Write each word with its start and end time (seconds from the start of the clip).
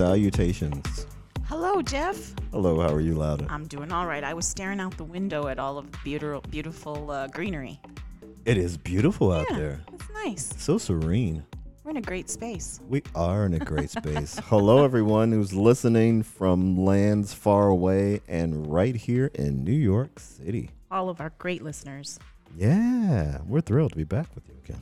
Salutations. 0.00 1.06
Hello, 1.44 1.82
Jef. 1.82 2.34
Hello, 2.52 2.80
how 2.80 2.88
are 2.88 3.02
you, 3.02 3.16
Lauda? 3.16 3.46
I'm 3.50 3.66
doing 3.66 3.92
all 3.92 4.06
right. 4.06 4.24
I 4.24 4.32
was 4.32 4.46
staring 4.46 4.80
out 4.80 4.96
the 4.96 5.04
window 5.04 5.48
at 5.48 5.58
all 5.58 5.76
of 5.76 5.92
the 5.92 5.98
beautiful, 6.02 6.40
beautiful 6.48 7.10
uh, 7.10 7.26
greenery. 7.26 7.78
It 8.46 8.56
is 8.56 8.78
beautiful 8.78 9.30
out 9.30 9.46
yeah, 9.50 9.58
there. 9.58 9.80
It's 9.92 10.08
nice. 10.24 10.54
So 10.56 10.78
serene. 10.78 11.44
We're 11.84 11.90
in 11.90 11.96
a 11.98 12.00
great 12.00 12.30
space. 12.30 12.80
We 12.88 13.02
are 13.14 13.44
in 13.44 13.52
a 13.52 13.58
great 13.58 13.90
space. 13.90 14.40
Hello, 14.44 14.86
everyone 14.86 15.32
who's 15.32 15.52
listening 15.52 16.22
from 16.22 16.82
lands 16.82 17.34
far 17.34 17.68
away 17.68 18.22
and 18.26 18.72
right 18.72 18.96
here 18.96 19.30
in 19.34 19.64
New 19.64 19.70
York 19.70 20.18
City. 20.18 20.70
All 20.90 21.10
of 21.10 21.20
our 21.20 21.32
great 21.36 21.62
listeners. 21.62 22.18
Yeah, 22.56 23.40
we're 23.46 23.60
thrilled 23.60 23.90
to 23.90 23.98
be 23.98 24.04
back 24.04 24.34
with 24.34 24.48
you 24.48 24.54
again. 24.64 24.80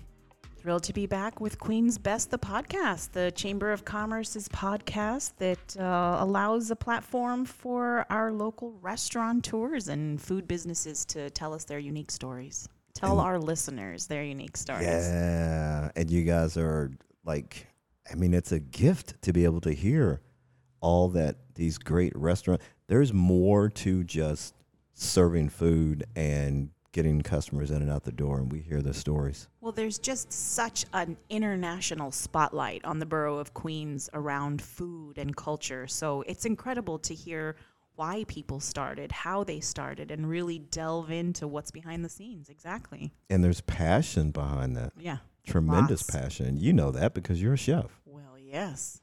Thrilled 0.68 0.82
to 0.82 0.92
be 0.92 1.06
back 1.06 1.40
with 1.40 1.58
Queens 1.58 1.96
Best, 1.96 2.30
the 2.30 2.38
podcast, 2.38 3.12
the 3.12 3.30
Chamber 3.30 3.72
of 3.72 3.86
Commerce's 3.86 4.50
podcast 4.50 5.32
that 5.38 5.74
uh, 5.80 6.18
allows 6.20 6.70
a 6.70 6.76
platform 6.76 7.46
for 7.46 8.04
our 8.10 8.30
local 8.30 8.72
restaurateurs 8.82 9.88
and 9.88 10.20
food 10.20 10.46
businesses 10.46 11.06
to 11.06 11.30
tell 11.30 11.54
us 11.54 11.64
their 11.64 11.78
unique 11.78 12.10
stories. 12.10 12.68
Tell 12.92 13.12
And- 13.12 13.20
our 13.22 13.38
listeners 13.38 14.08
their 14.08 14.22
unique 14.22 14.58
stories. 14.58 14.84
Yeah, 14.84 15.90
and 15.96 16.10
you 16.10 16.24
guys 16.24 16.58
are 16.58 16.90
like, 17.24 17.66
I 18.12 18.14
mean, 18.16 18.34
it's 18.34 18.52
a 18.52 18.60
gift 18.60 19.22
to 19.22 19.32
be 19.32 19.44
able 19.44 19.62
to 19.62 19.72
hear 19.72 20.20
all 20.82 21.08
that 21.08 21.36
these 21.54 21.78
great 21.78 22.12
restaurants. 22.14 22.62
There's 22.88 23.14
more 23.14 23.70
to 23.70 24.04
just 24.04 24.54
serving 24.92 25.48
food 25.48 26.04
and 26.14 26.68
getting 26.92 27.20
customers 27.20 27.70
in 27.70 27.82
and 27.82 27.90
out 27.90 28.04
the 28.04 28.12
door, 28.12 28.38
and 28.38 28.50
we 28.50 28.60
hear 28.60 28.80
the 28.80 28.94
stories. 28.94 29.48
Well, 29.60 29.72
there's 29.72 29.98
just 29.98 30.32
such 30.32 30.84
an 30.92 31.16
international 31.28 32.10
spotlight 32.10 32.84
on 32.84 32.98
the 32.98 33.06
borough 33.06 33.38
of 33.38 33.54
Queens 33.54 34.08
around 34.14 34.62
food 34.62 35.18
and 35.18 35.36
culture. 35.36 35.86
So 35.86 36.22
it's 36.22 36.44
incredible 36.44 36.98
to 37.00 37.14
hear 37.14 37.56
why 37.96 38.24
people 38.28 38.60
started, 38.60 39.10
how 39.10 39.42
they 39.44 39.60
started, 39.60 40.10
and 40.10 40.28
really 40.28 40.60
delve 40.60 41.10
into 41.10 41.48
what's 41.48 41.70
behind 41.70 42.04
the 42.04 42.08
scenes. 42.08 42.48
Exactly. 42.48 43.12
And 43.28 43.42
there's 43.42 43.60
passion 43.60 44.30
behind 44.30 44.76
that. 44.76 44.92
Yeah. 44.98 45.18
Tremendous 45.46 46.08
Lots. 46.08 46.22
passion. 46.24 46.56
You 46.58 46.72
know 46.72 46.90
that 46.92 47.14
because 47.14 47.42
you're 47.42 47.54
a 47.54 47.58
chef. 47.58 48.00
Well, 48.06 48.38
yes. 48.38 49.00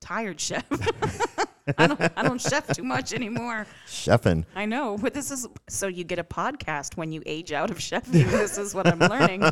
Tired 0.00 0.40
chef. 0.40 0.64
I 1.76 1.86
don't 1.86 2.00
I 2.16 2.22
don't 2.22 2.40
chef 2.40 2.68
too 2.68 2.82
much 2.82 3.12
anymore. 3.12 3.66
Chefing. 3.86 4.44
I 4.54 4.64
know, 4.64 4.96
but 4.98 5.12
this 5.14 5.30
is 5.30 5.46
so 5.68 5.86
you 5.86 6.04
get 6.04 6.18
a 6.18 6.24
podcast 6.24 6.96
when 6.96 7.12
you 7.12 7.22
age 7.26 7.52
out 7.52 7.70
of 7.70 7.78
chefing. 7.78 8.30
this 8.30 8.56
is 8.58 8.74
what 8.74 8.86
I'm 8.86 8.98
learning. 8.98 9.44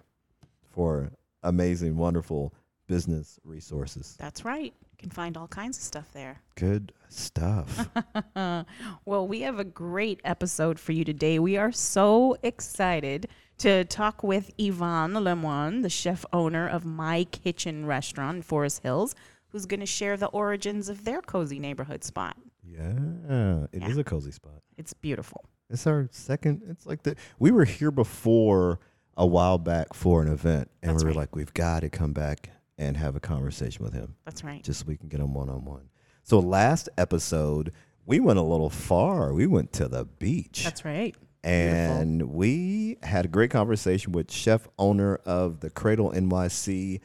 for 0.69 1.11
amazing, 1.43 1.97
wonderful 1.97 2.53
business 2.87 3.39
resources. 3.43 4.15
That's 4.19 4.43
right. 4.43 4.73
You 4.91 4.97
can 4.97 5.11
find 5.11 5.37
all 5.37 5.47
kinds 5.47 5.77
of 5.77 5.83
stuff 5.83 6.11
there. 6.11 6.41
Good 6.55 6.91
stuff. 7.07 7.87
well, 9.05 9.27
we 9.27 9.41
have 9.41 9.59
a 9.59 9.63
great 9.63 10.19
episode 10.25 10.77
for 10.77 10.91
you 10.91 11.05
today. 11.05 11.39
We 11.39 11.55
are 11.57 11.71
so 11.71 12.35
excited 12.43 13.27
to 13.59 13.85
talk 13.85 14.23
with 14.23 14.51
Yvan 14.57 15.13
Lemoine, 15.13 15.83
the 15.83 15.89
chef 15.89 16.25
owner 16.33 16.67
of 16.67 16.83
My 16.83 17.23
Kitchen 17.25 17.85
Restaurant 17.85 18.37
in 18.37 18.41
Forest 18.41 18.83
Hills, 18.83 19.15
who's 19.49 19.65
going 19.65 19.79
to 19.81 19.85
share 19.85 20.17
the 20.17 20.27
origins 20.27 20.89
of 20.89 21.05
their 21.05 21.21
cozy 21.21 21.59
neighborhood 21.59 22.03
spot. 22.03 22.35
Yeah, 22.71 23.65
it 23.71 23.83
is 23.83 23.95
Yeah. 23.95 24.01
a 24.01 24.03
cozy 24.03 24.31
spot. 24.31 24.61
It's 24.77 24.93
beautiful. 24.93 25.45
It's 25.69 25.85
our 25.87 26.07
second. 26.11 26.63
It's 26.69 26.85
like 26.85 27.03
the 27.03 27.15
we 27.39 27.51
were 27.51 27.65
here 27.65 27.91
before 27.91 28.79
a 29.17 29.25
while 29.25 29.57
back 29.57 29.93
for 29.93 30.21
an 30.21 30.27
event, 30.27 30.69
and 30.81 30.91
That's 30.93 31.03
we 31.03 31.07
were 31.07 31.11
right. 31.11 31.17
like, 31.21 31.35
we've 31.35 31.53
got 31.53 31.81
to 31.81 31.89
come 31.89 32.13
back 32.13 32.49
and 32.77 32.97
have 32.97 33.15
a 33.15 33.19
conversation 33.19 33.83
with 33.83 33.93
him, 33.93 34.15
That's 34.25 34.43
right. 34.43 34.63
just 34.63 34.79
so 34.81 34.85
we 34.87 34.97
can 34.97 35.09
get 35.09 35.19
him 35.19 35.33
one 35.33 35.49
on 35.49 35.65
one. 35.65 35.89
So 36.23 36.39
last 36.39 36.89
episode, 36.97 37.71
we 38.05 38.19
went 38.19 38.39
a 38.39 38.41
little 38.43 38.69
far. 38.69 39.33
We 39.33 39.45
went 39.47 39.73
to 39.73 39.87
the 39.87 40.05
beach, 40.05 40.63
That's 40.63 40.83
right. 40.85 41.15
and 41.43 42.23
we 42.33 42.97
had 43.03 43.25
a 43.25 43.27
great 43.27 43.51
conversation 43.51 44.11
with 44.13 44.31
chef 44.31 44.67
owner 44.79 45.15
of 45.25 45.59
the 45.59 45.69
Cradle 45.69 46.11
NYC 46.11 47.01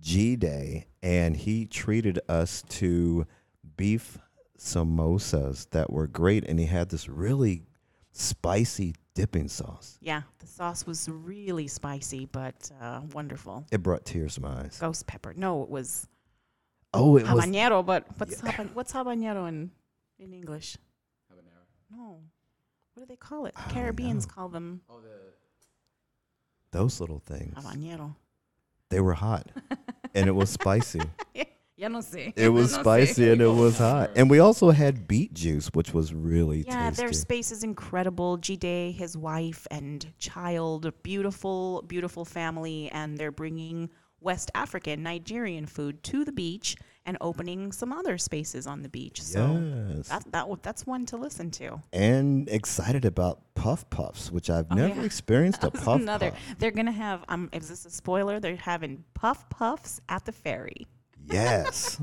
G 0.00 0.36
Day, 0.36 0.86
and 1.02 1.36
he 1.36 1.66
treated 1.66 2.20
us 2.28 2.62
to 2.70 3.26
beef 3.76 4.18
samosas 4.60 5.68
that 5.70 5.90
were 5.90 6.06
great, 6.06 6.44
and 6.44 6.58
he 6.60 6.66
had 6.66 6.90
this 6.90 7.08
really 7.08 7.64
spicy 8.12 8.94
dipping 9.14 9.48
sauce. 9.48 9.98
Yeah, 10.02 10.22
the 10.38 10.46
sauce 10.46 10.86
was 10.86 11.08
really 11.08 11.66
spicy, 11.66 12.26
but 12.26 12.70
uh, 12.80 13.00
wonderful. 13.14 13.64
It 13.72 13.82
brought 13.82 14.04
tears 14.04 14.34
to 14.34 14.42
my 14.42 14.60
eyes. 14.60 14.78
Ghost 14.80 15.06
pepper. 15.06 15.32
No, 15.36 15.62
it 15.62 15.70
was 15.70 16.06
Oh, 16.92 17.16
it 17.16 17.22
was 17.22 17.44
habanero, 17.44 17.84
but 17.86 18.04
what's 18.18 18.40
haban- 18.40 18.74
what's 18.74 18.92
habanero 18.92 19.48
in 19.48 19.70
in 20.18 20.32
English? 20.34 20.76
Habanero. 21.32 21.96
No. 21.96 22.20
What 22.94 23.02
do 23.02 23.06
they 23.06 23.16
call 23.16 23.46
it? 23.46 23.54
I 23.56 23.70
Caribbeans 23.70 24.26
call 24.26 24.48
them 24.48 24.82
Oh, 24.90 25.00
the 25.00 25.32
those 26.72 27.00
little 27.00 27.20
things. 27.24 27.54
habanero. 27.56 28.14
They 28.90 29.00
were 29.00 29.14
hot, 29.14 29.46
and 30.14 30.26
it 30.28 30.32
was 30.34 30.50
spicy. 30.50 31.00
Ya 31.80 31.88
no 31.88 32.00
sé. 32.00 32.32
It 32.36 32.48
was 32.58 32.72
No 32.72 32.78
sé. 32.78 32.80
spicy 32.82 33.30
and 33.32 33.40
it 33.40 33.46
was 33.48 33.78
hot. 33.78 34.10
And 34.14 34.28
we 34.28 34.38
also 34.38 34.70
had 34.70 35.08
beet 35.08 35.32
juice, 35.32 35.68
which 35.72 35.94
was 35.94 36.12
really 36.12 36.64
Yeah, 36.66 36.90
tasty. 36.90 37.02
their 37.02 37.12
space 37.14 37.50
is 37.50 37.64
incredible. 37.64 38.36
G 38.36 38.56
Day, 38.56 38.92
his 38.92 39.16
wife 39.16 39.66
and 39.70 40.12
child, 40.18 40.92
beautiful, 41.02 41.82
beautiful 41.88 42.26
family, 42.26 42.90
and 42.92 43.16
they're 43.16 43.32
bringing 43.32 43.88
West 44.20 44.50
African, 44.54 45.02
Nigerian 45.02 45.64
food 45.64 46.02
to 46.02 46.22
the 46.26 46.32
beach 46.32 46.76
and 47.06 47.16
opening 47.22 47.72
some 47.72 47.94
other 47.94 48.18
spaces 48.18 48.66
on 48.66 48.82
the 48.82 48.88
beach. 48.90 49.22
So 49.22 49.40
yes. 49.96 50.08
that, 50.08 50.30
that 50.32 50.46
that's 50.62 50.86
one 50.86 51.06
to 51.06 51.16
listen 51.16 51.50
to. 51.52 51.80
and 51.94 52.46
excited 52.50 53.06
about 53.06 53.40
puff 53.54 53.88
puffs, 53.88 54.30
which 54.30 54.50
I've 54.50 54.66
Oh, 54.70 54.74
never 54.74 55.00
yeah. 55.00 55.06
experienced 55.06 55.60
a 55.64 55.66
That 55.70 55.72
was 55.72 55.82
puff 55.82 56.00
another. 56.02 56.32
puff. 56.32 56.40
They're 56.58 56.70
gonna 56.72 56.92
have. 56.92 57.24
Um, 57.30 57.48
is 57.54 57.70
this 57.70 57.86
a 57.86 57.90
spoiler? 57.90 58.38
They're 58.38 58.56
having 58.56 59.02
puff 59.14 59.48
puffs 59.48 60.02
at 60.10 60.26
the 60.26 60.32
ferry. 60.32 60.86
Yes. 61.30 62.00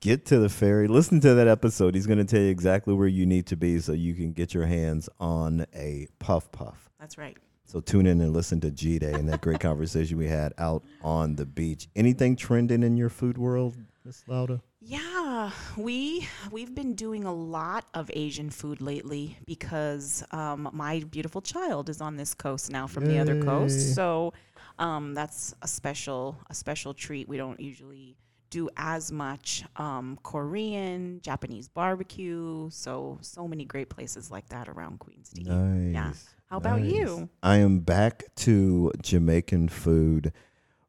Get 0.00 0.26
to 0.26 0.38
the 0.38 0.48
ferry. 0.48 0.88
Listen 0.88 1.20
to 1.20 1.34
that 1.34 1.48
episode. 1.48 1.94
He's 1.94 2.06
going 2.06 2.18
to 2.18 2.24
tell 2.24 2.40
you 2.40 2.50
exactly 2.50 2.94
where 2.94 3.08
you 3.08 3.26
need 3.26 3.46
to 3.46 3.56
be 3.56 3.78
so 3.80 3.92
you 3.92 4.14
can 4.14 4.32
get 4.32 4.54
your 4.54 4.66
hands 4.66 5.08
on 5.18 5.66
a 5.74 6.06
puff 6.18 6.50
puff. 6.52 6.88
That's 7.00 7.18
right. 7.18 7.36
So 7.64 7.80
tune 7.80 8.06
in 8.06 8.20
and 8.20 8.32
listen 8.32 8.60
to 8.60 8.70
G 8.70 8.98
Day 8.98 9.12
and 9.12 9.28
that 9.28 9.42
great 9.42 9.60
conversation 9.60 10.16
we 10.16 10.26
had 10.26 10.54
out 10.56 10.82
on 11.02 11.36
the 11.36 11.44
beach. 11.44 11.88
Anything 11.94 12.34
trending 12.34 12.82
in 12.82 12.96
your 12.96 13.10
food 13.10 13.36
world, 13.36 13.76
Miss 14.04 14.22
Lauda? 14.26 14.62
Yeah, 14.80 15.50
we 15.76 16.26
we've 16.50 16.74
been 16.74 16.94
doing 16.94 17.24
a 17.24 17.34
lot 17.34 17.84
of 17.92 18.10
Asian 18.14 18.48
food 18.48 18.80
lately 18.80 19.36
because 19.44 20.24
um, 20.30 20.70
my 20.72 21.00
beautiful 21.10 21.42
child 21.42 21.90
is 21.90 22.00
on 22.00 22.16
this 22.16 22.32
coast 22.32 22.70
now 22.70 22.86
from 22.86 23.04
the 23.04 23.18
other 23.18 23.42
coast. 23.42 23.94
So 23.94 24.32
um, 24.78 25.12
that's 25.12 25.54
a 25.60 25.68
special 25.68 26.38
a 26.48 26.54
special 26.54 26.94
treat. 26.94 27.28
We 27.28 27.36
don't 27.36 27.60
usually 27.60 28.16
do 28.50 28.68
as 28.76 29.12
much 29.12 29.64
um, 29.76 30.18
Korean, 30.22 31.20
Japanese 31.22 31.68
barbecue. 31.68 32.68
So 32.70 33.18
so 33.20 33.46
many 33.48 33.64
great 33.64 33.88
places 33.88 34.30
like 34.30 34.48
that 34.48 34.68
around 34.68 34.98
Queens. 34.98 35.30
to. 35.30 35.42
Nice. 35.42 35.92
Yeah. 35.92 36.12
How 36.50 36.56
about 36.56 36.80
nice. 36.80 36.92
you? 36.92 37.28
I 37.42 37.56
am 37.56 37.80
back 37.80 38.24
to 38.36 38.92
Jamaican 39.02 39.68
food, 39.68 40.32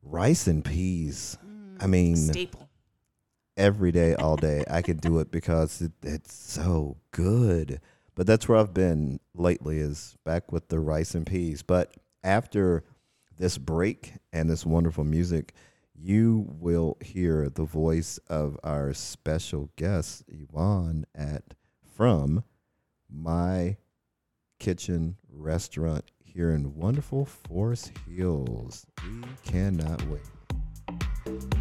rice 0.02 0.48
and 0.48 0.64
peas. 0.64 1.38
I 1.82 1.88
mean, 1.88 2.16
Staple. 2.16 2.70
every 3.58 3.92
day, 3.92 4.16
all 4.16 4.36
day. 4.36 4.64
I 4.70 4.82
could 4.82 5.02
do 5.02 5.20
it 5.20 5.32
because 5.32 5.82
it, 5.82 5.92
it's 6.04 6.34
so 6.34 6.98
good. 7.12 7.82
But 8.16 8.28
that's 8.28 8.50
where 8.50 8.58
I've 8.58 8.74
been 8.74 9.20
lately 9.34 9.80
is 9.80 10.18
back 10.26 10.52
with 10.52 10.68
the 10.68 10.80
rice 10.80 11.16
and 11.16 11.26
peas. 11.26 11.62
But 11.62 11.94
after 12.24 12.84
this 13.38 13.58
break 13.58 14.14
and 14.34 14.50
this 14.50 14.66
wonderful 14.66 15.06
music, 15.06 15.54
you 16.02 16.46
will 16.60 16.98
hear 17.02 17.50
the 17.50 17.66
voice 17.66 18.20
of 18.30 18.58
our 18.64 18.94
special 18.94 19.70
guest, 19.76 20.24
Yvan, 20.30 21.06
at 21.14 21.54
from 21.96 22.44
my 23.10 23.78
kitchen 24.60 25.18
restaurant 25.32 26.12
here 26.24 26.52
in 26.52 26.76
wonderful 26.76 27.26
Forest 27.26 27.92
Hills. 28.08 28.86
We 29.04 29.24
cannot 29.44 30.02
wait. 30.08 31.59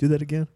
Do 0.00 0.08
that 0.08 0.22
again. 0.22 0.48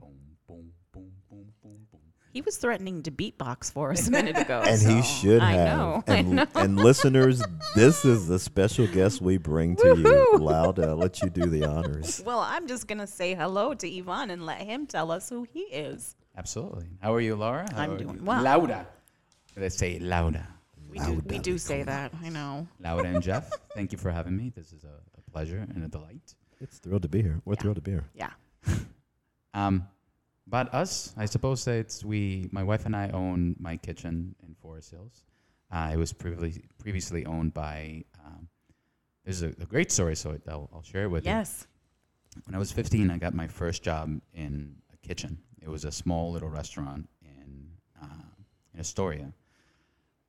Boom, 0.00 0.10
boom, 0.48 0.72
boom, 0.92 1.12
boom, 1.30 1.52
boom, 1.62 1.86
boom. 1.92 2.00
He 2.32 2.40
was 2.40 2.56
threatening 2.56 3.00
to 3.04 3.12
beatbox 3.12 3.72
for 3.72 3.92
us 3.92 4.08
a 4.08 4.10
minute 4.10 4.36
ago. 4.36 4.60
And 4.66 4.82
he 4.82 5.02
so 5.02 5.02
should 5.02 5.40
I 5.40 5.52
have. 5.52 5.78
know. 5.78 6.04
And, 6.08 6.40
I 6.40 6.44
know. 6.44 6.50
and 6.56 6.76
listeners, 6.76 7.40
this 7.76 8.04
is 8.04 8.26
the 8.26 8.40
special 8.40 8.88
guest 8.88 9.22
we 9.22 9.36
bring 9.36 9.76
to 9.76 9.86
you. 9.86 9.94
Woohoo! 10.02 10.40
Loud, 10.40 10.80
I'll 10.80 10.96
let 10.96 11.22
you 11.22 11.30
do 11.30 11.46
the 11.46 11.64
honors. 11.64 12.20
Well, 12.26 12.40
I'm 12.40 12.66
just 12.66 12.88
gonna 12.88 13.06
say 13.06 13.36
hello 13.36 13.72
to 13.74 13.88
Yvan 13.88 14.30
and 14.30 14.44
let 14.44 14.62
him 14.62 14.88
tell 14.88 15.12
us 15.12 15.28
who 15.28 15.44
he 15.44 15.60
is. 15.60 16.16
Absolutely. 16.36 16.88
How 17.00 17.14
are 17.14 17.20
you, 17.20 17.36
Laura? 17.36 17.68
How 17.72 17.82
I'm 17.82 17.98
doing 17.98 18.16
you? 18.16 18.24
well. 18.24 18.42
Louder. 18.42 18.84
Let's 19.56 19.76
say 19.76 20.00
louder. 20.00 20.44
We 20.90 20.98
do, 20.98 21.22
we 21.24 21.38
do 21.38 21.56
say 21.56 21.84
that. 21.84 22.12
I 22.20 22.30
know. 22.30 22.66
Laura 22.80 23.04
and 23.04 23.22
Jef, 23.22 23.48
thank 23.76 23.92
you 23.92 23.98
for 23.98 24.10
having 24.10 24.36
me. 24.36 24.50
This 24.56 24.72
is 24.72 24.82
a, 24.82 24.88
a 25.16 25.30
pleasure 25.30 25.64
and 25.72 25.84
a 25.84 25.88
delight. 25.88 26.34
It's 26.60 26.78
thrilled 26.78 27.02
to 27.02 27.08
be 27.08 27.22
here. 27.22 27.40
We're 27.44 27.54
Yeah. 27.54 27.60
thrilled 27.60 27.76
to 27.76 27.82
be 27.82 27.92
here. 27.92 28.08
Yeah. 28.14 28.30
Um, 29.54 29.88
but 30.46 30.72
us, 30.74 31.14
I 31.16 31.24
suppose 31.24 31.64
that 31.64 31.76
it's 31.78 32.04
we, 32.04 32.50
my 32.52 32.62
wife 32.62 32.84
and 32.84 32.94
I 32.94 33.08
own 33.08 33.56
my 33.58 33.78
kitchen 33.78 34.34
in 34.46 34.54
Forest 34.54 34.90
Hills. 34.90 35.24
Uh, 35.70 35.90
it 35.94 35.96
was 35.96 36.12
previously 36.12 36.64
previously 36.78 37.24
owned 37.24 37.54
by. 37.54 38.04
Um, 38.22 38.48
there's 39.24 39.40
a, 39.42 39.46
a 39.48 39.64
great 39.64 39.90
story, 39.90 40.14
so 40.14 40.36
I'll, 40.46 40.68
I'll 40.74 40.82
share 40.82 41.04
it 41.04 41.08
with 41.08 41.24
you. 41.24 41.30
Yes. 41.30 41.66
When 42.44 42.54
I 42.54 42.58
was 42.58 42.70
15, 42.70 43.10
I 43.10 43.16
got 43.16 43.32
my 43.32 43.46
first 43.48 43.82
job 43.82 44.20
in 44.34 44.76
a 44.92 44.96
kitchen. 44.98 45.38
It 45.62 45.70
was 45.70 45.86
a 45.86 45.90
small 45.90 46.32
little 46.32 46.50
restaurant 46.50 47.08
in 47.22 47.70
uh, 48.02 48.28
in 48.74 48.80
Astoria, 48.80 49.32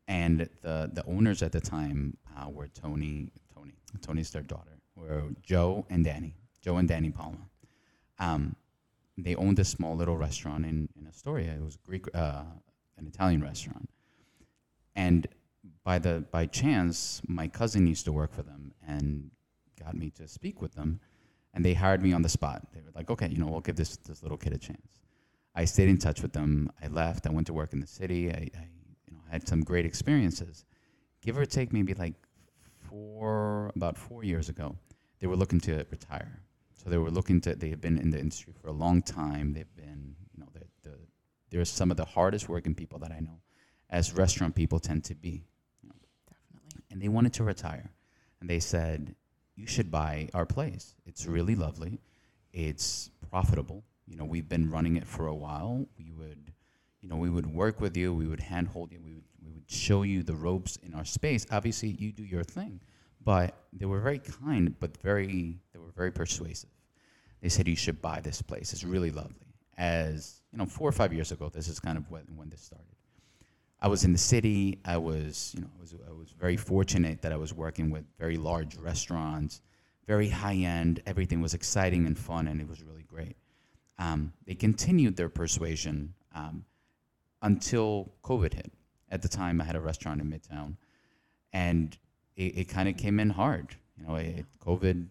and 0.08 0.48
the 0.62 0.90
the 0.94 1.04
owners 1.06 1.44
at 1.44 1.52
the 1.52 1.60
time 1.60 2.16
uh, 2.38 2.50
were 2.50 2.70
Tony, 2.70 3.30
Tony, 3.54 3.74
Tony's 4.02 4.32
their 4.32 4.42
daughter, 4.44 4.77
were 4.98 5.24
Joe 5.42 5.86
and 5.90 6.04
Danny, 6.04 6.36
Joe 6.62 6.78
and 6.78 6.88
Danny 6.88 7.10
Palma. 7.10 7.50
Um, 8.20 8.56
they 9.18 9.36
owned 9.36 9.60
a 9.60 9.66
small 9.66 9.96
little 9.96 10.18
restaurant 10.18 10.66
in 10.66 10.90
in 11.00 11.08
Astoria. 11.08 11.54
It 11.54 11.64
was 11.64 11.76
a 11.76 11.88
Greek, 11.88 12.06
uh, 12.14 12.44
an 12.98 13.08
Italian 13.08 13.42
restaurant, 13.42 13.90
and 14.96 15.28
by 15.84 16.00
the 16.00 16.26
by 16.32 16.46
chance, 16.46 17.22
my 17.28 17.48
cousin 17.48 17.88
used 17.88 18.06
to 18.06 18.12
work 18.12 18.34
for 18.34 18.44
them 18.44 18.74
and 18.86 19.32
got 19.80 19.94
me 19.96 20.10
to 20.10 20.28
speak 20.28 20.62
with 20.62 20.74
them 20.74 21.00
and 21.58 21.66
they 21.66 21.74
hired 21.74 22.04
me 22.04 22.14
on 22.14 22.22
the 22.22 22.30
spot. 22.30 22.62
They 22.72 22.82
were 22.82 22.92
like, 22.94 23.10
okay, 23.10 23.28
you 23.30 23.40
know, 23.40 23.48
we'll 23.48 23.62
give 23.62 23.76
this 23.76 23.98
this 23.98 24.22
little 24.22 24.38
kid 24.38 24.54
a 24.54 24.60
chance. 24.60 25.02
I 25.56 25.66
stayed 25.66 25.90
in 25.90 25.98
touch 25.98 26.22
with 26.22 26.32
them. 26.32 26.72
I 26.84 26.88
left. 26.88 27.26
I 27.26 27.32
went 27.32 27.48
to 27.48 27.54
work 27.54 27.74
in 27.74 27.80
the 27.80 27.88
city. 27.88 28.30
I, 28.30 28.48
I 28.56 28.68
you 29.08 29.14
know, 29.14 29.24
had 29.32 29.48
some 29.48 29.62
great 29.62 29.84
experiences. 29.84 30.66
Give 31.24 31.36
or 31.36 31.48
take, 31.48 31.74
maybe 31.74 31.96
like 31.96 32.14
four, 32.88 33.72
about 33.76 33.98
four 33.98 34.24
years 34.24 34.50
ago, 34.50 34.76
they 35.20 35.28
were 35.28 35.36
looking 35.36 35.60
to 35.62 35.86
retire. 35.90 36.42
So 36.76 36.90
they 36.90 36.98
were 36.98 37.10
looking 37.10 37.42
to. 37.42 37.56
They 37.56 37.70
have 37.70 37.82
been 37.82 37.98
in 37.98 38.12
the 38.12 38.20
industry 38.20 38.54
for 38.62 38.68
a 38.70 38.72
long 38.74 39.02
time. 39.02 39.54
They've 39.54 39.76
been, 39.76 40.16
you 40.34 40.40
know, 40.40 40.48
the, 40.54 40.90
the 40.90 40.98
they're 41.50 41.66
some 41.66 41.92
of 41.92 41.98
the 41.98 42.06
hardest 42.06 42.48
working 42.50 42.76
people 42.76 43.00
that 43.00 43.12
I 43.12 43.20
know, 43.20 43.40
as 43.90 44.14
restaurant 44.14 44.56
people 44.56 44.80
tend 44.80 45.04
to 45.06 45.16
be 45.16 45.44
Definitely. 45.84 46.84
and 46.92 47.02
they 47.02 47.08
wanted 47.08 47.34
to 47.34 47.44
retire. 47.44 47.92
And 48.40 48.50
they 48.50 48.60
said, 48.60 49.16
You 49.56 49.68
should 49.68 49.92
buy 49.92 50.30
our 50.34 50.46
place. 50.46 50.96
It's 51.06 51.26
really 51.26 51.56
lovely. 51.56 52.00
It's 52.54 53.10
profitable. 53.30 53.84
You 54.08 54.18
know, 54.18 54.26
we've 54.26 54.48
been 54.48 54.70
running 54.70 54.96
it 54.96 55.06
for 55.06 55.28
a 55.28 55.36
while. 55.36 55.86
We 55.98 56.12
would, 56.12 56.52
you 57.02 57.10
know, 57.10 57.18
we 57.18 57.30
would 57.30 57.48
work 57.48 57.82
with 57.82 57.98
you. 57.98 58.14
We 58.14 58.28
would 58.28 58.40
handhold 58.40 58.92
you. 58.92 59.00
We 59.04 59.16
would, 59.16 59.24
we 59.44 59.52
would 59.52 59.70
show 59.70 60.04
you 60.04 60.24
the 60.24 60.36
ropes 60.36 60.78
in 60.78 60.94
our 60.94 61.06
space. 61.06 61.46
Obviously, 61.52 61.90
you 61.90 62.12
do 62.12 62.24
your 62.24 62.44
thing. 62.44 62.80
But 63.28 63.58
they 63.74 63.86
were 63.86 64.00
very 64.00 64.20
kind, 64.20 64.74
but 64.80 64.96
very, 65.02 65.60
they 65.74 65.80
were 65.80 65.92
very 65.94 66.12
persuasive. 66.14 66.70
They 67.42 67.50
said, 67.50 67.68
You 67.68 67.76
should 67.76 68.02
buy 68.02 68.22
this 68.22 68.42
place. 68.42 68.72
It's 68.72 68.86
really 68.86 69.12
lovely. 69.12 69.54
As, 69.78 70.44
you 70.54 70.58
know, 70.58 70.66
four 70.66 70.88
or 70.88 70.94
five 70.94 71.12
years 71.12 71.34
ago, 71.34 71.50
this 71.50 71.68
is 71.68 71.78
kind 71.78 71.98
of 71.98 72.10
when, 72.10 72.24
when 72.38 72.48
this 72.48 72.62
started. 72.62 72.96
I 73.82 73.90
was 73.90 74.06
in 74.06 74.14
the 74.14 74.18
city. 74.18 74.80
I 74.86 74.96
was, 74.96 75.52
you 75.54 75.62
know, 75.62 75.68
I 75.78 75.82
was, 75.82 75.94
I 76.08 76.14
was 76.14 76.32
very 76.40 76.56
fortunate 76.56 77.22
that 77.22 77.34
I 77.34 77.36
was 77.36 77.54
working 77.54 77.90
with 77.90 78.06
very 78.18 78.38
large 78.38 78.78
restaurants, 78.78 79.62
very 80.08 80.30
high 80.30 80.56
end. 80.56 81.04
Everything 81.06 81.42
was 81.42 81.54
exciting 81.54 82.08
and 82.08 82.18
fun, 82.18 82.48
and 82.48 82.62
it 82.62 82.70
was 82.70 82.82
really 82.82 83.04
great. 83.04 83.36
Um, 84.00 84.32
they 84.46 84.56
continued 84.56 85.18
their 85.18 85.28
persuasion 85.28 86.14
um, 86.34 86.64
until 87.42 88.14
COVID 88.24 88.54
hit. 88.54 88.72
At 89.12 89.22
the 89.22 89.28
time, 89.28 89.60
I 89.60 89.66
had 89.66 89.76
a 89.76 89.82
restaurant 89.82 90.22
in 90.22 90.32
Midtown, 90.32 90.78
and 91.52 91.98
it, 92.38 92.58
it 92.58 92.66
kind 92.70 92.88
of 92.88 92.96
came 92.96 93.20
in 93.20 93.30
hard. 93.30 93.76
You 93.98 94.08
know, 94.08 94.16
it, 94.16 94.46
COVID 94.66 95.08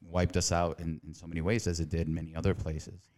wiped 0.00 0.36
us 0.36 0.50
out 0.50 0.80
in, 0.80 1.00
in 1.06 1.12
so 1.12 1.26
many 1.26 1.42
ways, 1.42 1.66
as 1.66 1.80
it 1.80 1.90
did 1.90 2.06
in 2.08 2.14
many 2.14 2.34
other 2.34 2.54
places 2.54 3.10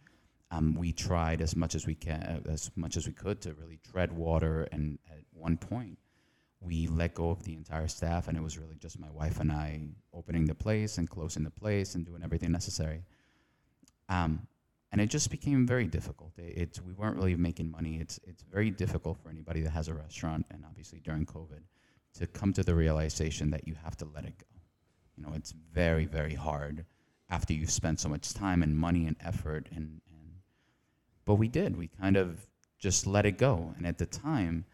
um, 0.53 0.75
we 0.75 0.91
tried 0.91 1.41
as 1.41 1.55
much 1.55 1.73
as 1.73 1.87
we 1.87 1.95
can, 1.95 2.43
as 2.47 2.69
much 2.75 2.95
as 2.95 3.07
we 3.07 3.13
could, 3.13 3.41
to 3.41 3.53
really 3.53 3.79
tread 3.91 4.11
water. 4.11 4.67
And 4.71 4.99
at 5.09 5.23
one 5.33 5.57
point, 5.57 5.97
we 6.61 6.87
let 6.87 7.15
go 7.15 7.31
of 7.31 7.43
the 7.43 7.53
entire 7.55 7.87
staff, 7.87 8.27
and 8.27 8.37
it 8.37 8.43
was 8.43 8.57
really 8.57 8.75
just 8.75 8.99
my 8.99 9.09
wife 9.09 9.39
and 9.39 9.51
I 9.51 9.81
opening 10.13 10.45
the 10.45 10.53
place 10.53 10.99
and 10.99 11.09
closing 11.09 11.43
the 11.43 11.49
place 11.49 11.95
and 11.95 12.05
doing 12.05 12.21
everything 12.23 12.51
necessary. 12.51 13.03
Um, 14.09 14.47
and 14.91 15.01
it 15.01 15.07
just 15.07 15.31
became 15.31 15.65
very 15.65 15.87
difficult. 15.87 16.33
It, 16.37 16.53
it's 16.55 16.81
we 16.81 16.93
weren't 16.93 17.17
really 17.17 17.35
making 17.35 17.71
money. 17.71 17.97
It's 17.99 18.19
it's 18.27 18.43
very 18.43 18.69
difficult 18.69 19.17
for 19.23 19.29
anybody 19.29 19.61
that 19.61 19.71
has 19.71 19.87
a 19.87 19.93
restaurant, 19.95 20.45
and 20.51 20.63
obviously 20.69 20.99
during 20.99 21.25
COVID, 21.25 21.61
to 22.15 22.27
come 22.27 22.53
to 22.53 22.63
the 22.63 22.75
realization 22.75 23.51
that 23.51 23.67
you 23.67 23.75
have 23.83 23.97
to 23.97 24.05
let 24.05 24.25
it 24.25 24.37
go. 24.37 24.45
You 25.17 25.23
know, 25.23 25.33
it's 25.35 25.51
very 25.51 26.05
very 26.05 26.35
hard 26.35 26.85
after 27.29 27.53
you've 27.53 27.71
spent 27.71 27.99
so 27.99 28.09
much 28.09 28.33
time 28.33 28.61
and 28.61 28.77
money 28.77 29.07
and 29.07 29.15
effort 29.19 29.67
and, 29.71 30.01
and 30.11 30.31
but 31.25 31.35
we 31.35 31.47
did. 31.47 31.77
We 31.77 31.87
kind 31.87 32.17
of 32.17 32.45
just 32.77 33.07
let 33.07 33.25
it 33.25 33.37
go. 33.37 33.73
And 33.77 33.87
at 33.87 33.97
the 33.97 34.05
time 34.05 34.65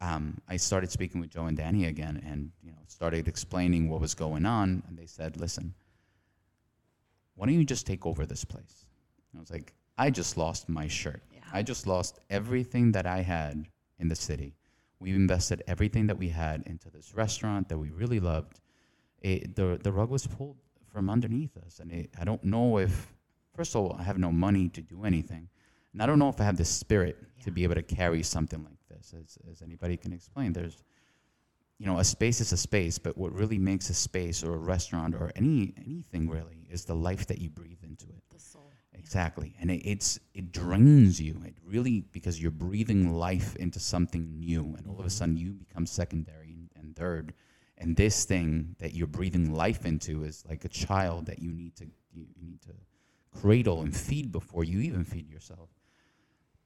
um, 0.00 0.38
i 0.48 0.56
started 0.56 0.90
speaking 0.90 1.20
with 1.20 1.30
joe 1.30 1.46
and 1.46 1.56
danny 1.56 1.86
again 1.86 2.20
and 2.26 2.50
you 2.62 2.70
know 2.70 2.78
started 2.88 3.26
explaining 3.28 3.88
what 3.88 4.00
was 4.00 4.14
going 4.14 4.44
on. 4.46 4.82
And 4.88 4.98
they 4.98 5.06
said 5.06 5.36
listen 5.36 5.74
why 7.36 7.46
don't 7.46 7.54
you 7.56 7.64
just 7.64 7.86
take 7.86 8.06
over 8.06 8.24
this 8.26 8.44
place? 8.44 8.86
And 9.32 9.38
i 9.38 9.40
was 9.40 9.50
like 9.50 9.72
i 9.96 10.10
just 10.10 10.36
lost 10.36 10.68
my 10.68 10.88
shirt. 10.88 11.22
Yeah. 11.32 11.40
i 11.52 11.62
just 11.62 11.86
lost 11.86 12.20
everything 12.28 12.92
that 12.92 13.06
i 13.06 13.20
had 13.22 13.66
in 13.98 14.08
the 14.08 14.16
city 14.16 14.54
we 15.04 15.10
invested 15.10 15.62
everything 15.66 16.06
that 16.06 16.18
we 16.18 16.30
had 16.30 16.62
into 16.64 16.88
this 16.88 17.14
restaurant 17.14 17.68
that 17.68 17.76
we 17.76 17.90
really 17.90 18.20
loved 18.20 18.60
it, 19.20 19.54
the, 19.54 19.78
the 19.82 19.92
rug 19.92 20.08
was 20.08 20.26
pulled 20.26 20.56
from 20.92 21.10
underneath 21.10 21.56
us. 21.58 21.80
And 21.80 21.92
it, 21.92 22.10
I 22.18 22.24
don't 22.24 22.42
know 22.42 22.78
if, 22.78 23.12
first 23.54 23.74
of 23.74 23.82
all, 23.82 23.96
I 23.98 24.02
have 24.02 24.18
no 24.18 24.32
money 24.32 24.70
to 24.70 24.80
do 24.80 25.04
anything. 25.04 25.48
And 25.92 26.02
I 26.02 26.06
don't 26.06 26.18
know 26.18 26.30
if 26.30 26.40
I 26.40 26.44
have 26.44 26.56
the 26.56 26.64
spirit 26.64 27.18
to 27.42 27.50
be 27.50 27.64
able 27.64 27.74
to 27.74 27.82
carry 27.82 28.22
something 28.22 28.64
like 28.64 28.78
this, 28.88 29.14
as, 29.18 29.38
as 29.50 29.60
anybody 29.60 29.98
can 29.98 30.12
explain. 30.12 30.54
There's, 30.54 30.82
you 31.78 31.84
know, 31.86 31.98
a 31.98 32.04
space 32.04 32.40
is 32.40 32.52
a 32.52 32.56
space, 32.56 32.98
but 32.98 33.16
what 33.18 33.32
really 33.32 33.58
makes 33.58 33.90
a 33.90 33.94
space 33.94 34.42
or 34.42 34.54
a 34.54 34.58
restaurant 34.58 35.14
or 35.14 35.30
any 35.36 35.74
anything 35.86 36.30
really 36.30 36.66
is 36.70 36.84
the 36.86 36.94
life 36.94 37.26
that 37.26 37.38
you 37.38 37.50
breathe 37.50 37.82
into 37.82 38.06
it. 38.06 38.22
The 38.30 38.40
soul. 38.40 38.72
Exactly, 38.96 39.54
and 39.60 39.70
it, 39.70 39.82
it's 39.84 40.18
it 40.32 40.50
drains 40.50 41.20
you. 41.20 41.40
It 41.44 41.54
really 41.64 42.00
because 42.12 42.40
you're 42.40 42.50
breathing 42.50 43.12
life 43.12 43.54
into 43.56 43.78
something 43.78 44.38
new, 44.38 44.74
and 44.78 44.86
all 44.86 44.94
of 44.94 45.00
a 45.00 45.02
mm-hmm. 45.02 45.08
sudden 45.08 45.36
you 45.36 45.52
become 45.52 45.86
secondary 45.86 46.54
and, 46.54 46.70
and 46.76 46.96
third. 46.96 47.34
And 47.76 47.96
this 47.96 48.24
thing 48.24 48.76
that 48.78 48.94
you're 48.94 49.06
breathing 49.06 49.52
life 49.52 49.84
into 49.84 50.24
is 50.24 50.44
like 50.48 50.64
a 50.64 50.68
child 50.68 51.26
that 51.26 51.40
you 51.40 51.52
need 51.52 51.76
to 51.76 51.84
you, 51.84 52.26
you 52.34 52.46
need 52.46 52.62
to 52.62 52.72
cradle 53.40 53.82
and 53.82 53.94
feed 53.94 54.32
before 54.32 54.64
you 54.64 54.80
even 54.80 55.04
feed 55.04 55.28
yourself. 55.28 55.68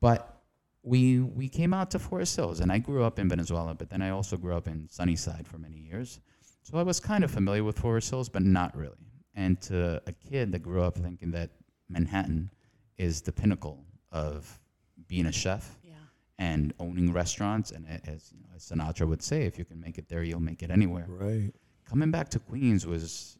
But 0.01 0.39
we 0.83 1.21
we 1.21 1.49
came 1.49 1.75
out 1.75 1.91
to 1.93 1.99
Forest 1.99 2.37
Hills, 2.37 2.61
and 2.61 2.71
I 2.71 2.79
grew 2.79 3.03
up 3.03 3.19
in 3.19 3.29
Venezuela, 3.29 3.75
but 3.75 3.91
then 3.91 4.03
I 4.03 4.11
also 4.11 4.37
grew 4.37 4.55
up 4.55 4.69
in 4.69 4.89
Sunnyside 4.89 5.47
for 5.47 5.59
many 5.59 5.79
years. 5.79 6.21
So 6.63 6.79
I 6.79 6.83
was 6.83 7.01
kind 7.01 7.25
of 7.25 7.31
familiar 7.31 7.65
with 7.65 7.79
Forest 7.79 8.11
Hills, 8.11 8.29
but 8.29 8.43
not 8.43 8.77
really. 8.77 9.07
And 9.35 9.61
to 9.63 10.03
a 10.07 10.13
kid 10.13 10.53
that 10.53 10.61
grew 10.61 10.83
up 10.83 10.97
thinking 10.97 11.31
that 11.33 11.51
Manhattan 11.89 12.51
is 12.97 13.23
the 13.23 13.33
pinnacle 13.33 13.85
of 14.13 14.59
being 15.07 15.27
a 15.27 15.33
chef 15.33 15.79
Yeah. 15.85 15.93
and 16.39 16.73
owning 16.79 17.13
restaurants, 17.13 17.71
and 17.71 17.87
as, 18.07 18.33
you 18.33 18.41
know, 18.41 18.49
as 18.57 18.63
Sinatra 18.65 19.07
would 19.09 19.23
say, 19.23 19.45
if 19.45 19.59
you 19.59 19.65
can 19.65 19.81
make 19.81 19.99
it 19.99 20.09
there, 20.09 20.23
you'll 20.23 20.41
make 20.41 20.63
it 20.63 20.71
anywhere. 20.71 21.07
Right. 21.09 21.53
Coming 21.85 22.11
back 22.11 22.29
to 22.31 22.39
Queens 22.39 22.87
was 22.87 23.39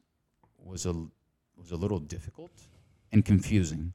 was 0.59 0.87
a 0.87 0.95
was 1.57 1.71
a 1.73 1.77
little 1.77 1.99
difficult 1.99 2.53
and 3.13 3.25
confusing. 3.25 3.93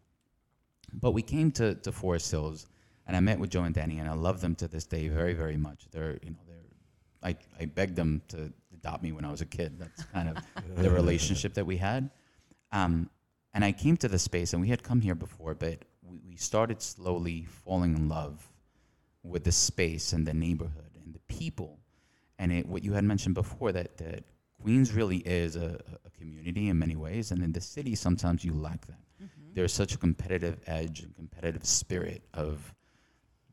But 0.94 1.12
we 1.12 1.22
came 1.22 1.52
to, 1.54 1.76
to 1.76 1.92
Forest 1.92 2.30
Hills, 2.30 2.68
and 3.08 3.16
I 3.18 3.20
met 3.20 3.40
with 3.40 3.50
Joe 3.50 3.64
and 3.64 3.74
Danny, 3.74 4.00
and 4.00 4.08
I 4.10 4.14
love 4.14 4.42
them 4.42 4.54
to 4.56 4.68
this 4.68 4.86
day 4.86 5.08
very, 5.08 5.34
very 5.34 5.58
much. 5.58 5.88
They're, 5.92 6.20
you 6.22 6.32
know, 6.32 6.38
they're, 6.46 6.58
I, 7.24 7.36
I 7.60 7.66
begged 7.66 7.96
them 7.96 8.22
to 8.28 8.54
adopt 8.74 9.02
me 9.02 9.12
when 9.12 9.26
I 9.26 9.32
was 9.32 9.42
a 9.42 9.46
kid. 9.46 9.80
That's 9.80 10.04
kind 10.06 10.30
of 10.30 10.38
the 10.84 10.92
relationship 10.92 11.54
that 11.56 11.66
we 11.66 11.78
had. 11.78 12.12
Um, 12.72 13.10
and 13.54 13.64
I 13.64 13.72
came 13.72 13.98
to 13.98 14.08
the 14.08 14.20
space, 14.20 14.54
and 14.54 14.62
we 14.62 14.70
had 14.70 14.84
come 14.84 15.02
here 15.02 15.16
before, 15.16 15.54
but 15.54 15.86
we, 16.02 16.20
we 16.28 16.36
started 16.36 16.82
slowly 16.82 17.46
falling 17.46 17.96
in 17.96 18.10
love 18.10 18.52
with 19.24 19.44
the 19.44 19.52
space 19.52 20.14
and 20.14 20.26
the 20.26 20.34
neighborhood 20.34 20.98
and 21.04 21.14
the 21.14 21.20
people. 21.28 21.80
And 22.40 22.52
it, 22.52 22.66
what 22.66 22.84
you 22.84 22.94
had 22.94 23.04
mentioned 23.04 23.36
before, 23.36 23.72
that, 23.72 23.98
that 23.98 24.24
Queens 24.62 24.94
really 24.94 25.18
is 25.18 25.56
a, 25.56 25.80
a 26.06 26.10
community 26.18 26.70
in 26.70 26.80
many 26.80 26.96
ways, 26.96 27.32
and 27.32 27.44
in 27.44 27.52
the 27.52 27.62
city 27.62 27.96
sometimes 27.96 28.44
you 28.44 28.54
lack 28.54 28.86
that. 28.88 29.00
Mm-hmm. 29.22 29.54
There's 29.54 29.74
such 29.74 29.94
a 29.94 29.98
competitive 29.98 30.60
edge 30.66 31.02
and 31.02 31.16
competitive 31.16 31.66
spirit 31.66 32.24
of 32.34 32.74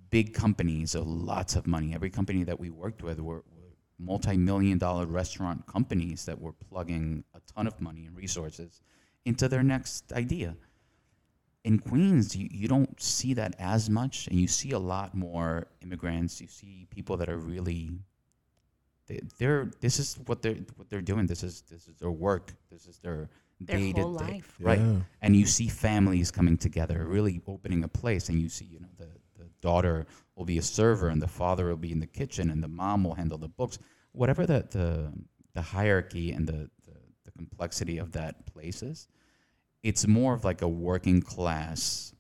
big 0.09 0.35
companies, 0.35 0.95
of 0.95 1.07
lots 1.07 1.57
of 1.57 1.67
money. 1.67 1.95
Every 1.95 2.11
company 2.11 2.43
that 2.45 2.59
we 2.59 2.71
worked 2.71 3.03
with 3.03 3.21
were, 3.21 3.45
were 3.55 3.75
multi-million 3.99 4.79
dollar 4.79 5.07
restaurant 5.07 5.67
companies 5.67 6.25
that 6.25 6.41
were 6.41 6.53
plugging 6.53 7.23
a 7.35 7.41
ton 7.55 7.67
of 7.67 7.81
money 7.81 8.07
and 8.07 8.17
resources 8.17 8.81
into 9.25 9.49
their 9.49 9.63
next 9.63 10.13
idea. 10.13 10.57
In 11.65 11.79
Queens, 11.79 12.35
you, 12.35 12.49
you 12.51 12.69
don't 12.69 13.01
see 13.01 13.35
that 13.35 13.55
as 13.59 13.91
much, 13.91 14.27
and 14.29 14.41
you 14.41 14.49
see 14.49 14.71
a 14.73 14.79
lot 14.79 15.15
more 15.15 15.67
immigrants. 15.83 16.41
You 16.41 16.49
see 16.49 16.87
people 16.91 17.17
that 17.19 17.29
are 17.29 17.37
really 17.37 17.99
they, 19.07 19.21
they're 19.39 19.71
this 19.81 19.99
is 19.99 20.19
what 20.27 20.43
they're 20.43 20.57
what 20.77 20.89
they're 20.89 21.03
doing. 21.03 21.27
This 21.27 21.43
is 21.43 21.63
this 21.71 21.87
is 21.89 21.97
their 21.99 22.11
work. 22.11 22.55
This 22.71 22.87
is 22.87 22.99
their 22.99 23.29
Their 23.61 23.77
day 23.79 23.93
to 23.93 24.01
whole 24.03 24.15
day. 24.17 24.25
life. 24.25 24.57
Right. 24.59 24.79
Yeah. 24.79 25.01
And 25.21 25.37
you 25.37 25.45
see 25.47 25.69
families 25.69 26.31
coming 26.31 26.57
together, 26.57 27.05
really 27.07 27.43
opening 27.47 27.85
a 27.85 27.89
place, 27.89 28.29
and 28.31 28.41
you 28.41 28.49
see 28.49 28.65
you 28.65 28.81
know 28.81 28.89
the 28.97 29.09
the 29.39 29.49
daughter 29.61 30.07
will 30.37 30.47
be 30.47 30.59
a 30.59 30.63
server, 30.63 31.09
and 31.09 31.21
the 31.21 31.29
father 31.29 31.67
will 31.69 31.77
be 31.77 31.93
in 31.93 32.01
the 32.01 32.07
kitchen, 32.07 32.51
and 32.51 32.63
the 32.63 32.69
mom 32.69 33.05
will 33.05 33.15
handle 33.15 33.37
the 33.39 33.49
books. 33.49 33.79
Whatever 34.13 34.47
the 34.47 34.67
the, 34.71 35.13
the 35.53 35.61
hierarchy 35.63 36.33
and 36.33 36.47
the, 36.49 36.53
the 36.53 36.71
the 36.80 36.80
complexity 37.41 37.99
of 37.99 38.13
that 38.13 38.47
place 38.53 38.83
is, 38.83 39.09
it's 39.83 40.07
more 40.07 40.35
of 40.35 40.45
like 40.45 40.63
a 40.63 40.69
working 40.69 41.23
class 41.23 42.13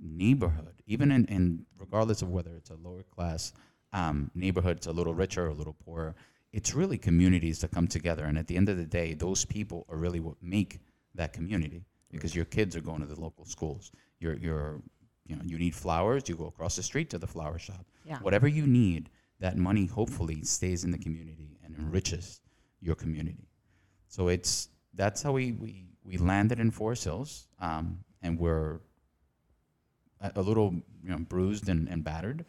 neighborhood, 0.00 0.74
even 0.86 1.10
in, 1.12 1.24
in 1.26 1.66
regardless 1.78 2.22
of 2.22 2.28
whether 2.30 2.54
it's 2.56 2.70
a 2.70 2.78
lower 2.86 3.04
class 3.04 3.52
um, 3.92 4.30
neighborhood, 4.34 4.78
it's 4.78 4.86
a 4.86 4.92
little 4.92 5.14
richer 5.14 5.46
or 5.46 5.50
a 5.50 5.54
little 5.54 5.76
poorer. 5.84 6.14
It's 6.52 6.74
really 6.74 6.98
communities 6.98 7.60
that 7.60 7.70
come 7.70 7.86
together, 7.86 8.24
and 8.24 8.36
at 8.38 8.46
the 8.46 8.56
end 8.56 8.68
of 8.68 8.76
the 8.76 8.86
day, 8.86 9.14
those 9.14 9.44
people 9.44 9.86
are 9.88 9.96
really 9.96 10.20
what 10.20 10.36
make 10.42 10.80
that 11.14 11.32
community 11.32 11.84
because 12.10 12.34
your 12.34 12.44
kids 12.44 12.74
are 12.76 12.80
going 12.80 13.00
to 13.00 13.06
the 13.06 13.20
local 13.20 13.44
schools. 13.44 13.92
You're, 14.18 14.36
you're, 14.36 14.80
you 15.26 15.36
know, 15.36 15.42
you 15.44 15.58
need 15.58 15.74
flowers, 15.74 16.28
you 16.28 16.36
go 16.36 16.46
across 16.46 16.76
the 16.76 16.82
street 16.82 17.10
to 17.10 17.18
the 17.18 17.26
flower 17.26 17.58
shop. 17.58 17.84
Yeah. 18.04 18.18
Whatever 18.18 18.48
you 18.48 18.66
need, 18.66 19.10
that 19.38 19.56
money 19.56 19.86
hopefully 19.86 20.42
stays 20.42 20.84
in 20.84 20.90
the 20.90 20.98
community 20.98 21.58
and 21.64 21.76
enriches 21.78 22.40
your 22.80 22.94
community. 22.94 23.45
So 24.16 24.28
it's 24.28 24.70
that's 24.94 25.22
how 25.22 25.32
we 25.32 25.52
we, 25.52 25.84
we 26.02 26.16
landed 26.16 26.58
in 26.58 26.70
Forest 26.70 27.04
Hills, 27.04 27.48
um, 27.60 27.98
and 28.22 28.38
we're 28.38 28.80
a, 30.22 30.32
a 30.36 30.40
little 30.40 30.72
you 31.04 31.10
know 31.10 31.18
bruised 31.18 31.68
and, 31.68 31.86
and 31.86 32.02
battered, 32.02 32.46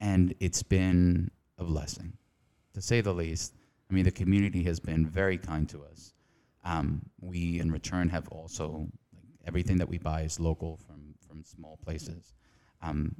and 0.00 0.34
it's 0.40 0.62
been 0.62 1.30
a 1.58 1.64
blessing, 1.64 2.14
to 2.72 2.80
say 2.80 3.02
the 3.02 3.12
least. 3.12 3.52
I 3.90 3.92
mean, 3.92 4.04
the 4.04 4.10
community 4.10 4.62
has 4.62 4.80
been 4.80 5.06
very 5.06 5.36
kind 5.36 5.68
to 5.68 5.84
us. 5.84 6.14
Um, 6.64 7.02
we, 7.20 7.60
in 7.60 7.70
return, 7.70 8.08
have 8.08 8.26
also 8.28 8.88
like, 9.12 9.26
everything 9.46 9.76
that 9.76 9.90
we 9.90 9.98
buy 9.98 10.22
is 10.22 10.40
local 10.40 10.78
from 10.78 11.16
from 11.28 11.44
small 11.44 11.78
places, 11.84 12.32
um, 12.80 13.14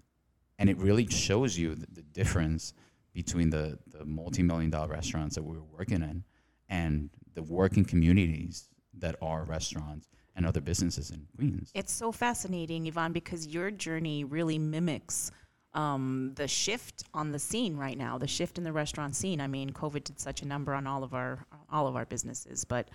and 0.58 0.70
it 0.70 0.78
really 0.78 1.06
shows 1.06 1.58
you 1.58 1.74
the, 1.74 1.86
the 1.92 2.02
difference 2.02 2.72
between 3.12 3.50
the 3.50 3.78
the 3.88 4.06
multi 4.06 4.42
million 4.42 4.70
dollar 4.70 4.88
restaurants 4.88 5.34
that 5.34 5.42
we 5.42 5.54
were 5.54 5.64
working 5.76 6.00
in 6.00 6.24
and 6.70 7.10
the 7.34 7.42
working 7.42 7.84
communities 7.84 8.70
that 8.98 9.16
are 9.20 9.44
restaurants 9.44 10.08
and 10.36 10.46
other 10.46 10.60
businesses 10.60 11.10
in 11.10 11.26
Queens. 11.36 11.70
It's 11.74 11.92
so 11.92 12.12
fascinating, 12.12 12.86
Yvan, 12.86 13.12
because 13.12 13.46
your 13.46 13.70
journey 13.70 14.24
really 14.24 14.58
mimics 14.58 15.30
um, 15.74 16.32
the 16.34 16.48
shift 16.48 17.04
on 17.14 17.30
the 17.30 17.38
scene 17.38 17.76
right 17.76 17.96
now, 17.96 18.18
the 18.18 18.26
shift 18.26 18.58
in 18.58 18.64
the 18.64 18.72
restaurant 18.72 19.14
scene. 19.14 19.40
I 19.40 19.46
mean, 19.46 19.70
COVID 19.70 20.04
did 20.04 20.18
such 20.18 20.42
a 20.42 20.46
number 20.46 20.74
on 20.74 20.86
all 20.86 21.04
of 21.04 21.14
our 21.14 21.46
all 21.70 21.86
of 21.86 21.94
our 21.94 22.06
businesses, 22.06 22.64
but 22.64 22.88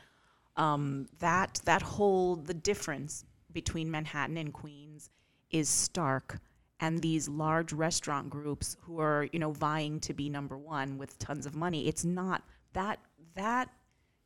um, 0.58 1.08
that 1.20 1.62
that 1.66 1.82
whole 1.82 2.36
the 2.36 2.54
difference 2.54 3.26
between 3.54 3.90
Manhattan 3.90 4.38
and 4.38 4.54
Queens 4.54 5.10
is 5.52 5.70
stark. 5.70 6.40
And 6.82 7.02
these 7.02 7.30
large 7.30 7.72
restaurant 7.72 8.30
groups 8.30 8.76
who 8.82 9.00
are, 9.00 9.30
you 9.32 9.40
know, 9.40 9.52
vying 9.52 10.02
to 10.02 10.14
be 10.14 10.28
number 10.28 10.58
one 10.58 10.98
with 10.98 11.18
tons 11.18 11.46
of 11.46 11.56
money, 11.56 11.88
it's 11.88 12.04
not 12.04 12.44
that 12.74 13.00
that 13.36 13.70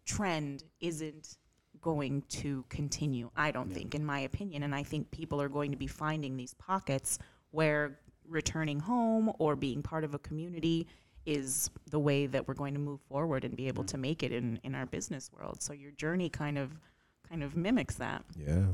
trend 0.05 0.63
isn't 0.79 1.37
going 1.81 2.23
to 2.29 2.65
continue. 2.69 3.29
I 3.35 3.51
don't 3.51 3.71
think, 3.71 3.95
in 3.95 4.05
my 4.05 4.19
opinion, 4.19 4.63
and 4.63 4.75
I 4.75 4.83
think 4.83 5.11
people 5.11 5.41
are 5.41 5.49
going 5.49 5.71
to 5.71 5.77
be 5.77 5.87
finding 5.87 6.35
these 6.35 6.53
pockets 6.55 7.19
where 7.51 7.99
returning 8.27 8.79
home 8.79 9.31
or 9.39 9.55
being 9.55 9.81
part 9.81 10.03
of 10.03 10.13
a 10.13 10.19
community 10.19 10.87
is 11.25 11.69
the 11.89 11.99
way 11.99 12.25
that 12.25 12.47
we're 12.47 12.53
going 12.53 12.73
to 12.73 12.79
move 12.79 12.99
forward 13.01 13.43
and 13.43 13.55
be 13.55 13.67
able 13.67 13.83
to 13.83 13.97
make 13.97 14.23
it 14.23 14.31
in, 14.31 14.59
in 14.63 14.75
our 14.75 14.85
business 14.85 15.29
world. 15.31 15.61
So 15.61 15.73
your 15.73 15.91
journey 15.91 16.29
kind 16.29 16.57
of 16.57 16.71
kind 17.27 17.43
of 17.43 17.55
mimics 17.55 17.95
that. 17.95 18.23
Yeah. 18.35 18.65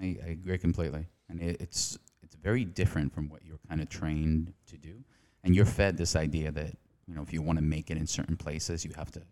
I, 0.00 0.16
I 0.24 0.28
agree 0.30 0.58
completely, 0.58 1.06
and 1.28 1.40
it, 1.40 1.60
it's 1.60 1.98
it's 2.22 2.34
very 2.36 2.64
different 2.64 3.14
from 3.14 3.28
what 3.28 3.44
you're 3.44 3.60
kind 3.68 3.80
of 3.80 3.88
trained 3.88 4.52
to 4.66 4.76
do, 4.76 5.04
and 5.44 5.54
you're 5.54 5.66
fed 5.66 5.96
this 5.96 6.16
idea 6.16 6.50
that 6.52 6.74
you 7.06 7.14
know 7.14 7.22
if 7.22 7.32
you 7.32 7.42
want 7.42 7.58
to 7.58 7.64
make 7.64 7.90
it 7.90 7.96
in 7.96 8.06
certain 8.06 8.36
places, 8.36 8.84
you 8.84 8.92
have 8.96 9.10
to. 9.12 9.22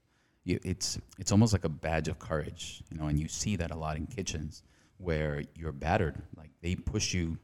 You, 0.44 0.58
it's 0.64 0.98
it's 1.18 1.32
almost 1.32 1.52
like 1.52 1.64
a 1.64 1.68
badge 1.68 2.08
of 2.08 2.18
courage, 2.18 2.82
you 2.90 2.98
know, 2.98 3.06
and 3.06 3.18
you 3.18 3.28
see 3.28 3.56
that 3.56 3.70
a 3.70 3.76
lot 3.76 3.96
in 3.96 4.06
kitchens 4.06 4.62
where 4.98 5.42
you're 5.54 5.72
battered, 5.72 6.22
like 6.36 6.50
they 6.62 6.74
push 6.74 7.14
you 7.14 7.38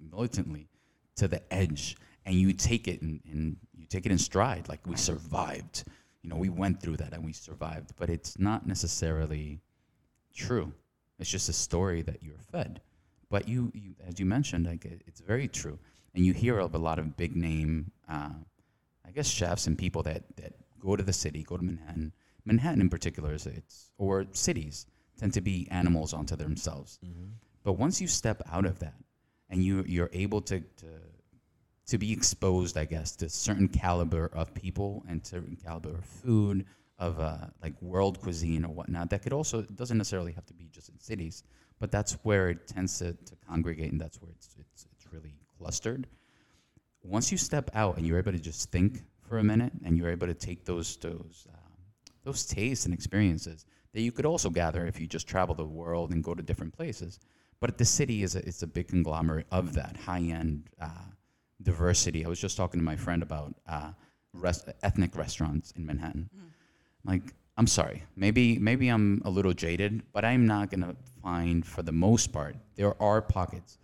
militantly 0.00 0.68
to 1.16 1.28
the 1.28 1.42
edge, 1.52 1.96
and 2.24 2.34
you 2.36 2.52
take 2.52 2.88
it 2.88 3.02
and, 3.02 3.20
and 3.30 3.56
you 3.76 3.86
take 3.86 4.06
it 4.06 4.12
in 4.12 4.18
stride, 4.18 4.68
like 4.68 4.86
we 4.86 4.96
survived. 4.96 5.84
You 6.22 6.30
know, 6.30 6.36
we 6.36 6.48
went 6.48 6.80
through 6.80 6.98
that 6.98 7.12
and 7.12 7.24
we 7.24 7.32
survived, 7.32 7.92
but 7.96 8.10
it's 8.10 8.38
not 8.38 8.66
necessarily 8.66 9.60
true. 10.34 10.72
It's 11.18 11.30
just 11.30 11.48
a 11.48 11.52
story 11.52 12.02
that 12.02 12.22
you're 12.22 12.38
fed. 12.52 12.80
But 13.28 13.48
you, 13.48 13.70
you 13.74 13.94
as 14.06 14.18
you 14.18 14.26
mentioned, 14.26 14.66
like 14.66 14.84
it, 14.84 15.02
it's 15.06 15.20
very 15.20 15.48
true, 15.48 15.78
and 16.14 16.24
you 16.24 16.32
hear 16.32 16.58
of 16.58 16.74
a 16.74 16.78
lot 16.78 16.98
of 16.98 17.16
big 17.16 17.36
name, 17.36 17.92
uh, 18.08 18.30
I 19.06 19.10
guess, 19.12 19.28
chefs 19.28 19.66
and 19.66 19.78
people 19.78 20.02
that 20.04 20.24
that 20.36 20.54
go 20.80 20.96
to 20.96 21.02
the 21.02 21.12
city, 21.12 21.42
go 21.42 21.56
to 21.56 21.64
Manhattan. 21.64 22.12
Manhattan, 22.44 22.80
in 22.80 22.88
particular, 22.88 23.34
is 23.34 23.46
it's 23.46 23.90
or 23.98 24.26
cities 24.32 24.86
tend 25.18 25.34
to 25.34 25.40
be 25.40 25.68
animals 25.70 26.14
unto 26.14 26.36
themselves. 26.36 26.98
But 27.62 27.74
once 27.74 28.00
you 28.00 28.08
step 28.08 28.42
out 28.50 28.64
of 28.64 28.78
that, 28.78 28.94
and 29.50 29.62
you 29.62 29.84
you're 29.86 30.10
able 30.12 30.40
to 30.42 30.60
to 30.60 30.86
to 31.86 31.98
be 31.98 32.12
exposed, 32.12 32.78
I 32.78 32.84
guess, 32.84 33.16
to 33.16 33.28
certain 33.28 33.68
caliber 33.68 34.30
of 34.32 34.54
people 34.54 35.04
and 35.08 35.26
certain 35.26 35.56
caliber 35.56 35.90
of 35.90 36.04
food, 36.04 36.64
of 36.98 37.18
uh, 37.18 37.46
like 37.62 37.74
world 37.82 38.20
cuisine 38.20 38.64
or 38.64 38.72
whatnot. 38.72 39.10
That 39.10 39.22
could 39.22 39.32
also 39.32 39.60
it 39.60 39.76
doesn't 39.76 39.98
necessarily 39.98 40.32
have 40.32 40.46
to 40.46 40.54
be 40.54 40.68
just 40.70 40.88
in 40.88 40.98
cities, 40.98 41.42
but 41.78 41.90
that's 41.90 42.12
where 42.22 42.50
it 42.50 42.68
tends 42.68 42.98
to, 42.98 43.12
to 43.12 43.36
congregate, 43.48 43.90
and 43.92 44.00
that's 44.00 44.20
where 44.22 44.30
it's 44.30 44.54
it's 44.58 44.86
it's 44.92 45.12
really 45.12 45.34
clustered. 45.58 46.06
Once 47.02 47.32
you 47.32 47.38
step 47.38 47.70
out 47.74 47.96
and 47.96 48.06
you're 48.06 48.18
able 48.18 48.32
to 48.32 48.38
just 48.38 48.70
think 48.70 49.02
for 49.30 49.38
a 49.38 49.44
minute, 49.44 49.72
and 49.84 49.96
you're 49.96 50.10
able 50.10 50.26
to 50.26 50.34
take 50.34 50.64
those 50.64 50.96
those 50.96 51.46
um, 51.54 51.72
those 52.24 52.44
tastes 52.44 52.84
and 52.84 52.92
experiences 52.92 53.64
that 53.92 54.00
you 54.02 54.10
could 54.10 54.26
also 54.26 54.50
gather 54.50 54.84
if 54.86 55.00
you 55.00 55.06
just 55.06 55.28
travel 55.28 55.54
the 55.54 55.64
world 55.64 56.10
and 56.10 56.22
go 56.24 56.34
to 56.34 56.42
different 56.42 56.76
places. 56.76 57.20
But 57.60 57.78
the 57.78 57.84
city 57.84 58.24
is 58.24 58.34
a, 58.34 58.40
it's 58.46 58.62
a 58.62 58.66
big 58.66 58.88
conglomerate 58.88 59.46
of 59.52 59.72
that 59.74 59.96
high 59.96 60.26
end 60.40 60.64
uh, 60.80 61.08
diversity. 61.62 62.24
I 62.26 62.28
was 62.28 62.40
just 62.40 62.56
talking 62.56 62.80
to 62.80 62.84
my 62.84 62.96
friend 62.96 63.22
about 63.22 63.54
uh, 63.68 63.92
rest, 64.32 64.68
ethnic 64.82 65.16
restaurants 65.16 65.72
in 65.76 65.86
Manhattan. 65.86 66.28
Like, 67.04 67.22
I'm 67.56 67.68
sorry, 67.68 68.02
maybe 68.16 68.58
maybe 68.58 68.88
I'm 68.88 69.22
a 69.24 69.30
little 69.30 69.52
jaded, 69.52 70.02
but 70.12 70.24
I'm 70.24 70.44
not 70.44 70.72
gonna 70.72 70.96
find 71.22 71.64
for 71.64 71.82
the 71.82 71.92
most 71.92 72.32
part 72.32 72.56
there 72.74 73.00
are 73.00 73.22
pockets, 73.22 73.78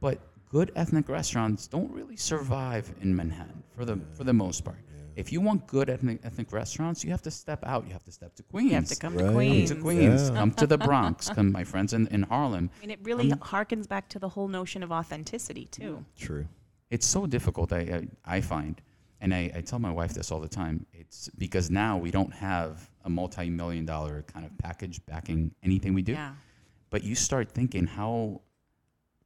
but 0.00 0.20
good 0.48 0.72
ethnic 0.76 1.08
restaurants 1.08 1.66
don't 1.66 1.90
really 1.92 2.16
survive 2.16 2.92
in 3.00 3.14
Manhattan 3.14 3.62
for 3.76 3.84
the 3.84 4.00
for 4.14 4.24
the 4.24 4.32
most 4.32 4.64
part. 4.64 4.78
If 5.16 5.32
you 5.32 5.40
want 5.40 5.66
good 5.66 5.90
ethnic 5.90 6.20
ethnic 6.22 6.52
restaurants, 6.52 7.02
you 7.04 7.10
have 7.10 7.22
to 7.22 7.30
step 7.30 7.64
out. 7.66 7.86
You 7.86 7.92
have 7.92 8.04
to 8.04 8.12
step 8.12 8.34
to 8.36 8.42
Queens. 8.44 8.68
You 8.70 8.74
have 8.76 8.86
to 8.88 8.96
come 8.96 9.14
Right. 9.14 9.18
to 9.22 9.24
Come 9.26 9.34
Queens. 9.34 9.70
to 9.70 9.76
Queens. 9.76 10.30
Yeah. 10.30 10.36
Come 10.36 10.50
to 10.52 10.66
the 10.66 10.78
Bronx. 10.78 11.28
Come, 11.28 11.50
my 11.50 11.64
friends 11.64 11.92
in, 11.92 12.06
in 12.08 12.22
Harlem. 12.22 12.70
And 12.82 12.90
it 12.92 13.00
really 13.02 13.30
harkens 13.32 13.88
back 13.88 14.08
to 14.10 14.18
the 14.20 14.28
whole 14.28 14.46
notion 14.48 14.82
of 14.84 14.92
authenticity 14.92 15.66
too. 15.66 16.04
True. 16.16 16.46
It's 16.90 17.06
so 17.06 17.26
difficult. 17.26 17.72
I 17.72 17.80
I, 18.26 18.36
I 18.36 18.40
find, 18.40 18.80
and 19.20 19.34
I, 19.34 19.50
I 19.56 19.60
tell 19.60 19.80
my 19.80 19.90
wife 19.90 20.14
this 20.14 20.30
all 20.30 20.40
the 20.40 20.48
time. 20.48 20.86
It's 20.94 21.28
because 21.36 21.68
now 21.68 21.98
we 21.98 22.10
don't 22.12 22.32
have 22.32 22.88
a 23.04 23.10
multi-million 23.10 23.84
dollar 23.86 24.22
kind 24.32 24.46
of 24.46 24.56
package 24.58 25.04
backing 25.06 25.52
anything 25.64 25.94
we 25.94 26.02
do. 26.02 26.12
Yeah. 26.12 26.34
But 26.90 27.02
you 27.02 27.14
start 27.16 27.50
thinking 27.50 27.86
how. 27.86 28.42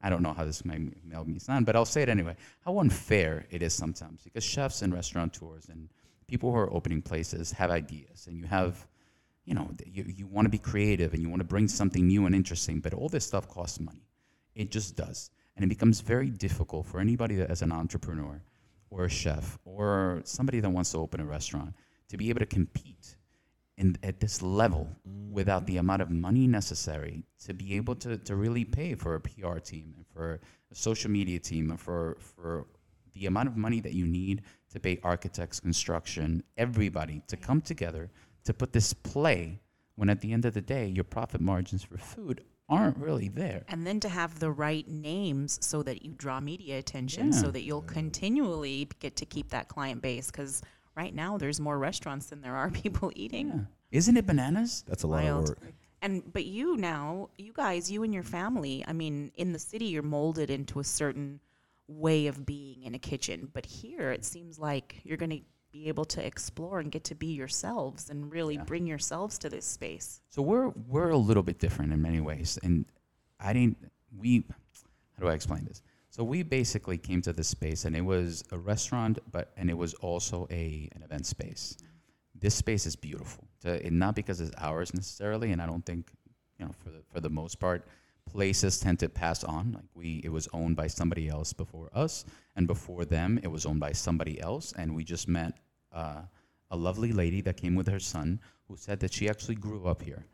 I 0.03 0.11
don't 0.11 0.23
know 0.23 0.33
how 0.33 0.45
this 0.45 0.65
may 0.65 0.79
make 0.79 1.27
me 1.27 1.39
sound, 1.39 1.65
but 1.67 1.77
I'll 1.77 1.85
say 1.85 2.03
it 2.03 2.09
anyway. 2.09 2.37
How 2.65 2.79
unfair 2.81 3.47
it 3.51 3.63
is 3.63 3.73
sometimes 3.73 4.23
because 4.23 4.43
chefs 4.43 4.83
and 4.83 4.93
restaurateurs 4.93 5.69
and 5.69 5.89
people 6.27 6.51
who 6.51 6.57
are 6.57 6.73
opening 6.73 7.03
places 7.03 7.53
have 7.53 7.71
ideas, 7.71 8.27
and 8.27 8.37
you 8.37 8.47
have, 8.47 8.87
you 9.45 9.55
know, 9.55 9.71
you, 9.87 10.05
you 10.09 10.27
want 10.27 10.47
to 10.47 10.51
be 10.51 10.59
creative 10.59 11.13
and 11.13 11.23
you 11.23 11.29
want 11.29 11.41
to 11.41 11.47
bring 11.47 11.69
something 11.69 12.07
new 12.07 12.27
and 12.27 12.35
interesting, 12.35 12.81
but 12.81 12.95
all 12.95 13.09
this 13.09 13.27
stuff 13.27 13.49
costs 13.49 13.79
money. 13.79 14.09
It 14.55 14.71
just 14.71 14.97
does. 14.97 15.31
And 15.57 15.65
it 15.65 15.69
becomes 15.69 16.01
very 16.01 16.31
difficult 16.31 16.87
for 16.87 16.99
anybody 16.99 17.37
that 17.37 17.51
as 17.51 17.63
an 17.63 17.73
entrepreneur 17.73 18.43
or 18.91 19.05
a 19.05 19.11
chef 19.11 19.59
or 19.65 20.23
somebody 20.25 20.61
that 20.61 20.71
wants 20.71 20.93
to 20.93 20.99
open 20.99 21.21
a 21.21 21.25
restaurant 21.25 21.75
to 22.09 22.17
be 22.17 22.29
able 22.29 22.41
to 22.41 22.47
compete 22.47 23.17
in 23.79 23.97
at 24.03 24.21
this 24.21 24.43
level 24.43 24.89
without 25.31 25.67
the 25.67 25.79
amount 25.79 26.03
of 26.03 26.11
money 26.11 26.47
necessary 26.47 27.25
to 27.45 27.55
be 27.55 27.75
able 27.75 27.95
to, 27.95 28.19
to 28.19 28.37
really 28.37 28.65
pay 28.65 28.95
for 28.95 29.15
a 29.15 29.21
PR 29.21 29.59
team 29.59 29.95
and 29.97 30.07
for 30.13 30.41
a 30.71 30.75
social 30.75 31.11
media 31.11 31.39
team 31.39 31.71
and 31.71 31.81
for 31.81 32.17
for 32.21 32.67
the 33.15 33.27
amount 33.27 33.49
of 33.49 33.57
money 33.57 33.81
that 33.81 33.93
you 33.93 34.07
need 34.07 34.43
to 34.71 34.81
pay 34.81 34.99
architects, 35.03 35.61
construction, 35.61 36.43
everybody 36.57 37.23
to 37.29 37.37
come 37.37 37.61
together 37.61 38.11
to 38.45 38.55
put 38.55 38.73
this 38.73 38.93
play 38.95 39.61
when 39.97 40.09
at 40.09 40.21
the 40.21 40.33
end 40.33 40.45
of 40.47 40.55
the 40.55 40.63
day 40.63 40.87
your 40.87 41.05
profit 41.05 41.41
margins 41.41 41.83
for 41.85 41.99
food 41.99 42.43
aren't 42.69 42.97
really 42.97 43.29
there. 43.29 43.65
And 43.69 43.87
then 43.87 44.01
to 44.01 44.09
have 44.09 44.39
the 44.39 44.51
right 44.51 44.89
names 44.89 45.59
so 45.61 45.83
that 45.83 46.03
you 46.05 46.15
draw 46.17 46.41
media 46.41 46.79
attention, 46.79 47.27
Yeah. 47.27 47.33
so 47.43 47.51
that 47.51 47.63
you'll 47.65 47.83
continually 47.83 48.89
get 48.99 49.17
to 49.17 49.27
keep 49.27 49.51
that 49.51 49.69
client 49.69 50.01
base. 50.01 50.31
Because 50.31 50.63
right 50.97 51.15
now, 51.15 51.39
there's 51.39 51.61
more 51.61 51.79
restaurants 51.79 52.27
than 52.27 52.41
there 52.41 52.55
are 52.57 52.71
people 52.83 53.13
eating. 53.17 53.49
Yeah. 53.49 53.61
Isn't 53.99 54.17
it 54.17 54.27
bananas? 54.27 54.85
That's 54.87 55.03
a 55.03 55.07
lot 55.07 55.25
Wild. 55.25 55.43
of 55.45 55.49
work. 55.51 55.73
And 56.01 56.33
but 56.33 56.45
you 56.47 56.77
now, 56.77 57.29
you 57.39 57.53
guys, 57.53 57.91
you 57.91 58.03
and 58.03 58.13
your 58.13 58.23
family. 58.25 58.85
I 58.89 58.93
mean, 58.93 59.31
in 59.37 59.53
the 59.53 59.59
city, 59.59 59.85
you're 59.87 60.03
molded 60.03 60.51
into 60.51 60.81
a 60.81 60.85
certain 60.85 61.41
way 61.87 62.27
of 62.27 62.45
being 62.45 62.83
in 62.83 62.95
a 62.95 62.99
kitchen. 62.99 63.49
But 63.53 63.67
here, 63.67 64.11
it 64.11 64.25
seems 64.25 64.59
like 64.59 65.01
you're 65.05 65.17
going 65.17 65.31
to 65.31 65.41
be 65.71 65.89
able 65.89 66.05
to 66.05 66.25
explore 66.25 66.81
and 66.81 66.91
get 66.91 67.05
to 67.05 67.15
be 67.15 67.29
yourselves 67.29 68.11
and 68.11 68.31
really 68.33 68.55
Yeah. 68.57 68.65
bring 68.65 68.87
yourselves 68.87 69.39
to 69.39 69.49
this 69.49 69.65
space. 69.65 70.21
So 70.29 70.43
we're 70.43 70.69
we're 70.89 71.11
a 71.11 71.17
little 71.17 71.43
bit 71.45 71.59
different 71.59 71.93
in 71.93 72.03
many 72.03 72.21
ways, 72.21 72.59
and 72.63 72.85
I 73.39 73.53
didn't. 73.53 73.79
We 74.19 74.45
how 75.17 75.23
do 75.23 75.29
I 75.29 75.35
explain 75.35 75.65
this? 75.67 75.83
So 76.13 76.23
we 76.23 76.43
basically 76.43 76.99
came 76.99 77.23
to 77.23 77.33
this 77.33 77.49
space, 77.49 77.87
and 77.87 77.97
it 77.97 78.03
was 78.03 78.45
a 78.53 78.59
restaurant, 78.59 79.19
but 79.31 79.51
and 79.57 79.71
it 79.71 79.79
was 79.79 79.95
also 79.95 80.47
a 80.51 80.87
an 80.95 81.03
event 81.03 81.25
space. 81.25 81.79
This 82.35 82.55
space 82.55 82.85
is 82.85 82.97
beautiful, 82.97 83.49
to, 83.63 83.91
not 83.91 84.15
because 84.15 84.39
it's 84.39 84.55
ours 84.59 84.93
necessarily, 84.93 85.53
and 85.53 85.63
I 85.63 85.65
don't 85.65 85.87
think 85.87 86.11
you 86.59 86.67
know 86.67 86.73
for 86.85 86.91
the 86.91 87.03
for 87.11 87.21
the 87.21 87.31
most 87.31 87.59
part 87.59 87.87
places 88.31 88.79
tend 88.79 88.99
to 88.99 89.09
pass 89.09 89.43
on. 89.43 89.73
Like 89.73 89.89
we, 89.95 90.21
it 90.23 90.29
was 90.29 90.47
owned 90.53 90.77
by 90.77 90.87
somebody 90.87 91.31
else 91.31 91.55
before 91.55 91.89
us, 91.95 92.27
and 92.57 92.67
before 92.67 93.07
them, 93.07 93.41
it 93.43 93.51
was 93.51 93.65
owned 93.65 93.81
by 93.81 93.93
somebody 93.93 94.39
else, 94.39 94.75
and 94.77 94.95
we 94.95 95.05
just 95.05 95.29
met 95.29 95.55
uh, 95.93 96.21
a 96.71 96.77
lovely 96.77 97.13
lady 97.13 97.41
that 97.41 97.57
came 97.57 97.75
with 97.75 97.89
her 97.89 97.99
son 97.99 98.39
who 98.69 98.77
said 98.77 99.01
that 99.01 99.15
she 99.15 99.31
actually 99.31 99.55
grew 99.55 99.87
up 99.87 100.03
here. 100.03 100.27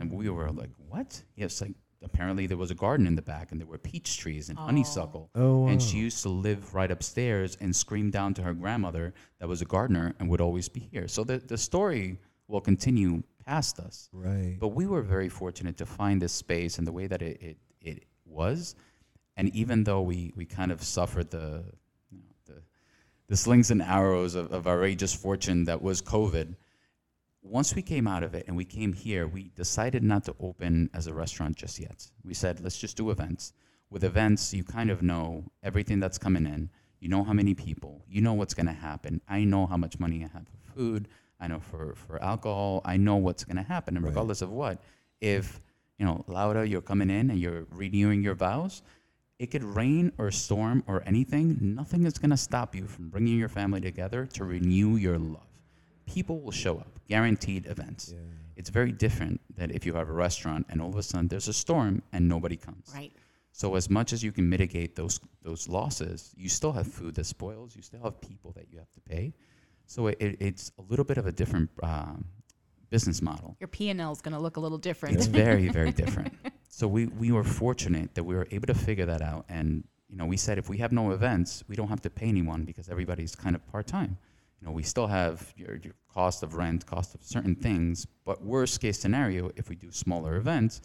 And 0.00 0.10
we 0.10 0.28
were 0.28 0.50
like, 0.50 0.68
what? 0.88 1.22
Yes, 1.34 1.62
like 1.62 1.72
apparently 2.04 2.46
there 2.46 2.56
was 2.56 2.70
a 2.70 2.74
garden 2.74 3.06
in 3.06 3.14
the 3.16 3.22
back 3.22 3.52
and 3.52 3.60
there 3.60 3.66
were 3.66 3.78
peach 3.78 4.18
trees 4.18 4.48
and 4.48 4.58
honeysuckle. 4.58 5.30
Oh, 5.34 5.66
And 5.66 5.80
she 5.82 5.98
used 5.98 6.22
to 6.22 6.28
live 6.28 6.74
right 6.74 6.90
upstairs 6.90 7.56
and 7.60 7.74
scream 7.74 8.10
down 8.10 8.34
to 8.34 8.42
her 8.42 8.54
grandmother 8.54 9.14
that 9.38 9.48
was 9.48 9.62
a 9.62 9.64
gardener 9.64 10.14
and 10.18 10.28
would 10.28 10.40
always 10.40 10.68
be 10.68 10.80
here. 10.80 11.08
So 11.08 11.24
the, 11.24 11.38
the 11.38 11.58
story 11.58 12.18
will 12.48 12.60
continue 12.60 13.22
past 13.46 13.78
us. 13.80 14.08
right. 14.12 14.56
But 14.58 14.68
we 14.68 14.86
were 14.86 15.02
very 15.02 15.28
fortunate 15.28 15.76
to 15.78 15.86
find 15.86 16.20
this 16.22 16.32
space 16.32 16.78
and 16.78 16.86
the 16.86 16.92
way 16.92 17.06
that 17.06 17.22
it, 17.22 17.40
it, 17.42 17.56
it 17.80 18.04
was. 18.24 18.74
And 19.36 19.54
even 19.54 19.84
though 19.84 20.02
we, 20.02 20.32
we 20.36 20.44
kind 20.44 20.70
of 20.70 20.82
suffered 20.82 21.30
the, 21.30 21.64
you 22.10 22.18
know, 22.18 22.34
the, 22.46 22.62
the 23.28 23.36
slings 23.36 23.70
and 23.70 23.80
arrows 23.82 24.34
of, 24.34 24.52
of 24.52 24.66
outrageous 24.66 25.14
fortune 25.14 25.64
that 25.64 25.80
was 25.82 26.02
COVID, 26.02 26.54
once 27.42 27.74
we 27.74 27.82
came 27.82 28.06
out 28.06 28.22
of 28.22 28.34
it 28.34 28.44
and 28.46 28.56
we 28.56 28.64
came 28.64 28.92
here, 28.92 29.26
we 29.26 29.50
decided 29.56 30.02
not 30.02 30.24
to 30.24 30.34
open 30.40 30.88
as 30.94 31.06
a 31.06 31.12
restaurant 31.14 31.56
just 31.56 31.78
yet. 31.78 32.06
We 32.24 32.34
said, 32.34 32.60
let's 32.60 32.78
just 32.78 32.96
do 32.96 33.10
events. 33.10 33.52
With 33.90 34.04
events, 34.04 34.54
you 34.54 34.64
kind 34.64 34.90
of 34.90 35.02
know 35.02 35.44
everything 35.62 36.00
that's 36.00 36.18
coming 36.18 36.46
in. 36.46 36.70
You 37.00 37.08
know 37.08 37.24
how 37.24 37.32
many 37.32 37.54
people. 37.54 38.04
You 38.08 38.20
know 38.20 38.32
what's 38.32 38.54
going 38.54 38.66
to 38.66 38.72
happen. 38.72 39.20
I 39.28 39.44
know 39.44 39.66
how 39.66 39.76
much 39.76 39.98
money 39.98 40.24
I 40.24 40.28
have 40.28 40.46
for 40.46 40.72
food. 40.72 41.08
I 41.40 41.48
know 41.48 41.58
for, 41.58 41.94
for 41.96 42.22
alcohol. 42.22 42.80
I 42.84 42.96
know 42.96 43.16
what's 43.16 43.44
going 43.44 43.56
to 43.56 43.62
happen. 43.64 43.96
And 43.96 44.04
Right. 44.04 44.10
regardless 44.10 44.40
of 44.40 44.50
what, 44.50 44.80
if, 45.20 45.60
you 45.98 46.06
know, 46.06 46.24
Laura, 46.28 46.64
you're 46.64 46.80
coming 46.80 47.10
in 47.10 47.28
and 47.30 47.38
you're 47.40 47.66
renewing 47.70 48.22
your 48.22 48.34
vows, 48.34 48.82
it 49.40 49.50
could 49.50 49.64
rain 49.64 50.12
or 50.16 50.30
storm 50.30 50.84
or 50.86 51.02
anything. 51.04 51.58
Nothing 51.60 52.06
is 52.06 52.16
going 52.16 52.30
to 52.30 52.36
stop 52.36 52.76
you 52.76 52.86
from 52.86 53.08
bringing 53.08 53.36
your 53.36 53.48
family 53.48 53.80
together 53.80 54.26
to 54.34 54.44
renew 54.44 54.94
your 54.94 55.18
love. 55.18 55.51
People 56.06 56.40
will 56.40 56.52
show 56.52 56.78
up, 56.78 56.98
guaranteed 57.08 57.66
events. 57.66 58.14
It's 58.56 58.70
very 58.70 58.92
different 58.92 59.40
than 59.56 59.70
if 59.70 59.86
you 59.86 59.94
have 59.94 60.08
a 60.08 60.12
restaurant 60.12 60.66
and 60.68 60.80
all 60.80 60.90
of 60.90 60.96
a 60.96 61.02
sudden 61.02 61.28
there's 61.28 61.48
a 61.48 61.52
storm 61.52 62.02
and 62.12 62.28
nobody 62.28 62.56
comes. 62.56 62.92
Right. 62.94 63.12
So 63.52 63.74
as 63.74 63.90
much 63.90 64.12
as 64.12 64.22
you 64.22 64.32
can 64.32 64.48
mitigate 64.48 64.96
those 64.96 65.20
those 65.42 65.68
losses, 65.68 66.32
you 66.36 66.48
still 66.48 66.72
have 66.72 66.86
food 66.86 67.14
that 67.16 67.26
spoils. 67.26 67.76
You 67.76 67.82
still 67.82 68.02
have 68.02 68.20
people 68.20 68.52
that 68.52 68.66
you 68.70 68.78
have 68.78 68.90
to 68.92 69.00
pay. 69.00 69.34
So 69.86 70.06
it, 70.06 70.16
it, 70.20 70.36
it's 70.40 70.72
a 70.78 70.82
little 70.82 71.04
bit 71.04 71.18
of 71.18 71.26
a 71.26 71.32
different 71.32 71.68
um, 71.82 72.24
business 72.88 73.20
model. 73.20 73.56
Your 73.60 73.68
P 73.68 73.90
and 73.90 74.00
L 74.00 74.12
is 74.12 74.22
going 74.22 74.34
to 74.34 74.40
look 74.40 74.56
a 74.56 74.60
little 74.60 74.78
different. 74.78 75.16
It's 75.16 75.26
very 75.26 75.68
very 75.68 75.92
different. 76.02 76.32
So 76.68 76.88
we 76.88 77.06
we 77.06 77.30
were 77.30 77.44
fortunate 77.44 78.14
that 78.14 78.24
we 78.24 78.34
were 78.34 78.48
able 78.50 78.66
to 78.68 78.74
figure 78.74 79.06
that 79.06 79.20
out. 79.20 79.44
And 79.48 79.84
you 80.08 80.16
know, 80.16 80.26
we 80.26 80.36
said 80.36 80.58
if 80.58 80.68
we 80.68 80.78
have 80.78 80.92
no 80.92 81.10
events, 81.10 81.62
we 81.68 81.76
don't 81.76 81.88
have 81.88 82.00
to 82.02 82.10
pay 82.10 82.26
anyone 82.26 82.64
because 82.64 82.88
everybody's 82.88 83.34
kind 83.34 83.54
of 83.54 83.66
part 83.66 83.86
time. 83.86 84.16
You 84.62 84.68
know, 84.68 84.72
we 84.72 84.84
still 84.84 85.08
have 85.08 85.52
your, 85.56 85.74
your 85.82 85.94
cost 86.14 86.44
of 86.44 86.54
rent, 86.54 86.86
cost 86.86 87.16
of 87.16 87.24
certain 87.24 87.56
things. 87.56 88.06
But 88.24 88.44
worst 88.44 88.80
case 88.80 88.96
scenario, 88.96 89.50
if 89.56 89.68
we 89.68 89.74
do 89.74 89.90
smaller 89.90 90.36
events, 90.36 90.80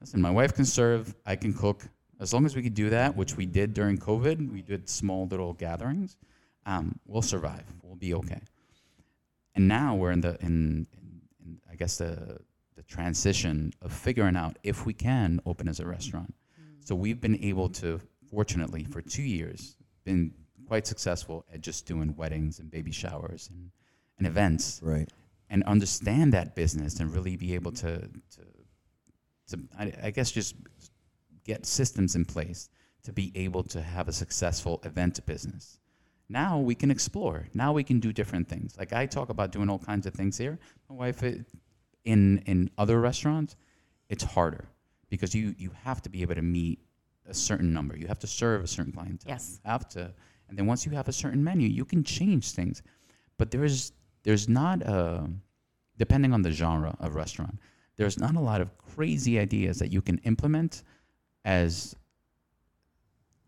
listen, 0.00 0.20
my 0.20 0.30
wife 0.30 0.54
can 0.54 0.64
serve, 0.64 1.16
I 1.26 1.34
can 1.34 1.52
cook. 1.52 1.88
As 2.20 2.32
long 2.32 2.46
as 2.46 2.54
we 2.54 2.62
could 2.62 2.74
do 2.74 2.88
that, 2.90 3.16
which 3.16 3.36
we 3.36 3.46
did 3.46 3.74
during 3.74 3.98
COVID, 3.98 4.52
we 4.52 4.62
did 4.62 4.88
small 4.88 5.26
little 5.26 5.54
gatherings. 5.54 6.16
Um, 6.66 7.00
we'll 7.04 7.22
survive. 7.22 7.64
We'll 7.82 7.96
be 7.96 8.14
okay. 8.14 8.42
And 9.56 9.66
now 9.66 9.96
we're 9.96 10.12
in 10.12 10.20
the 10.20 10.36
in, 10.40 10.86
in, 10.92 11.20
in 11.40 11.60
I 11.68 11.74
guess 11.74 11.96
the 11.96 12.38
the 12.76 12.82
transition 12.84 13.72
of 13.82 13.92
figuring 13.92 14.36
out 14.36 14.56
if 14.62 14.86
we 14.86 14.94
can 14.94 15.40
open 15.46 15.66
as 15.68 15.80
a 15.80 15.86
restaurant. 15.86 16.32
So 16.78 16.94
we've 16.94 17.20
been 17.20 17.42
able 17.42 17.68
to, 17.70 18.00
fortunately, 18.30 18.84
for 18.84 19.02
two 19.02 19.22
years, 19.22 19.74
been 20.04 20.32
quite 20.70 20.86
successful 20.86 21.44
at 21.54 21.60
just 21.68 21.80
doing 21.92 22.08
weddings 22.16 22.60
and 22.60 22.70
baby 22.70 22.92
showers 22.92 23.50
and, 23.52 23.62
and 24.18 24.26
events 24.32 24.80
Right. 24.82 25.08
and 25.52 25.64
understand 25.64 26.32
that 26.32 26.54
business 26.54 27.00
and 27.00 27.06
really 27.16 27.36
be 27.36 27.50
able 27.58 27.72
to 27.84 27.92
to, 28.34 28.42
to 29.48 29.54
I, 29.82 29.84
I 30.08 30.10
guess 30.16 30.30
just 30.30 30.54
get 31.50 31.66
systems 31.66 32.14
in 32.14 32.24
place 32.24 32.60
to 33.06 33.12
be 33.12 33.26
able 33.34 33.64
to 33.74 33.80
have 33.82 34.06
a 34.08 34.12
successful 34.12 34.74
event 34.90 35.14
business. 35.26 35.64
Now 36.28 36.52
we 36.70 36.74
can 36.76 36.90
explore. 36.96 37.38
Now 37.52 37.70
we 37.78 37.82
can 37.90 37.98
do 38.06 38.12
different 38.20 38.46
things. 38.52 38.68
Like 38.78 38.92
I 38.92 39.06
talk 39.06 39.28
about 39.36 39.48
doing 39.56 39.68
all 39.70 39.82
kinds 39.92 40.06
of 40.06 40.12
things 40.14 40.38
here. 40.38 40.56
My 40.88 40.94
wife, 41.02 41.20
it, 41.24 41.46
in 42.12 42.38
in 42.52 42.70
other 42.82 42.96
restaurants, 43.10 43.56
it's 44.12 44.24
harder 44.36 44.64
because 45.12 45.34
you 45.38 45.46
you 45.64 45.70
have 45.86 46.00
to 46.02 46.08
be 46.14 46.20
able 46.24 46.36
to 46.36 46.46
meet 46.60 46.78
a 47.26 47.34
certain 47.34 47.72
number. 47.72 47.94
You 48.02 48.06
have 48.12 48.20
to 48.20 48.30
serve 48.42 48.58
a 48.62 48.66
certain 48.76 48.92
clientele. 48.92 49.32
Yes. 49.34 49.44
You 49.64 49.70
have 49.70 49.88
to, 49.96 50.02
and 50.50 50.58
then 50.58 50.66
once 50.66 50.84
you 50.84 50.92
have 50.92 51.08
a 51.08 51.12
certain 51.12 51.42
menu, 51.42 51.66
you 51.68 51.84
can 51.86 52.02
change 52.04 52.50
things. 52.50 52.82
But 53.38 53.50
there's 53.50 53.92
there's 54.24 54.48
not 54.48 54.82
a 54.82 55.30
depending 55.96 56.32
on 56.34 56.42
the 56.42 56.50
genre 56.50 56.94
of 57.00 57.14
restaurant. 57.14 57.58
There's 57.96 58.18
not 58.18 58.34
a 58.34 58.40
lot 58.40 58.60
of 58.60 58.76
crazy 58.76 59.38
ideas 59.38 59.78
that 59.78 59.90
you 59.92 60.02
can 60.02 60.18
implement 60.18 60.82
as 61.44 61.94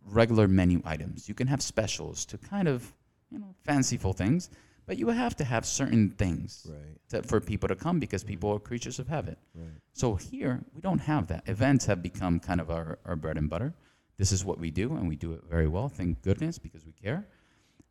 regular 0.06 0.48
menu 0.48 0.80
items. 0.84 1.28
You 1.28 1.34
can 1.34 1.46
have 1.48 1.62
specials 1.62 2.24
to 2.26 2.38
kind 2.38 2.68
of 2.68 2.92
you 3.30 3.38
know 3.38 3.54
fanciful 3.64 4.12
things, 4.12 4.50
but 4.86 4.96
you 4.98 5.08
have 5.08 5.36
to 5.36 5.44
have 5.44 5.64
certain 5.66 6.10
things 6.10 6.66
Right. 6.70 6.98
to, 7.10 7.22
for 7.28 7.40
people 7.40 7.68
to 7.68 7.76
come 7.76 7.98
because 7.98 8.22
people 8.24 8.50
are 8.52 8.58
creatures 8.58 8.98
of 8.98 9.08
habit. 9.08 9.38
Right. 9.54 9.68
So 9.92 10.14
here 10.14 10.60
we 10.74 10.80
don't 10.80 11.00
have 11.00 11.26
that. 11.28 11.48
Events 11.48 11.86
have 11.86 12.02
become 12.02 12.40
kind 12.40 12.60
of 12.60 12.70
our, 12.70 12.98
our 13.04 13.16
bread 13.16 13.36
and 13.38 13.48
butter. 13.50 13.74
This 14.22 14.30
is 14.30 14.44
what 14.44 14.60
we 14.60 14.70
do, 14.70 14.94
and 14.94 15.08
we 15.08 15.16
do 15.16 15.32
it 15.32 15.42
very 15.50 15.66
well. 15.66 15.88
Thank 15.88 16.22
goodness 16.22 16.56
because 16.56 16.86
we 16.86 16.92
care. 16.92 17.26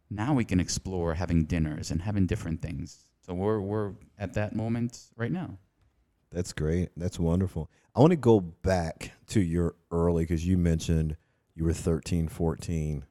Now 0.10 0.34
we 0.34 0.46
can 0.46 0.62
explore 0.62 1.13
having 1.13 1.44
dinners 1.44 1.91
and 1.91 2.02
having 2.02 2.26
different 2.26 2.62
things. 2.62 3.04
So 3.20 3.34
we're 3.34 3.60
we're 3.60 3.91
at 4.17 4.36
that 4.36 4.56
moment 4.56 4.98
right 5.17 5.30
now. 5.30 5.58
That's 6.32 6.54
great. 6.54 6.88
That's 6.96 7.20
wonderful. 7.20 7.70
I 7.94 8.00
want 8.00 8.12
to 8.12 8.15
go 8.15 8.39
back 8.39 9.12
to 9.28 9.41
your 9.41 9.76
early 9.91 10.24
because 10.24 10.48
you 10.48 10.58
mentioned 10.58 11.17
you 11.54 11.65
were 11.65 11.74
13, 11.74 12.30
14, 12.30 13.04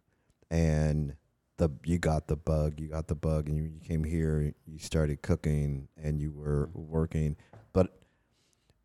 and 0.51 1.15
the 1.59 1.69
you 1.85 1.99
got 1.99 2.27
the 2.27 2.37
bug. 2.37 2.81
You 2.81 2.89
got 2.89 3.09
the 3.09 3.17
bug, 3.17 3.49
and 3.51 3.57
you, 3.59 3.65
you 3.65 3.81
came 3.81 4.03
here. 4.03 4.55
You 4.65 4.79
started 4.79 5.21
cooking, 5.21 5.89
and 6.03 6.23
you 6.23 6.33
were 6.33 6.71
working. 6.73 7.37
But 7.75 8.01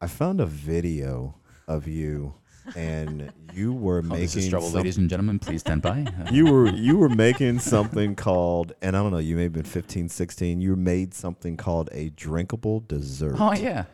I 0.01 0.07
found 0.07 0.41
a 0.41 0.45
video 0.45 1.37
of 1.69 1.87
you, 1.87 2.35
and 2.75 3.31
you 3.53 3.73
were 3.73 3.99
Oh, 3.99 4.01
making 4.01 4.49
trouble, 4.49 4.67
some- 4.67 4.77
ladies 4.77 4.97
and 4.97 5.09
gentlemen. 5.09 5.39
Please 5.39 5.61
stand 5.61 5.81
by. 5.81 6.05
You 6.31 6.51
were 6.51 6.69
you 6.69 6.97
were 6.97 7.09
making 7.09 7.59
something 7.59 8.15
called 8.15 8.73
and 8.81 8.95
I 8.97 9.01
don't 9.01 9.11
know 9.11 9.17
you 9.19 9.35
may 9.35 9.43
have 9.43 9.53
been 9.53 9.63
15 9.63 10.09
16 10.09 10.61
you 10.61 10.75
made 10.75 11.13
something 11.13 11.55
called 11.57 11.89
a 11.91 12.09
drinkable 12.09 12.79
dessert 12.81 13.35
oh 13.39 13.53
yeah, 13.53 13.85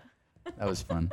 that 0.57 0.67
was 0.67 0.81
fun. 0.81 1.11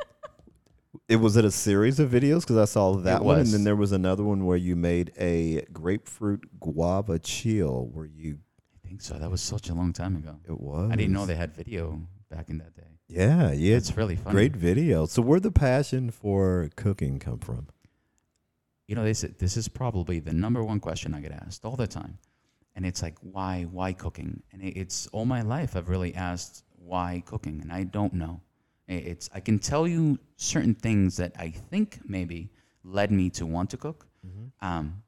it 1.07 1.17
was 1.17 1.35
it 1.37 1.45
a 1.45 1.51
series 1.51 1.99
of 1.99 2.09
videos 2.09 2.41
because 2.41 2.57
I 2.57 2.65
saw 2.65 2.95
that 2.97 3.21
It 3.21 3.23
one 3.25 3.39
and 3.39 3.47
then 3.47 3.63
there 3.63 3.75
was 3.75 3.91
another 3.91 4.23
one 4.23 4.45
where 4.45 4.57
you 4.57 4.75
made 4.75 5.11
a 5.19 5.65
grapefruit 5.73 6.41
guava 6.59 7.19
chill 7.19 7.89
where 7.93 8.05
you 8.05 8.39
I 8.83 8.87
think 8.87 9.01
so. 9.01 9.19
That 9.19 9.29
was 9.29 9.41
such 9.41 9.69
a 9.69 9.73
long 9.75 9.93
time 9.93 10.15
ago. 10.15 10.37
it 10.47 10.59
was 10.59 10.89
I 10.91 10.95
didn't 10.95 11.13
know 11.13 11.25
they 11.25 11.35
had 11.35 11.53
video 11.55 12.01
back 12.31 12.49
in 12.49 12.57
that 12.59 12.75
day. 12.75 12.88
Yeah, 13.09 13.51
yeah. 13.51 13.75
It's 13.77 13.97
really 13.97 14.15
funny. 14.15 14.33
Great 14.35 14.55
video. 14.55 15.05
So 15.07 15.21
where 15.21 15.39
the 15.39 15.51
passion 15.51 16.11
for 16.11 16.69
cooking 16.75 17.17
come 17.19 17.39
from? 17.39 17.67
You 18.87 18.95
know, 18.95 19.03
this 19.03 19.21
this 19.37 19.57
is 19.57 19.67
probably 19.67 20.19
the 20.19 20.33
number 20.33 20.63
one 20.63 20.79
question 20.79 21.13
I 21.13 21.21
get 21.21 21.31
asked 21.31 21.65
all 21.65 21.75
the 21.75 21.87
time, 21.87 22.17
and 22.75 22.85
it's 22.85 23.01
like, 23.01 23.17
why 23.21 23.63
why 23.63 23.93
cooking? 23.93 24.41
And 24.51 24.63
it's 24.63 25.07
all 25.07 25.25
my 25.25 25.41
life 25.41 25.75
I've 25.75 25.89
really 25.89 26.13
asked 26.15 26.63
why 26.75 27.23
cooking, 27.25 27.61
and 27.61 27.71
I 27.71 27.83
don't 27.83 28.13
know. 28.13 28.41
I- 28.87 28.93
It's 28.93 29.29
I 29.33 29.39
can 29.41 29.59
tell 29.59 29.87
you 29.87 30.17
certain 30.37 30.73
things 30.75 31.17
that 31.17 31.33
I 31.37 31.49
think 31.51 31.99
maybe 32.05 32.49
led 32.83 33.11
me 33.11 33.29
to 33.31 33.45
want 33.45 33.69
to 33.71 33.77
cook, 33.77 34.07
um, 34.61 35.03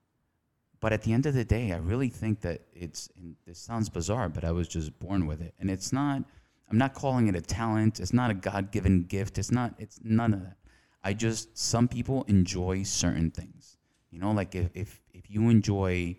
but 0.80 0.92
at 0.94 1.02
the 1.04 1.14
end 1.14 1.26
of 1.26 1.34
the 1.34 1.46
day, 1.46 1.72
I 1.72 1.78
really 1.78 2.10
think 2.10 2.42
that 2.42 2.62
it's. 2.74 3.10
And 3.16 3.36
this 3.46 3.58
sounds 3.60 3.90
bizarre, 3.90 4.30
but 4.30 4.44
I 4.44 4.52
was 4.52 4.68
just 4.68 4.98
born 5.00 5.26
with 5.28 5.42
it, 5.42 5.54
and 5.60 5.70
it's 5.72 5.92
not. 5.92 6.24
I'm 6.72 6.78
not 6.78 6.94
calling 6.94 7.28
it 7.28 7.36
a 7.36 7.42
talent. 7.42 8.00
It's 8.00 8.14
not 8.14 8.32
a 8.32 8.34
God-given 8.34 9.04
gift. 9.04 9.38
It's 9.38 9.52
not. 9.52 9.76
It's 9.78 10.00
none 10.04 10.34
of 10.34 10.42
that. 10.42 10.58
I 11.04 11.14
just 11.14 11.58
some 11.58 11.88
people 11.88 12.24
enjoy 12.28 12.84
certain 12.84 13.32
things. 13.32 13.78
You 14.10 14.20
know, 14.20 14.32
like 14.32 14.56
if 14.56 14.70
if, 14.74 15.02
if 15.14 15.30
you 15.30 15.50
enjoy 15.50 16.16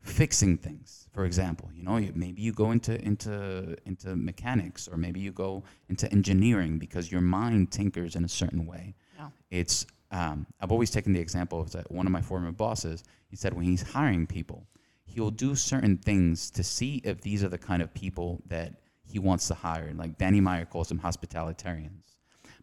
fixing 0.00 0.56
things, 0.56 1.08
for 1.12 1.24
example, 1.24 1.68
you 1.74 1.82
know, 1.82 1.98
maybe 2.14 2.40
you 2.40 2.52
go 2.52 2.70
into 2.70 2.98
into 3.04 3.76
into 3.84 4.16
mechanics 4.16 4.88
or 4.88 4.96
maybe 4.96 5.20
you 5.20 5.32
go 5.32 5.64
into 5.88 6.10
engineering 6.10 6.78
because 6.78 7.12
your 7.12 7.20
mind 7.20 7.70
tinkers 7.70 8.16
in 8.16 8.24
a 8.24 8.28
certain 8.28 8.66
way. 8.66 8.94
Yeah. 9.18 9.28
It's 9.50 9.86
um, 10.10 10.46
I've 10.60 10.72
always 10.72 10.90
taken 10.90 11.12
the 11.12 11.20
example 11.20 11.60
of 11.60 11.72
that 11.72 11.90
one 11.90 12.06
of 12.06 12.12
my 12.12 12.22
former 12.22 12.52
bosses. 12.52 13.04
He 13.28 13.36
said 13.36 13.52
when 13.52 13.64
he's 13.64 13.82
hiring 13.82 14.26
people, 14.26 14.66
he'll 15.04 15.30
do 15.30 15.54
certain 15.54 15.98
things 15.98 16.50
to 16.52 16.62
see 16.62 17.02
if 17.04 17.20
these 17.20 17.42
are 17.42 17.48
the 17.48 17.58
kind 17.58 17.82
of 17.82 17.92
people 17.92 18.40
that 18.46 18.74
he 19.16 19.18
wants 19.18 19.48
to 19.48 19.54
hire. 19.54 19.94
Like 19.94 20.18
Danny 20.18 20.42
Meyer 20.42 20.66
calls 20.66 20.88
them 20.88 21.00
hospitalitarians, 21.00 22.04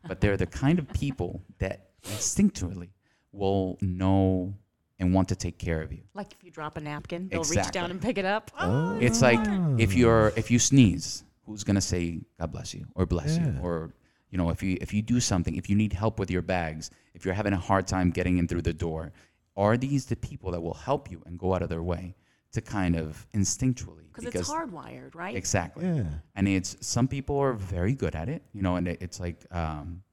but 0.07 0.21
they're 0.21 0.37
the 0.37 0.45
kind 0.45 0.77
of 0.77 0.87
people 0.93 1.41
that 1.57 1.89
instinctively 2.03 2.91
will 3.31 3.79
know 3.81 4.53
and 4.99 5.15
want 5.15 5.29
to 5.29 5.35
take 5.35 5.57
care 5.57 5.81
of 5.81 5.91
you. 5.91 6.03
Like 6.13 6.31
if 6.31 6.43
you 6.43 6.51
drop 6.51 6.77
a 6.77 6.79
napkin, 6.79 7.27
they'll 7.27 7.43
reach 7.43 7.71
down 7.71 7.89
and 7.89 7.99
pick 7.99 8.19
it 8.19 8.25
up. 8.25 8.51
Oh. 8.59 8.99
It's 8.99 9.19
like 9.19 9.39
if 9.79 9.95
you're 9.95 10.31
if 10.35 10.51
you 10.51 10.59
sneeze, 10.59 11.23
who's 11.47 11.63
gonna 11.63 11.81
say 11.81 12.21
God 12.39 12.51
bless 12.51 12.71
you 12.75 12.85
or 12.93 13.07
bless 13.07 13.35
you 13.39 13.55
or 13.63 13.95
you 14.29 14.37
know 14.37 14.51
if 14.51 14.61
you 14.61 14.77
if 14.79 14.93
you 14.93 15.01
do 15.01 15.19
something, 15.19 15.55
if 15.55 15.71
you 15.71 15.75
need 15.75 15.91
help 15.91 16.19
with 16.19 16.29
your 16.29 16.43
bags, 16.43 16.91
if 17.15 17.25
you're 17.25 17.33
having 17.33 17.53
a 17.53 17.63
hard 17.69 17.87
time 17.87 18.11
getting 18.11 18.37
in 18.37 18.47
through 18.47 18.61
the 18.61 18.73
door, 18.73 19.11
are 19.57 19.75
these 19.75 20.05
the 20.05 20.15
people 20.15 20.51
that 20.51 20.61
will 20.61 20.75
help 20.75 21.09
you 21.09 21.23
and 21.25 21.39
go 21.39 21.55
out 21.55 21.63
of 21.63 21.69
their 21.69 21.81
way 21.81 22.13
to 22.53 22.61
kind 22.61 22.95
of 22.95 23.27
instinctually 23.33 24.05
Because 24.13 24.33
it's 24.35 24.49
hardwired, 24.49 25.13
right? 25.15 25.35
exactly. 25.35 25.85
Yeah. 25.85 26.03
and 26.35 26.47
it's 26.47 26.77
some 26.81 27.07
people 27.07 27.37
are 27.37 27.53
very 27.53 27.93
good 27.93 28.15
at 28.15 28.29
it 28.29 28.41
you 28.53 28.61
know 28.61 28.75
and 28.77 28.87
it, 28.87 28.97
it's 29.01 29.19
like 29.19 29.37
um, 29.51 30.03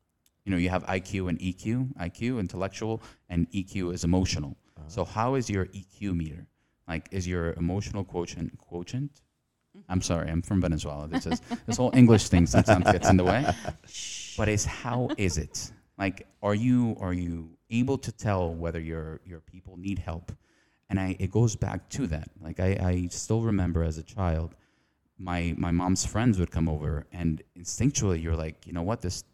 you 0.45 0.51
know 0.53 0.59
you 0.59 0.71
have 0.71 0.85
iq 0.87 1.29
and 1.29 1.39
eq 1.39 1.65
iq 2.09 2.39
intellectual 2.41 3.03
and 3.29 3.41
eq 3.53 3.75
is 3.95 4.05
emotional. 4.05 4.57
So 4.89 5.05
how 5.05 5.35
is 5.39 5.49
your 5.51 5.67
eq 5.67 6.01
meter? 6.21 6.47
Like 6.89 7.09
is 7.13 7.25
your 7.29 7.53
emotional 7.65 8.03
quotient 8.05 8.59
quotient? 8.59 9.13
I'm 9.89 10.03
sorry 10.03 10.29
i'm 10.33 10.43
from 10.43 10.61
venezuela. 10.61 11.07
This 11.07 11.27
is 11.27 11.41
this 11.67 11.77
whole 11.77 11.93
english 11.95 12.25
thing 12.33 12.47
sometimes 12.47 12.85
gets 12.91 13.09
in 13.09 13.17
the 13.17 13.25
way. 13.33 13.43
But 14.39 14.49
it's 14.49 14.65
how 14.65 15.11
is 15.19 15.37
it? 15.39 15.71
Like 15.99 16.27
are 16.43 16.55
you 16.67 16.97
are 17.01 17.13
you 17.13 17.33
able 17.81 17.99
to 18.07 18.11
tell 18.27 18.43
whether 18.63 18.81
your 18.81 19.21
your 19.31 19.41
people 19.53 19.77
need 19.77 19.99
help 19.99 20.33
and 20.91 21.01
I, 21.01 21.17
it 21.19 21.31
goes 21.31 21.57
back 21.57 21.89
to 21.91 22.07
that. 22.09 22.29
Like 22.43 22.61
I, 22.61 22.71
I 22.93 23.09
still 23.11 23.41
remember 23.43 23.83
as 23.85 23.97
a 23.97 24.03
child 24.03 24.55
my 25.23 25.55
my 25.59 25.71
mom's 25.71 26.05
friends 26.07 26.39
would 26.39 26.51
come 26.51 26.67
over 26.69 27.07
and 27.13 27.43
instinctually 27.59 28.23
you're 28.23 28.37
like 28.37 28.67
you 28.67 28.73
know 28.73 28.83
what? 28.83 29.01
This 29.03 29.25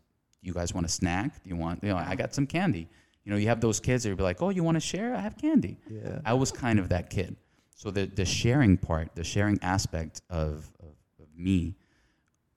you 0.43 0.53
guys 0.53 0.75
want 0.75 0.85
a 0.87 0.89
snack? 0.89 1.43
Do 1.43 1.49
you 1.51 1.57
want 1.57 1.83
you 1.83 1.89
know 1.91 1.97
i 1.97 2.15
got 2.17 2.35
some 2.35 2.47
candy. 2.47 2.89
You 3.25 3.31
know 3.33 3.39
you 3.39 3.49
have 3.49 3.61
those 3.61 3.79
kids 3.81 4.03
that 4.03 4.11
would 4.11 4.19
be 4.19 4.25
like 4.25 4.43
oh 4.43 4.51
you 4.51 4.65
want 4.65 4.77
to 4.77 4.81
share? 4.81 5.15
I 5.15 5.21
have 5.21 5.37
candy. 5.39 5.77
Yeah. 5.91 6.21
i 6.25 6.35
was 6.35 6.51
kind 6.53 6.79
of 6.79 6.89
that 6.89 7.09
kid. 7.11 7.37
So 7.77 7.91
the 7.91 8.07
the 8.07 8.25
sharing 8.25 8.77
part 8.77 9.15
the 9.15 9.25
sharing 9.25 9.59
aspect 9.63 10.23
of 10.29 10.69
of, 10.81 10.95
of 11.21 11.29
me 11.37 11.77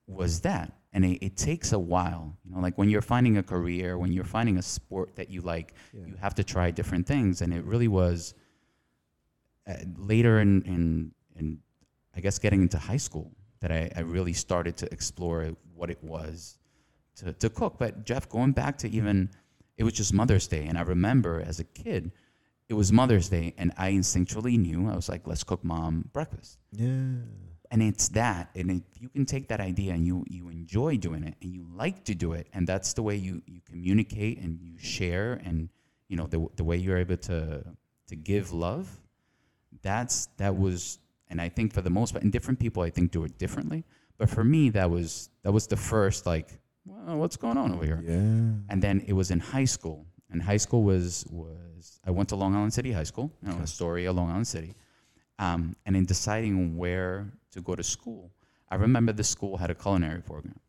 was 0.08 0.42
that. 0.42 0.74
And 0.92 1.06
it, 1.06 1.24
it 1.24 1.38
takes 1.38 1.72
a 1.72 1.80
while. 1.80 2.36
You 2.44 2.56
know 2.56 2.62
like 2.62 2.78
when 2.80 2.90
you're 2.90 3.04
finding 3.16 3.38
a 3.38 3.44
career 3.44 3.98
when 3.98 4.12
you're 4.12 4.32
finding 4.38 4.58
a 4.58 4.62
sport 4.64 5.16
that 5.18 5.30
you 5.30 5.42
like 5.42 5.74
Yeah. 5.94 6.08
you 6.08 6.16
have 6.26 6.34
to 6.36 6.44
try 6.44 6.72
different 6.72 7.06
things. 7.06 7.42
And 7.42 7.54
it 7.54 7.64
really 7.64 7.88
was 7.88 8.34
Uh, 9.70 9.76
later 9.98 10.40
in, 10.40 10.64
in 10.64 11.12
in 11.36 11.60
I 12.16 12.22
guess 12.22 12.40
getting 12.40 12.62
into 12.64 12.80
high 12.80 12.98
school 12.98 13.32
that 13.60 13.72
I, 13.72 13.92
I 13.96 14.02
really 14.02 14.34
started 14.34 14.76
to 14.78 14.92
explore 14.92 15.54
what 15.76 15.90
it 15.90 16.04
was 16.04 16.58
to, 17.18 17.34
to 17.34 17.50
cook. 17.50 17.76
But 17.78 18.04
Jef, 18.04 18.28
going 18.30 18.54
back 18.54 18.78
to 18.80 18.90
even 18.90 19.30
it 19.78 19.84
was 19.84 19.94
just 19.94 20.14
Mother's 20.14 20.48
Day, 20.48 20.66
and 20.66 20.78
I 20.78 20.82
remember 20.82 21.42
as 21.46 21.60
a 21.60 21.64
kid, 21.64 22.12
it 22.68 22.74
was 22.74 22.92
Mother's 22.92 23.30
Day, 23.30 23.54
and 23.58 23.72
I 23.78 23.92
instinctually 23.92 24.58
knew 24.58 24.90
I 24.90 24.96
was 24.96 25.08
like, 25.08 25.28
let's 25.28 25.44
cook 25.44 25.64
mom 25.64 26.10
breakfast. 26.14 26.58
Yeah. 26.72 26.88
And 27.72 27.84
it's 27.84 28.10
that, 28.10 28.50
and 28.56 28.72
if 28.72 29.02
you 29.02 29.10
can 29.10 29.26
take 29.26 29.50
that 29.50 29.60
idea 29.60 29.94
and 29.94 30.04
you 30.04 30.26
you 30.28 30.50
enjoy 30.50 30.98
doing 30.98 31.24
it 31.24 31.36
and 31.44 31.54
you 31.54 31.68
like 31.76 32.04
to 32.06 32.16
do 32.16 32.34
it, 32.34 32.48
and 32.54 32.66
that's 32.66 32.94
the 32.94 33.04
way 33.04 33.16
you 33.16 33.44
you 33.46 33.62
communicate 33.70 34.40
and 34.40 34.60
you 34.60 34.80
share, 34.80 35.34
and 35.46 35.70
you 36.08 36.18
know 36.18 36.26
the 36.26 36.48
the 36.56 36.64
way 36.64 36.78
you're 36.78 36.98
able 36.98 37.18
to 37.18 37.64
to 38.08 38.16
give 38.16 38.52
love. 38.52 38.90
That's 39.82 40.28
that 40.38 40.56
was, 40.58 41.00
and 41.30 41.40
I 41.42 41.50
think 41.50 41.74
for 41.74 41.82
the 41.82 41.90
most 41.90 42.12
part, 42.14 42.24
and 42.24 42.32
different 42.32 42.60
people 42.60 42.84
I 42.84 42.90
think 42.90 43.12
do 43.12 43.24
it 43.24 43.38
differently. 43.38 43.84
But 44.18 44.30
for 44.30 44.44
me, 44.44 44.70
that 44.72 44.90
was 44.90 45.30
that 45.44 45.52
was 45.52 45.68
the 45.68 45.78
first 45.78 46.26
like, 46.26 46.60
well, 46.86 47.18
what's 47.18 47.38
going 47.38 47.58
on 47.58 47.72
over 47.74 47.86
here? 47.86 48.02
Yeah. 48.06 48.72
and 48.72 48.82
then 48.82 49.04
it 49.08 49.14
was 49.14 49.32
in 49.32 49.40
high 49.40 49.66
school 49.66 50.06
and 50.32 50.42
high 50.42 50.58
school 50.58 50.84
was 50.84 51.26
was 51.30 52.00
i 52.06 52.12
went 52.12 52.30
to 52.30 52.36
long 52.36 52.56
island 52.56 52.74
city 52.74 52.92
high 52.92 53.04
school 53.14 53.32
you 53.42 53.48
know 53.50 53.56
Okay. 53.56 53.64
astoria 53.64 54.12
long 54.12 54.30
island 54.30 54.48
city 54.48 54.74
um, 55.40 55.76
and 55.86 55.96
in 55.96 56.06
deciding 56.06 56.78
where 56.78 57.32
to 57.52 57.62
go 57.62 57.76
to 57.76 57.84
school 57.84 58.32
i 58.70 58.76
remember 58.76 59.12
the 59.14 59.24
school 59.24 59.58
had 59.58 59.70
a 59.72 59.76
culinary 59.76 60.22
program 60.22 60.60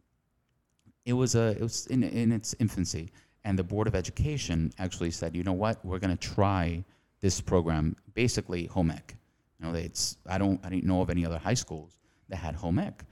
it 1.05 1.13
was 1.13 1.35
a 1.35 1.47
it 1.59 1.61
was 1.61 1.87
in, 1.89 2.03
in 2.03 2.33
its 2.33 2.55
infancy 2.59 3.11
and 3.45 3.59
the 3.59 3.65
board 3.65 3.87
of 3.87 3.95
education 3.95 4.73
actually 4.79 5.11
said 5.11 5.35
you 5.37 5.43
know 5.43 5.53
what 5.65 5.83
we're 5.85 5.99
going 6.05 6.17
to 6.17 6.29
try 6.37 6.85
this 7.21 7.41
program 7.41 7.97
basically 8.15 8.67
home 8.67 8.91
ec 8.91 9.17
you 9.59 9.67
know 9.67 9.75
it's 9.75 10.17
i 10.27 10.39
don't 10.39 10.61
i 10.65 10.69
didn't 10.69 10.85
know 10.85 11.01
of 11.03 11.11
any 11.11 11.25
other 11.25 11.39
high 11.39 11.55
schools 11.55 11.99
that 12.29 12.37
had 12.37 12.55
home 12.55 12.79
ec 12.79 13.05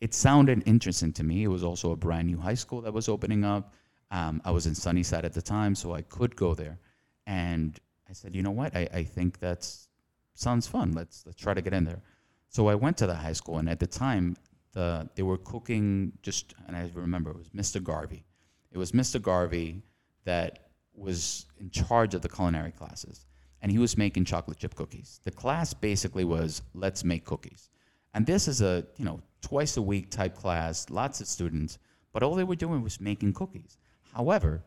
it 0.00 0.14
sounded 0.14 0.62
interesting 0.66 1.12
to 1.14 1.24
me. 1.24 1.44
It 1.44 1.48
was 1.48 1.64
also 1.64 1.92
a 1.92 1.96
brand 1.96 2.28
new 2.28 2.38
high 2.38 2.54
school 2.54 2.80
that 2.82 2.92
was 2.92 3.08
opening 3.08 3.44
up. 3.44 3.74
Um, 4.10 4.40
I 4.44 4.50
was 4.50 4.66
in 4.66 4.74
Sunnyside 4.74 5.24
at 5.24 5.32
the 5.32 5.42
time, 5.42 5.74
so 5.74 5.92
I 5.92 6.02
could 6.02 6.36
go 6.36 6.54
there. 6.54 6.78
And 7.26 7.78
I 8.08 8.12
said, 8.12 8.34
you 8.34 8.42
know 8.42 8.52
what? 8.52 8.74
I, 8.76 8.88
I 8.92 9.02
think 9.02 9.38
that's 9.38 9.88
sounds 10.34 10.66
fun. 10.66 10.92
Let's 10.92 11.26
let's 11.26 11.40
try 11.40 11.52
to 11.52 11.60
get 11.60 11.72
in 11.72 11.84
there. 11.84 12.02
So 12.48 12.68
I 12.68 12.74
went 12.74 12.96
to 12.98 13.06
the 13.06 13.14
high 13.14 13.32
school, 13.32 13.58
and 13.58 13.68
at 13.68 13.80
the 13.80 13.86
time, 13.86 14.36
the 14.72 15.08
they 15.14 15.22
were 15.22 15.36
cooking 15.38 16.12
just, 16.22 16.54
and 16.66 16.76
I 16.76 16.90
remember 16.94 17.30
it 17.30 17.36
was 17.36 17.50
Mr. 17.50 17.82
Garvey. 17.82 18.24
It 18.70 18.78
was 18.78 18.92
Mr. 18.92 19.20
Garvey 19.20 19.82
that 20.24 20.70
was 20.94 21.46
in 21.58 21.70
charge 21.70 22.14
of 22.14 22.22
the 22.22 22.28
culinary 22.28 22.72
classes, 22.72 23.26
and 23.62 23.72
he 23.72 23.78
was 23.78 23.96
making 23.96 24.24
chocolate 24.24 24.58
chip 24.58 24.74
cookies. 24.74 25.20
The 25.24 25.30
class 25.30 25.74
basically 25.74 26.24
was 26.24 26.62
let's 26.74 27.04
make 27.04 27.24
cookies. 27.24 27.70
And 28.14 28.26
this 28.26 28.48
is 28.48 28.60
a 28.62 28.86
you 28.96 29.04
know 29.04 29.20
twice 29.42 29.76
a 29.76 29.82
week 29.82 30.10
type 30.10 30.34
class, 30.36 30.88
lots 30.90 31.20
of 31.20 31.26
students, 31.26 31.78
but 32.12 32.22
all 32.22 32.34
they 32.34 32.44
were 32.44 32.56
doing 32.56 32.82
was 32.82 33.00
making 33.00 33.32
cookies. 33.34 33.76
However, 34.14 34.62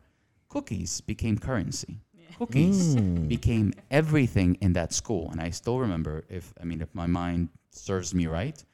cookies 0.48 1.00
became 1.00 1.38
currency. 1.38 2.00
Cookies 2.38 2.96
Mm. 2.96 3.28
became 3.28 3.74
everything 3.90 4.54
in 4.62 4.72
that 4.72 4.92
school, 4.94 5.30
and 5.30 5.38
I 5.40 5.50
still 5.50 5.78
remember 5.78 6.24
if 6.30 6.54
I 6.60 6.64
mean 6.64 6.80
if 6.80 6.94
my 6.94 7.06
mind 7.06 7.50
serves 7.70 8.14
me 8.14 8.26
right, 8.26 8.64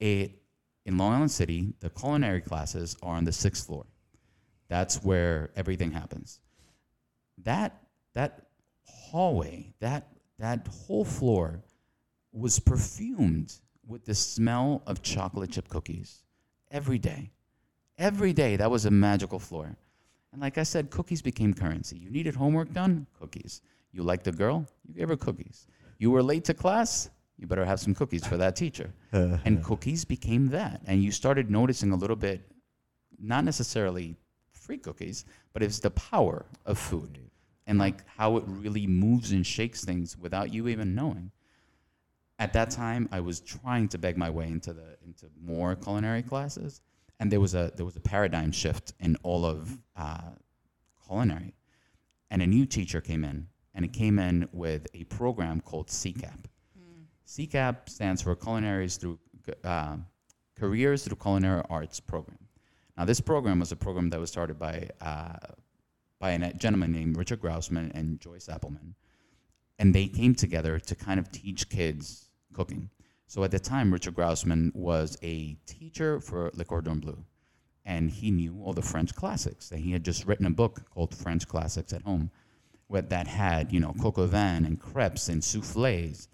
it 0.00 0.40
in 0.86 0.96
Long 0.96 1.12
Island 1.14 1.30
City 1.30 1.74
the 1.80 1.90
culinary 1.90 2.40
classes 2.40 2.96
are 3.02 3.16
on 3.16 3.24
the 3.24 3.32
sixth 3.32 3.66
floor. 3.66 3.84
That's 4.68 5.02
where 5.04 5.50
everything 5.56 5.92
happens. 5.92 6.40
That 7.44 7.82
that 8.14 8.45
hallway, 8.86 9.72
that 9.80 10.08
that 10.38 10.66
whole 10.68 11.04
floor 11.04 11.62
was 12.32 12.58
perfumed 12.58 13.54
with 13.86 14.04
the 14.04 14.14
smell 14.14 14.82
of 14.86 15.02
chocolate 15.02 15.50
chip 15.50 15.68
cookies 15.68 16.22
every 16.70 16.98
day. 16.98 17.30
Every 17.98 18.32
day, 18.32 18.56
that 18.56 18.70
was 18.70 18.84
a 18.84 18.90
magical 18.90 19.38
floor. 19.38 19.76
And 20.32 20.42
like 20.42 20.58
I 20.58 20.64
said, 20.64 20.90
cookies 20.90 21.22
became 21.22 21.54
currency. 21.54 21.96
You 21.96 22.10
needed 22.10 22.34
homework 22.34 22.72
done? 22.72 23.06
Cookies. 23.18 23.62
You 23.92 24.02
liked 24.02 24.26
a 24.26 24.32
girl? 24.32 24.66
You 24.86 24.92
gave 24.92 25.08
her 25.08 25.16
cookies. 25.16 25.66
You 25.98 26.10
were 26.10 26.22
late 26.22 26.44
to 26.44 26.54
class? 26.54 27.08
You 27.38 27.46
better 27.46 27.64
have 27.64 27.80
some 27.80 27.94
cookies 27.94 28.26
for 28.26 28.36
that 28.36 28.56
teacher. 28.56 28.92
and 29.12 29.64
cookies 29.64 30.04
became 30.04 30.48
that. 30.48 30.82
And 30.86 31.02
you 31.02 31.10
started 31.10 31.50
noticing 31.50 31.92
a 31.92 31.96
little 31.96 32.16
bit, 32.16 32.42
not 33.18 33.44
necessarily 33.44 34.16
free 34.52 34.78
cookies, 34.78 35.24
but 35.54 35.62
it's 35.62 35.80
the 35.80 35.90
power 35.90 36.44
of 36.66 36.78
food 36.78 37.18
and 37.66 37.78
like 37.78 38.06
how 38.06 38.36
it 38.36 38.44
really 38.46 38.86
moves 38.86 39.32
and 39.32 39.46
shakes 39.46 39.84
things 39.84 40.16
without 40.16 40.52
you 40.52 40.68
even 40.68 40.94
knowing 40.94 41.30
at 42.38 42.52
that 42.52 42.70
time 42.70 43.08
I 43.12 43.20
was 43.20 43.40
trying 43.40 43.88
to 43.88 43.98
beg 43.98 44.16
my 44.16 44.30
way 44.30 44.48
into 44.48 44.72
the 44.72 44.96
into 45.04 45.26
more 45.42 45.74
culinary 45.74 46.22
classes, 46.22 46.80
and 47.18 47.30
there 47.30 47.40
was 47.40 47.54
a 47.54 47.72
there 47.76 47.86
was 47.86 47.96
a 47.96 48.00
paradigm 48.00 48.52
shift 48.52 48.92
in 49.00 49.16
all 49.22 49.44
of 49.44 49.78
uh, 49.96 50.30
culinary, 51.06 51.54
and 52.30 52.42
a 52.42 52.46
new 52.46 52.66
teacher 52.66 53.00
came 53.00 53.24
in, 53.24 53.48
and 53.74 53.84
it 53.84 53.92
came 53.92 54.18
in 54.18 54.48
with 54.52 54.86
a 54.94 55.04
program 55.04 55.60
called 55.60 55.88
CCAP. 55.88 56.44
CCAP 57.26 57.88
stands 57.88 58.22
for 58.22 58.36
Culinaries 58.36 59.00
through 59.00 59.18
uh, 59.64 59.96
Careers 60.56 61.04
Through 61.04 61.16
Culinary 61.16 61.62
Arts 61.68 61.98
Program. 61.98 62.38
Now, 62.96 63.04
this 63.04 63.20
program 63.20 63.58
was 63.58 63.72
a 63.72 63.76
program 63.76 64.10
that 64.10 64.20
was 64.20 64.30
started 64.30 64.58
by 64.58 64.88
uh, 65.00 65.34
by 66.26 66.32
a 66.32 66.52
gentleman 66.54 66.90
named 66.90 67.16
Richard 67.16 67.40
Grausman 67.40 67.92
and 67.94 68.18
Joyce 68.20 68.48
Appelman, 68.48 68.94
and 69.78 69.94
they 69.94 70.08
came 70.08 70.34
together 70.34 70.80
to 70.80 70.94
kind 70.96 71.20
of 71.20 71.30
teach 71.30 71.68
kids 71.68 72.30
cooking. 72.52 72.90
So 73.28 73.44
at 73.44 73.52
the 73.52 73.60
time, 73.60 73.92
Richard 73.92 74.16
Grausman 74.16 74.74
was 74.74 75.16
a 75.22 75.56
teacher 75.66 76.18
for 76.18 76.50
Le 76.54 76.64
Cordon 76.64 76.98
Bleu, 76.98 77.24
and 77.84 78.10
he 78.10 78.32
knew 78.32 78.60
all 78.60 78.72
the 78.72 78.82
French 78.82 79.14
classics. 79.14 79.70
And 79.70 79.80
he 79.80 79.92
had 79.92 80.04
just 80.04 80.26
written 80.26 80.46
a 80.46 80.50
book 80.50 80.90
called 80.90 81.14
French 81.14 81.46
Classics 81.46 81.92
at 81.92 82.02
Home, 82.02 82.32
what 82.88 83.08
that 83.10 83.28
had, 83.28 83.72
you 83.72 83.78
know, 83.78 83.94
coq 84.00 84.18
au 84.18 84.26
vin 84.26 84.64
and 84.64 84.80
crepes 84.80 85.28
and 85.28 85.44
souffles. 85.44 86.26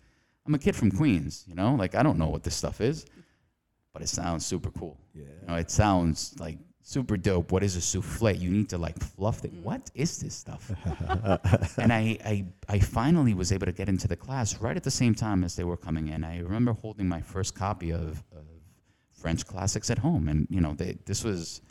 I'm 0.46 0.55
a 0.55 0.59
kid 0.59 0.74
from 0.74 0.90
Queens, 0.90 1.44
you 1.46 1.55
know, 1.55 1.74
like 1.74 1.94
I 1.94 2.02
don't 2.02 2.16
know 2.16 2.31
what 2.31 2.44
this 2.44 2.57
stuff 2.57 2.81
is, 2.81 3.05
but 3.92 4.00
it 4.00 4.09
sounds 4.09 4.46
super 4.46 4.70
cool. 4.70 4.96
Yeah. 5.14 5.24
You 5.42 5.48
know, 5.48 5.57
it 5.57 5.70
sounds 5.70 6.35
like 6.40 6.57
super 6.82 7.16
dope. 7.16 7.52
What 7.52 7.62
is 7.62 7.76
a 7.76 7.80
souffle? 7.80 8.32
You 8.32 8.50
need 8.50 8.68
to 8.70 8.78
like 8.78 8.98
fluff 8.98 9.44
it. 9.44 9.54
Mm. 9.54 9.62
What 9.62 9.90
is 9.94 10.18
this 10.18 10.34
stuff? 10.34 10.70
and 11.78 11.92
I, 11.92 12.18
I, 12.24 12.44
I 12.68 12.78
finally 12.80 13.34
was 13.34 13.52
able 13.52 13.66
to 13.66 13.72
get 13.72 13.88
into 13.88 14.08
the 14.08 14.16
class 14.16 14.60
right 14.60 14.76
at 14.76 14.82
the 14.82 14.90
same 14.90 15.14
time 15.14 15.44
as 15.44 15.56
they 15.56 15.64
were 15.64 15.76
coming 15.76 16.08
in. 16.08 16.24
I 16.24 16.40
remember 16.40 16.72
holding 16.72 17.08
my 17.08 17.20
first 17.20 17.54
copy 17.54 17.90
of, 17.90 18.22
of 18.36 18.44
French 19.12 19.46
classics 19.46 19.90
at 19.90 19.98
home, 19.98 20.28
and 20.28 20.46
you 20.50 20.60
know, 20.60 20.74
they, 20.74 20.98
this 21.06 21.24
was 21.24 21.62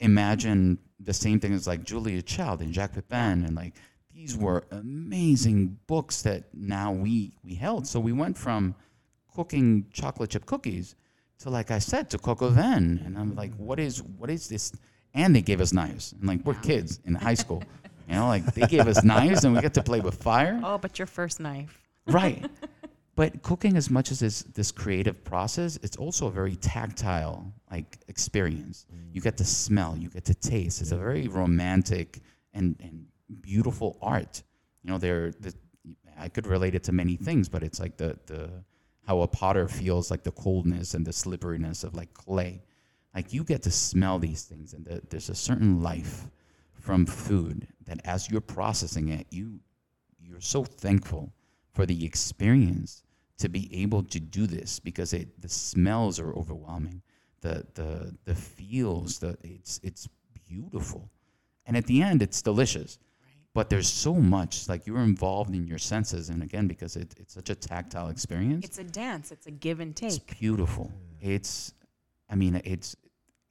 imagine 0.00 0.78
the 1.00 1.14
same 1.14 1.40
thing 1.40 1.54
as 1.54 1.66
like 1.66 1.84
Julia 1.84 2.20
Child 2.22 2.60
and 2.60 2.74
Jacques 2.74 2.94
Pepin, 2.94 3.44
and 3.44 3.54
like 3.54 3.74
these 4.12 4.36
were 4.36 4.64
amazing 4.70 5.78
books 5.86 6.22
that 6.22 6.44
now 6.52 6.92
we 6.92 7.36
we 7.44 7.54
held. 7.54 7.86
So 7.86 8.00
we 8.00 8.12
went 8.12 8.36
from 8.36 8.74
cooking 9.34 9.86
chocolate 9.92 10.30
chip 10.30 10.46
cookies 10.46 10.96
to 11.40 11.50
like 11.50 11.70
I 11.70 11.78
said 11.78 12.10
to 12.10 12.18
au 12.24 12.34
vin, 12.50 13.02
and 13.04 13.18
I'm 13.18 13.34
like, 13.34 13.54
what 13.56 13.78
is 13.78 14.02
what 14.02 14.30
is 14.30 14.48
this? 14.48 14.72
And 15.14 15.34
they 15.34 15.42
gave 15.42 15.60
us 15.60 15.72
knives, 15.72 16.12
and 16.12 16.26
like 16.28 16.44
we're 16.44 16.54
kids 16.54 17.00
in 17.04 17.14
high 17.14 17.34
school, 17.34 17.62
you 18.08 18.14
know, 18.14 18.26
like 18.28 18.44
they 18.54 18.66
gave 18.66 18.86
us 18.86 19.02
knives, 19.04 19.44
and 19.44 19.54
we 19.54 19.60
get 19.60 19.74
to 19.74 19.82
play 19.82 20.00
with 20.00 20.22
fire, 20.22 20.60
Oh, 20.62 20.78
but 20.78 20.98
your 20.98 21.06
first 21.06 21.40
knife. 21.40 21.80
right? 22.06 22.44
But 23.14 23.42
cooking, 23.42 23.76
as 23.78 23.88
much 23.88 24.10
as 24.10 24.20
it's 24.20 24.42
this 24.42 24.70
creative 24.70 25.24
process, 25.24 25.78
it's 25.82 25.96
also 25.96 26.26
a 26.26 26.30
very 26.30 26.56
tactile 26.56 27.50
like 27.70 27.98
experience. 28.08 28.84
You 29.12 29.22
get 29.22 29.38
to 29.38 29.44
smell, 29.44 29.96
you 29.96 30.10
get 30.10 30.26
to 30.26 30.34
taste. 30.34 30.82
It's 30.82 30.92
a 30.92 30.98
very 30.98 31.26
romantic 31.26 32.20
and, 32.52 32.76
and 32.82 33.06
beautiful 33.40 33.96
art. 34.02 34.42
You 34.82 34.90
know, 34.90 34.98
there 34.98 35.30
the, 35.40 35.54
I 36.18 36.28
could 36.28 36.46
relate 36.46 36.74
it 36.74 36.84
to 36.84 36.92
many 36.92 37.16
things, 37.16 37.48
but 37.48 37.62
it's 37.62 37.80
like 37.80 37.96
the 37.96 38.18
the 38.26 38.50
how 39.06 39.22
a 39.22 39.28
potter 39.28 39.68
feels 39.68 40.10
like 40.10 40.24
the 40.24 40.32
coldness 40.32 40.94
and 40.94 41.06
the 41.06 41.12
slipperiness 41.12 41.84
of 41.84 41.94
like 41.94 42.12
clay. 42.12 42.62
Like 43.14 43.32
you 43.32 43.44
get 43.44 43.62
to 43.62 43.70
smell 43.70 44.18
these 44.18 44.42
things, 44.42 44.74
and 44.74 44.84
the, 44.84 45.00
there's 45.08 45.30
a 45.30 45.34
certain 45.34 45.82
life 45.82 46.26
from 46.74 47.06
food 47.06 47.68
that 47.86 48.00
as 48.04 48.30
you're 48.30 48.40
processing 48.40 49.08
it, 49.08 49.26
you 49.30 49.60
you're 50.20 50.40
so 50.40 50.64
thankful 50.64 51.32
for 51.72 51.86
the 51.86 52.04
experience 52.04 53.04
to 53.38 53.48
be 53.48 53.70
able 53.82 54.02
to 54.02 54.18
do 54.18 54.46
this 54.46 54.80
because 54.80 55.12
it 55.12 55.40
the 55.40 55.48
smells 55.48 56.18
are 56.18 56.34
overwhelming. 56.34 57.00
The 57.40 57.64
the 57.74 58.14
the 58.24 58.34
feels 58.34 59.20
the 59.20 59.38
it's 59.42 59.80
it's 59.82 60.08
beautiful. 60.48 61.10
And 61.64 61.76
at 61.76 61.86
the 61.86 62.02
end 62.02 62.22
it's 62.22 62.42
delicious 62.42 62.98
but 63.56 63.70
there's 63.70 63.88
so 64.06 64.12
much 64.36 64.68
like 64.68 64.86
you're 64.86 65.06
involved 65.12 65.52
in 65.58 65.66
your 65.66 65.78
senses 65.92 66.28
and 66.32 66.42
again 66.48 66.66
because 66.72 66.94
it, 67.02 67.08
it's 67.20 67.32
such 67.38 67.50
a 67.50 67.54
tactile 67.54 68.08
experience 68.16 68.64
It's 68.68 68.78
a 68.78 68.84
dance. 68.84 69.26
It's 69.34 69.46
a 69.46 69.50
give 69.66 69.78
and 69.84 69.92
take. 69.96 70.12
it's 70.12 70.38
beautiful 70.40 70.86
it's 71.34 71.72
i 72.32 72.34
mean 72.42 72.54
it's 72.74 72.88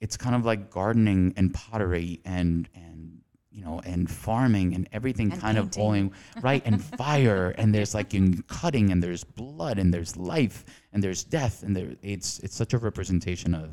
it's 0.04 0.16
kind 0.26 0.36
of 0.36 0.42
like 0.46 0.62
gardening 0.80 1.34
and 1.38 1.48
pottery 1.54 2.10
and 2.38 2.70
and 2.76 3.22
you 3.56 3.64
know 3.66 3.82
and 3.92 4.02
farming 4.26 4.76
and 4.76 4.84
everything 4.98 5.32
And 5.32 5.42
kind 5.46 5.58
of 5.58 5.66
painting. 5.66 5.82
boiling 5.84 6.08
right 6.50 6.62
and 6.70 6.78
fire 7.04 7.46
and 7.60 7.68
there's 7.74 7.94
like 8.00 8.14
in 8.20 8.44
cutting 8.60 8.92
and 8.92 9.00
there's 9.06 9.24
blood 9.24 9.80
and 9.82 9.90
there's 9.94 10.14
life 10.36 10.58
and 10.94 11.00
there's 11.04 11.24
death 11.24 11.64
and 11.64 11.72
there 11.78 11.92
it's 12.04 12.30
it's 12.46 12.56
such 12.64 12.74
a 12.78 12.78
representation 12.90 13.52
of 13.64 13.70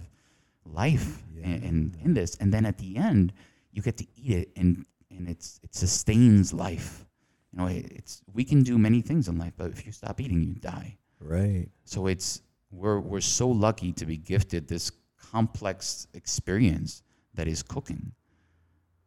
life 0.64 1.22
in, 1.42 1.54
in 1.68 1.76
in 2.04 2.14
this 2.14 2.30
and 2.40 2.48
then 2.54 2.64
at 2.64 2.78
the 2.78 2.96
end 2.96 3.32
you 3.74 3.82
get 3.82 3.96
to 4.02 4.06
eat 4.16 4.32
it 4.42 4.48
and 4.56 4.86
and 5.22 5.30
it's 5.34 5.60
it 5.62 5.74
sustains 5.74 6.52
life 6.52 7.06
you 7.52 7.58
know 7.58 7.66
it, 7.66 7.86
it's 7.90 8.22
we 8.32 8.44
can 8.44 8.62
do 8.62 8.76
many 8.78 9.00
things 9.02 9.28
in 9.28 9.38
life 9.38 9.52
but 9.56 9.70
if 9.70 9.86
you 9.86 9.92
stop 9.92 10.20
eating 10.20 10.42
you 10.42 10.54
die 10.54 10.96
Right. 11.20 11.68
so 11.84 12.08
it's 12.08 12.42
we're 12.72 12.98
we're 12.98 13.20
so 13.20 13.48
lucky 13.48 13.92
to 13.92 14.04
be 14.06 14.16
gifted 14.16 14.66
this 14.66 14.90
complex 15.30 16.06
experience 16.14 17.02
that 17.34 17.48
is 17.48 17.62
cooking. 17.62 18.12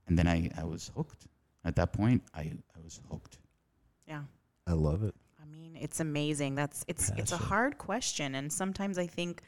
And 0.07 0.17
then 0.17 0.27
I, 0.27 0.49
I 0.57 0.63
was 0.63 0.91
hooked. 0.95 1.27
At 1.63 1.75
that 1.75 1.93
point, 1.93 2.23
I, 2.33 2.41
I 2.41 2.79
was 2.83 3.01
hooked. 3.09 3.39
Yeah. 4.07 4.21
I 4.67 4.73
love 4.73 5.03
it. 5.03 5.15
I 5.41 5.45
mean, 5.45 5.77
it's 5.79 5.99
amazing. 5.99 6.55
That's 6.55 6.85
it's 6.87 7.11
it's 7.17 7.31
a 7.31 7.37
hard 7.37 7.77
question, 7.77 8.35
and 8.35 8.51
sometimes 8.51 8.97
I 8.97 9.07
think 9.07 9.41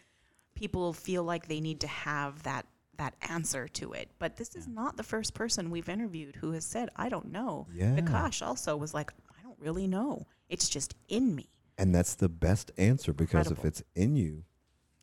people 0.55 0.93
feel 0.93 1.23
like 1.23 1.47
they 1.47 1.59
need 1.59 1.79
to 1.81 1.87
have 1.87 2.43
that 2.43 2.65
that 2.97 3.15
answer 3.29 3.67
to 3.67 3.93
it. 3.93 4.09
But 4.19 4.35
this 4.37 4.55
is 4.55 4.67
not 4.67 4.97
the 4.97 5.03
first 5.03 5.33
person 5.33 5.69
we've 5.69 5.89
interviewed 5.89 6.35
who 6.37 6.51
has 6.51 6.65
said, 6.65 6.89
"I 6.95 7.09
don't 7.09 7.31
know." 7.31 7.67
Yeah. 7.73 7.95
Nakash 7.95 8.45
also 8.45 8.75
was 8.75 8.93
like, 8.93 9.11
"I 9.37 9.41
don't 9.43 9.59
really 9.59 9.87
know. 9.87 10.27
It's 10.49 10.69
just 10.69 10.95
in 11.07 11.35
me." 11.35 11.49
And 11.77 11.93
that's 11.93 12.15
the 12.15 12.29
best 12.29 12.71
answer 12.77 13.13
because 13.13 13.51
if 13.51 13.63
it's 13.63 13.83
in 13.95 14.15
you, 14.15 14.43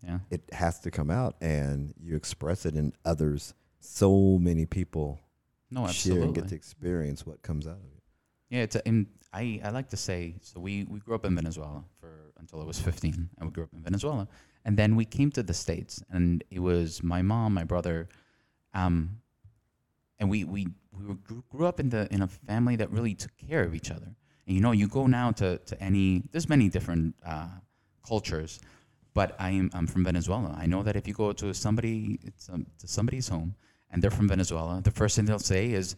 Yeah. 0.03 0.19
it 0.31 0.43
has 0.53 0.81
to 0.81 0.91
come 0.91 1.11
out 1.11 1.37
and 1.41 1.95
you 1.99 2.17
express 2.17 2.67
it 2.67 2.75
in 2.77 2.93
others. 3.05 3.55
So 3.81 4.39
many 4.39 4.67
people 4.67 5.21
No, 5.71 5.87
share 5.89 6.23
and 6.23 6.35
get 6.35 6.49
to 6.49 6.55
experience 6.55 7.25
what 7.25 7.43
comes 7.43 7.67
out 7.67 7.79
of 7.79 7.85
it. 7.85 8.03
Yeah, 8.51 8.63
it's 8.63 8.77
a, 8.77 8.87
and 8.89 9.07
I, 9.33 9.61
I 9.65 9.71
like 9.71 9.89
to 9.91 9.97
say 9.97 10.37
so 10.43 10.61
we, 10.61 10.85
we 10.85 10.99
grew 11.01 11.15
up 11.15 11.25
in 11.25 11.35
Venezuela 11.35 11.85
for 12.01 12.33
until 12.39 12.61
I 12.61 12.65
was 12.65 12.79
15 12.79 13.31
and 13.39 13.49
we 13.49 13.53
grew 13.53 13.65
up 13.65 13.73
in 13.73 13.83
Venezuela 13.83 14.29
and 14.65 14.77
then 14.77 14.97
we 14.97 15.05
came 15.05 15.31
to 15.31 15.43
the 15.43 15.55
states 15.55 16.03
and 16.11 16.43
it 16.51 16.61
was 16.61 17.03
my 17.03 17.23
mom 17.23 17.55
my 17.55 17.65
brother 17.65 18.09
um 18.75 19.21
and 20.19 20.31
we 20.31 20.45
we, 20.45 20.67
we 20.93 21.07
were, 21.07 21.19
grew, 21.51 21.67
up 21.67 21.81
in 21.81 21.91
the 21.91 22.13
in 22.13 22.23
a 22.23 22.29
family 22.29 22.77
that 22.77 22.91
really 22.91 23.15
took 23.15 23.37
care 23.37 23.63
of 23.63 23.75
each 23.75 23.91
other 23.91 24.15
and 24.47 24.57
you 24.57 24.61
know 24.61 24.73
you 24.73 24.89
go 24.89 25.07
now 25.07 25.31
to, 25.31 25.59
to 25.59 25.81
any 25.83 26.23
there's 26.33 26.49
many 26.49 26.69
different 26.69 27.15
uh, 27.27 27.49
cultures 28.07 28.61
but 29.13 29.37
I'm 29.41 29.71
I'm 29.75 29.87
from 29.87 30.05
Venezuela 30.05 30.57
I 30.59 30.67
know 30.67 30.83
that 30.83 30.97
if 30.97 31.07
you 31.07 31.15
go 31.15 31.33
to 31.33 31.55
somebody 31.55 32.19
it's, 32.23 32.49
um, 32.49 32.67
to 32.79 32.89
somebody's 32.89 33.29
home 33.29 33.55
and 33.91 34.03
they're 34.03 34.11
from 34.11 34.29
Venezuela 34.29 34.81
the 34.83 34.91
first 34.91 35.17
thing 35.17 35.25
they'll 35.25 35.39
say 35.39 35.73
is 35.73 35.97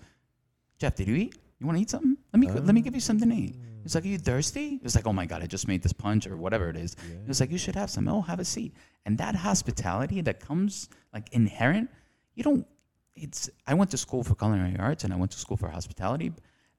Jef 0.79 0.94
did 0.94 1.09
you 1.09 1.14
eat 1.14 1.35
you 1.59 1.66
want 1.66 1.79
to 1.79 1.83
eat 1.83 1.90
something? 1.90 2.16
Let 2.33 2.40
me 2.40 2.48
let 2.50 2.74
me 2.74 2.81
give 2.83 2.94
you 2.94 3.00
something 3.00 3.29
to 3.31 3.35
eat. 3.35 3.57
It's 3.87 3.94
like, 3.94 4.05
are 4.05 4.09
you 4.09 4.18
thirsty? 4.18 4.81
It's 4.83 4.96
like, 4.96 5.07
oh 5.07 5.12
my 5.12 5.27
god, 5.27 5.42
I 5.42 5.46
just 5.46 5.68
made 5.68 5.81
this 5.81 5.92
punch 5.92 6.27
or 6.27 6.37
whatever 6.37 6.68
it 6.68 6.77
is. 6.77 6.96
It's 7.29 7.38
like 7.40 7.53
you 7.53 7.59
should 7.59 7.77
have 7.77 7.88
some. 7.88 8.09
Oh, 8.09 8.20
have 8.20 8.40
a 8.40 8.44
seat. 8.44 8.75
And 9.07 9.16
that 9.18 9.37
hospitality 9.37 10.20
that 10.22 10.40
comes 10.40 10.88
like 11.14 11.29
inherent, 11.33 11.88
you 12.35 12.42
don't. 12.42 12.66
It's. 13.14 13.49
I 13.66 13.75
went 13.75 13.92
to 13.92 13.96
school 13.96 14.25
for 14.25 14.35
culinary 14.35 14.77
arts 14.79 15.05
and 15.05 15.12
I 15.12 15.16
went 15.16 15.31
to 15.33 15.38
school 15.38 15.57
for 15.57 15.68
hospitality, 15.68 16.33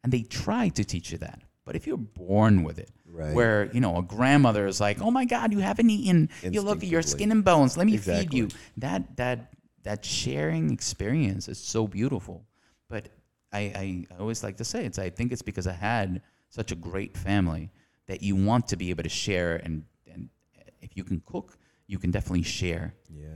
and 0.04 0.12
they 0.12 0.22
try 0.24 0.68
to 0.70 0.84
teach 0.84 1.12
you 1.14 1.18
that. 1.20 1.40
But 1.64 1.76
if 1.78 1.88
you're 1.88 1.98
born 1.98 2.64
with 2.64 2.78
it, 2.78 2.92
Right. 3.10 3.34
where 3.34 3.70
you 3.74 3.80
know 3.80 3.98
a 3.98 4.02
grandmother 4.04 4.68
is 4.68 4.80
like, 4.82 5.02
oh 5.02 5.10
my 5.10 5.24
god, 5.24 5.54
you 5.54 5.60
haven't 5.60 5.90
eaten. 5.90 6.30
You 6.44 6.62
look 6.62 6.84
at 6.84 6.90
your 6.90 7.02
skin 7.02 7.32
and 7.32 7.44
bones. 7.44 7.78
Let 7.78 7.88
me 7.88 7.96
feed 7.98 8.34
you. 8.34 8.50
That 8.78 9.16
that 9.16 9.54
that 9.84 10.04
sharing 10.04 10.72
experience 10.72 11.48
is 11.48 11.58
so 11.58 11.88
beautiful. 11.88 12.46
But 12.90 13.08
I, 13.54 13.60
I, 13.60 14.06
I 14.12 14.20
always 14.20 14.44
like 14.44 14.58
to 14.58 14.66
say 14.66 14.86
it's 14.86 15.00
I 15.00 15.10
think 15.10 15.32
it's 15.32 15.42
because 15.42 15.68
I 15.68 15.74
had 15.74 16.22
such 16.50 16.72
a 16.72 16.76
great 16.76 17.18
family 17.18 17.72
that 18.08 18.22
you 18.22 18.36
want 18.36 18.68
to 18.70 18.78
be 18.78 18.90
able 18.90 19.04
to 19.04 19.10
share 19.10 19.58
and 19.58 19.84
and 20.12 20.30
if 20.82 20.96
you 20.96 21.04
can 21.04 21.22
cook, 21.26 21.58
you 21.88 22.00
can 22.00 22.12
definitely 22.12 22.44
share. 22.44 22.94
Yes. 23.10 23.34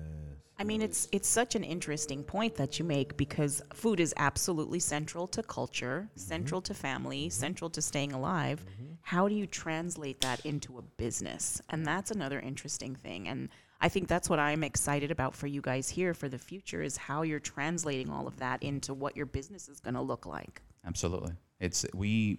I 0.61 0.63
mean, 0.63 0.83
it's 0.83 1.07
it's 1.11 1.27
such 1.27 1.55
an 1.55 1.63
interesting 1.63 2.23
point 2.23 2.55
that 2.55 2.77
you 2.77 2.85
make 2.85 3.17
because 3.17 3.63
food 3.73 3.99
is 3.99 4.13
absolutely 4.17 4.79
central 4.79 5.25
to 5.29 5.41
culture, 5.41 6.07
mm-hmm. 6.07 6.19
central 6.19 6.61
to 6.61 6.73
family, 6.75 7.23
mm-hmm. 7.23 7.29
central 7.31 7.69
to 7.71 7.81
staying 7.81 8.13
alive. 8.13 8.63
Mm-hmm. 8.63 8.93
How 9.01 9.27
do 9.27 9.33
you 9.33 9.47
translate 9.47 10.21
that 10.21 10.45
into 10.45 10.77
a 10.77 10.83
business? 10.83 11.61
And 11.69 11.83
that's 11.83 12.11
another 12.11 12.39
interesting 12.39 12.95
thing. 12.95 13.27
And 13.27 13.49
I 13.81 13.89
think 13.89 14.07
that's 14.07 14.29
what 14.29 14.37
I'm 14.37 14.63
excited 14.63 15.09
about 15.09 15.35
for 15.35 15.47
you 15.47 15.61
guys 15.61 15.89
here 15.89 16.13
for 16.13 16.29
the 16.29 16.37
future 16.37 16.83
is 16.83 16.95
how 16.95 17.23
you're 17.23 17.39
translating 17.39 18.11
all 18.11 18.27
of 18.27 18.37
that 18.37 18.61
into 18.61 18.93
what 18.93 19.17
your 19.17 19.25
business 19.25 19.67
is 19.67 19.79
going 19.79 19.95
to 19.95 20.01
look 20.01 20.27
like. 20.27 20.61
Absolutely. 20.85 21.33
It's 21.59 21.87
we 21.95 22.37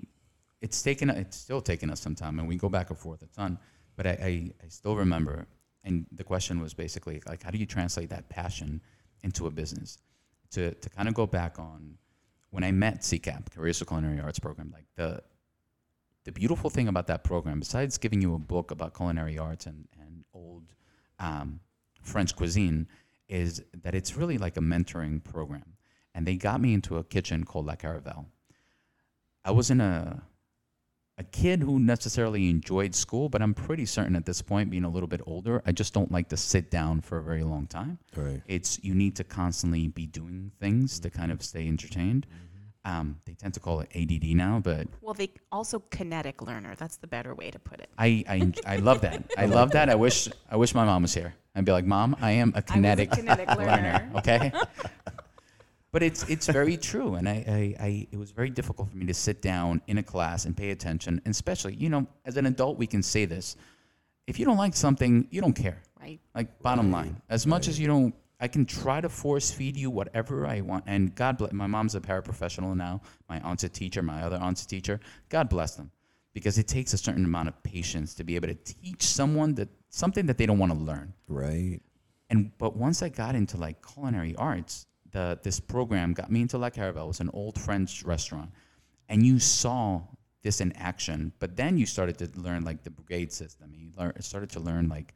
it's 0.62 0.80
taken 0.80 1.10
it's 1.10 1.36
still 1.36 1.60
taking 1.60 1.90
us 1.90 2.00
some 2.00 2.14
time 2.14 2.38
and 2.38 2.48
we 2.48 2.56
go 2.56 2.68
back 2.68 2.88
and 2.88 2.98
forth 2.98 3.22
a 3.22 3.26
ton. 3.26 3.58
But 3.96 4.06
I, 4.06 4.10
I, 4.10 4.50
I 4.64 4.68
still 4.68 4.96
remember 4.96 5.46
and 5.84 6.06
the 6.12 6.24
question 6.24 6.60
was 6.60 6.72
basically 6.72 7.20
like, 7.26 7.42
how 7.42 7.50
do 7.50 7.58
you 7.58 7.66
translate 7.66 8.08
that 8.10 8.28
passion 8.28 8.80
into 9.22 9.46
a 9.46 9.50
business? 9.50 9.98
To 10.52 10.72
to 10.72 10.90
kind 10.90 11.08
of 11.08 11.14
go 11.14 11.26
back 11.26 11.58
on 11.58 11.98
when 12.50 12.62
I 12.62 12.70
met 12.70 13.00
CCAP, 13.00 13.50
Careers 13.54 13.78
for 13.78 13.86
Culinary 13.86 14.20
Arts 14.20 14.38
program, 14.38 14.70
like 14.72 14.86
the 14.96 15.22
the 16.24 16.32
beautiful 16.32 16.70
thing 16.70 16.86
about 16.86 17.08
that 17.08 17.24
program, 17.24 17.58
besides 17.58 17.98
giving 17.98 18.22
you 18.22 18.34
a 18.34 18.38
book 18.38 18.70
about 18.70 18.94
culinary 18.94 19.38
arts 19.38 19.66
and 19.66 19.88
and 20.00 20.24
old 20.32 20.64
um, 21.18 21.60
French 22.02 22.36
cuisine, 22.36 22.86
is 23.28 23.62
that 23.82 23.94
it's 23.94 24.16
really 24.16 24.38
like 24.38 24.56
a 24.56 24.60
mentoring 24.60 25.22
program. 25.24 25.76
And 26.14 26.26
they 26.26 26.36
got 26.36 26.60
me 26.60 26.74
into 26.74 26.98
a 26.98 27.04
kitchen 27.04 27.44
called 27.44 27.66
La 27.66 27.74
Caravelle. 27.74 28.26
I 29.44 29.50
wasn't 29.50 29.80
a 29.80 30.22
a 31.18 31.24
kid 31.24 31.62
who 31.62 31.78
necessarily 31.78 32.48
enjoyed 32.48 32.94
school, 32.94 33.28
but 33.28 33.42
I'm 33.42 33.54
pretty 33.54 33.84
certain 33.86 34.16
at 34.16 34.24
this 34.24 34.40
point, 34.40 34.70
being 34.70 34.84
a 34.84 34.88
little 34.88 35.06
bit 35.06 35.20
older, 35.26 35.62
I 35.66 35.72
just 35.72 35.92
don't 35.92 36.10
like 36.10 36.28
to 36.30 36.36
sit 36.36 36.70
down 36.70 37.00
for 37.00 37.18
a 37.18 37.22
very 37.22 37.44
long 37.44 37.66
time. 37.66 37.98
Right. 38.16 38.42
It's 38.46 38.82
you 38.82 38.94
need 38.94 39.16
to 39.16 39.24
constantly 39.24 39.88
be 39.88 40.06
doing 40.06 40.52
things 40.58 40.98
to 41.00 41.10
kind 41.10 41.30
of 41.30 41.42
stay 41.42 41.68
entertained. 41.68 42.26
Mm-hmm. 42.28 42.48
Um, 42.84 43.16
they 43.26 43.34
tend 43.34 43.54
to 43.54 43.60
call 43.60 43.78
it 43.80 43.90
ADD 43.94 44.34
now, 44.36 44.58
but 44.58 44.88
Well, 45.02 45.14
they 45.14 45.30
also 45.52 45.78
kinetic 45.90 46.42
learner. 46.42 46.74
That's 46.76 46.96
the 46.96 47.06
better 47.06 47.32
way 47.34 47.50
to 47.50 47.58
put 47.58 47.78
it. 47.80 47.90
I 47.96 48.24
I, 48.28 48.52
I 48.66 48.76
love 48.76 49.02
that. 49.02 49.22
I 49.38 49.46
love 49.46 49.70
that. 49.72 49.88
I 49.88 49.94
wish 49.94 50.28
I 50.50 50.56
wish 50.56 50.74
my 50.74 50.84
mom 50.84 51.02
was 51.02 51.14
here. 51.14 51.34
I'd 51.54 51.64
be 51.64 51.70
like, 51.72 51.84
Mom, 51.84 52.16
I 52.20 52.32
am 52.32 52.52
a 52.56 52.62
kinetic, 52.62 53.12
kinetic 53.12 53.48
learner. 53.56 53.66
learner. 53.66 54.10
Okay. 54.16 54.52
but 55.92 56.02
it's 56.02 56.28
it's 56.28 56.46
very 56.46 56.76
true, 56.76 57.14
and 57.14 57.28
I, 57.28 57.44
I, 57.46 57.84
I 57.84 58.08
it 58.10 58.18
was 58.18 58.30
very 58.30 58.50
difficult 58.50 58.90
for 58.90 58.96
me 58.96 59.06
to 59.06 59.14
sit 59.14 59.42
down 59.42 59.82
in 59.86 59.98
a 59.98 60.02
class 60.02 60.46
and 60.46 60.56
pay 60.56 60.70
attention, 60.70 61.20
and 61.24 61.32
especially 61.32 61.74
you 61.74 61.90
know 61.90 62.06
as 62.24 62.36
an 62.36 62.46
adult 62.46 62.78
we 62.78 62.86
can 62.86 63.02
say 63.02 63.26
this. 63.26 63.56
If 64.26 64.38
you 64.38 64.44
don't 64.44 64.56
like 64.56 64.74
something, 64.74 65.26
you 65.30 65.40
don't 65.40 65.52
care. 65.52 65.82
Right. 66.00 66.20
Like 66.34 66.62
bottom 66.62 66.90
line, 66.90 67.20
as 67.28 67.46
much 67.46 67.68
as 67.68 67.78
you 67.78 67.88
don't, 67.88 68.14
I 68.40 68.48
can 68.48 68.64
try 68.64 69.00
to 69.00 69.08
force 69.08 69.50
feed 69.50 69.76
you 69.76 69.90
whatever 69.90 70.46
I 70.46 70.60
want. 70.60 70.84
And 70.86 71.14
God 71.14 71.38
bless. 71.38 71.52
My 71.52 71.66
mom's 71.66 71.94
a 71.94 72.00
paraprofessional 72.00 72.76
now. 72.76 73.02
My 73.28 73.40
aunt's 73.40 73.64
a 73.64 73.68
teacher. 73.68 74.02
My 74.02 74.22
other 74.22 74.36
aunt's 74.36 74.62
a 74.64 74.66
teacher. 74.68 75.00
God 75.28 75.48
bless 75.48 75.74
them, 75.74 75.90
because 76.34 76.56
it 76.56 76.68
takes 76.68 76.92
a 76.92 76.98
certain 76.98 77.24
amount 77.24 77.48
of 77.48 77.62
patience 77.62 78.14
to 78.14 78.24
be 78.24 78.36
able 78.36 78.48
to 78.48 78.54
teach 78.54 79.02
someone 79.02 79.54
that 79.56 79.68
something 79.90 80.26
that 80.26 80.38
they 80.38 80.46
don't 80.46 80.58
want 80.58 80.72
to 80.72 80.78
learn. 80.78 81.12
Right. 81.28 81.80
And 82.30 82.56
but 82.58 82.76
once 82.76 83.02
I 83.02 83.10
got 83.10 83.34
into 83.34 83.58
like 83.58 83.84
culinary 83.86 84.34
arts, 84.36 84.86
the 85.12 85.38
this 85.42 85.60
program 85.60 86.12
got 86.12 86.30
me 86.30 86.42
into 86.42 86.58
La 86.58 86.70
Caravelle. 86.70 87.04
It 87.04 87.08
was 87.08 87.20
an 87.20 87.30
old 87.32 87.58
French 87.58 88.02
restaurant, 88.02 88.50
and 89.08 89.24
you 89.24 89.38
saw 89.38 90.02
this 90.42 90.60
in 90.60 90.72
action. 90.72 91.32
But 91.38 91.56
then 91.56 91.78
you 91.78 91.86
started 91.86 92.18
to 92.18 92.40
learn 92.40 92.64
like 92.64 92.82
the 92.82 92.90
brigade 92.90 93.32
system. 93.32 93.72
You 93.74 93.90
learn, 93.96 94.20
started 94.20 94.50
to 94.50 94.60
learn 94.60 94.88
like 94.88 95.14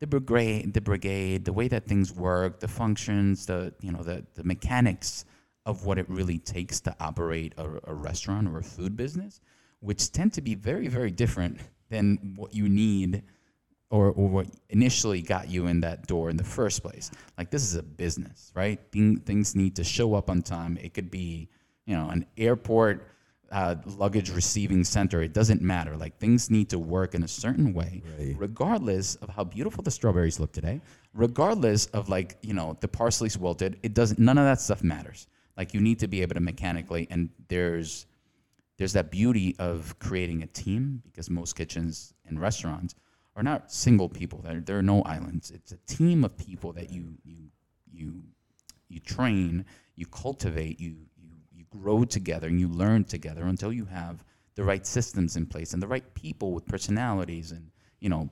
the 0.00 0.06
brigade, 0.06 0.72
the 0.74 0.80
brigade, 0.80 1.44
the 1.44 1.52
way 1.52 1.68
that 1.68 1.86
things 1.86 2.12
work, 2.12 2.60
the 2.60 2.68
functions, 2.68 3.46
the 3.46 3.74
you 3.80 3.92
know 3.92 4.02
the 4.02 4.24
the 4.34 4.44
mechanics 4.44 5.24
of 5.66 5.86
what 5.86 5.98
it 5.98 6.08
really 6.10 6.38
takes 6.38 6.80
to 6.80 6.94
operate 7.00 7.54
a, 7.56 7.66
a 7.84 7.94
restaurant 7.94 8.46
or 8.48 8.58
a 8.58 8.62
food 8.62 8.96
business, 8.96 9.40
which 9.80 10.12
tend 10.12 10.32
to 10.34 10.42
be 10.42 10.54
very 10.54 10.88
very 10.88 11.10
different 11.10 11.58
than 11.88 12.34
what 12.36 12.54
you 12.54 12.68
need 12.68 13.22
or, 13.90 14.06
or 14.08 14.28
what 14.28 14.46
initially 14.70 15.22
got 15.22 15.48
you 15.48 15.66
in 15.66 15.80
that 15.80 16.06
door 16.06 16.30
in 16.30 16.36
the 16.36 16.44
first 16.44 16.82
place. 16.82 17.10
Like 17.38 17.50
this 17.50 17.62
is 17.62 17.74
a 17.76 17.82
business, 17.82 18.50
right? 18.54 18.80
Thing, 18.92 19.18
things 19.20 19.54
need 19.54 19.76
to 19.76 19.84
show 19.84 20.14
up 20.14 20.30
on 20.30 20.42
time. 20.42 20.78
It 20.82 20.94
could 20.94 21.10
be, 21.10 21.48
you 21.86 21.94
know, 21.94 22.08
an 22.08 22.26
airport 22.36 23.06
uh, 23.52 23.76
luggage 23.86 24.30
receiving 24.30 24.82
center. 24.82 25.22
It 25.22 25.32
doesn't 25.32 25.62
matter. 25.62 25.96
Like 25.96 26.18
things 26.18 26.50
need 26.50 26.70
to 26.70 26.78
work 26.78 27.14
in 27.14 27.22
a 27.22 27.28
certain 27.28 27.72
way, 27.72 28.02
Right. 28.18 28.34
regardless 28.38 29.14
of 29.16 29.28
how 29.28 29.44
beautiful 29.44 29.82
the 29.82 29.90
strawberries 29.92 30.40
look 30.40 30.50
today. 30.52 30.80
Regardless 31.12 31.86
of 31.86 32.08
like 32.08 32.36
you 32.42 32.54
know 32.54 32.76
the 32.80 32.88
parsley's 32.88 33.38
wilted. 33.38 33.78
It 33.84 33.94
doesn't. 33.94 34.18
None 34.18 34.38
of 34.38 34.44
that 34.44 34.60
stuff 34.60 34.82
matters. 34.82 35.28
Like 35.56 35.72
you 35.72 35.80
need 35.80 36.00
to 36.00 36.08
be 36.08 36.22
able 36.22 36.34
to 36.34 36.40
mechanically, 36.40 37.06
and 37.10 37.28
there's 37.46 38.06
there's 38.76 38.94
that 38.94 39.12
beauty 39.12 39.54
of 39.60 39.96
creating 40.00 40.42
a 40.42 40.46
team 40.48 41.00
because 41.04 41.30
most 41.30 41.54
kitchens 41.54 42.12
and 42.26 42.40
restaurants 42.40 42.96
are 43.36 43.42
not 43.42 43.72
single 43.72 44.08
people. 44.08 44.40
There, 44.42 44.60
there 44.60 44.78
are 44.78 44.82
no 44.82 45.02
islands. 45.02 45.50
It's 45.50 45.72
a 45.72 45.78
team 45.86 46.24
of 46.24 46.36
people 46.36 46.72
that 46.72 46.90
you 46.90 47.14
you 47.24 47.36
you 47.92 48.22
you 48.88 49.00
train, 49.00 49.64
you 49.96 50.06
cultivate, 50.06 50.80
you 50.80 50.96
you 51.16 51.30
you 51.52 51.64
grow 51.70 52.04
together, 52.04 52.48
and 52.48 52.60
you 52.60 52.68
learn 52.68 53.04
together 53.04 53.44
until 53.44 53.72
you 53.72 53.84
have 53.86 54.24
the 54.54 54.64
right 54.64 54.86
systems 54.86 55.36
in 55.36 55.46
place 55.46 55.72
and 55.72 55.82
the 55.82 55.88
right 55.88 56.14
people 56.14 56.52
with 56.52 56.64
personalities 56.66 57.50
and 57.50 57.70
you 58.00 58.08
know 58.08 58.30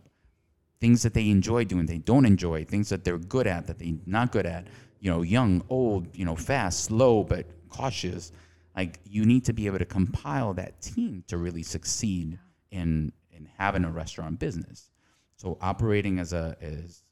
things 0.82 1.02
that 1.02 1.14
they 1.14 1.30
enjoy 1.30 1.64
doing, 1.64 1.86
they 1.86 1.98
don't 1.98 2.26
enjoy, 2.26 2.64
things 2.64 2.88
that 2.88 3.04
they're 3.04 3.16
good 3.16 3.46
at, 3.46 3.68
that 3.68 3.78
they're 3.78 3.94
not 4.04 4.32
good 4.32 4.46
at, 4.46 4.66
you 4.98 5.08
know, 5.08 5.22
young, 5.22 5.62
old, 5.68 6.08
you 6.12 6.24
know, 6.24 6.34
fast, 6.34 6.82
slow, 6.82 7.22
but 7.22 7.46
cautious. 7.68 8.32
Like 8.76 8.98
you 9.04 9.24
need 9.24 9.44
to 9.44 9.52
be 9.52 9.66
able 9.66 9.78
to 9.78 9.84
compile 9.84 10.54
that 10.54 10.80
team 10.80 11.22
to 11.28 11.36
really 11.38 11.62
succeed 11.62 12.38
in 12.70 13.12
in 13.30 13.48
having 13.58 13.84
a 13.84 13.90
restaurant 13.90 14.38
business. 14.38 14.90
So 15.36 15.58
operating 15.60 16.18
as 16.18 16.32
a 16.32 16.56
is 16.60 17.02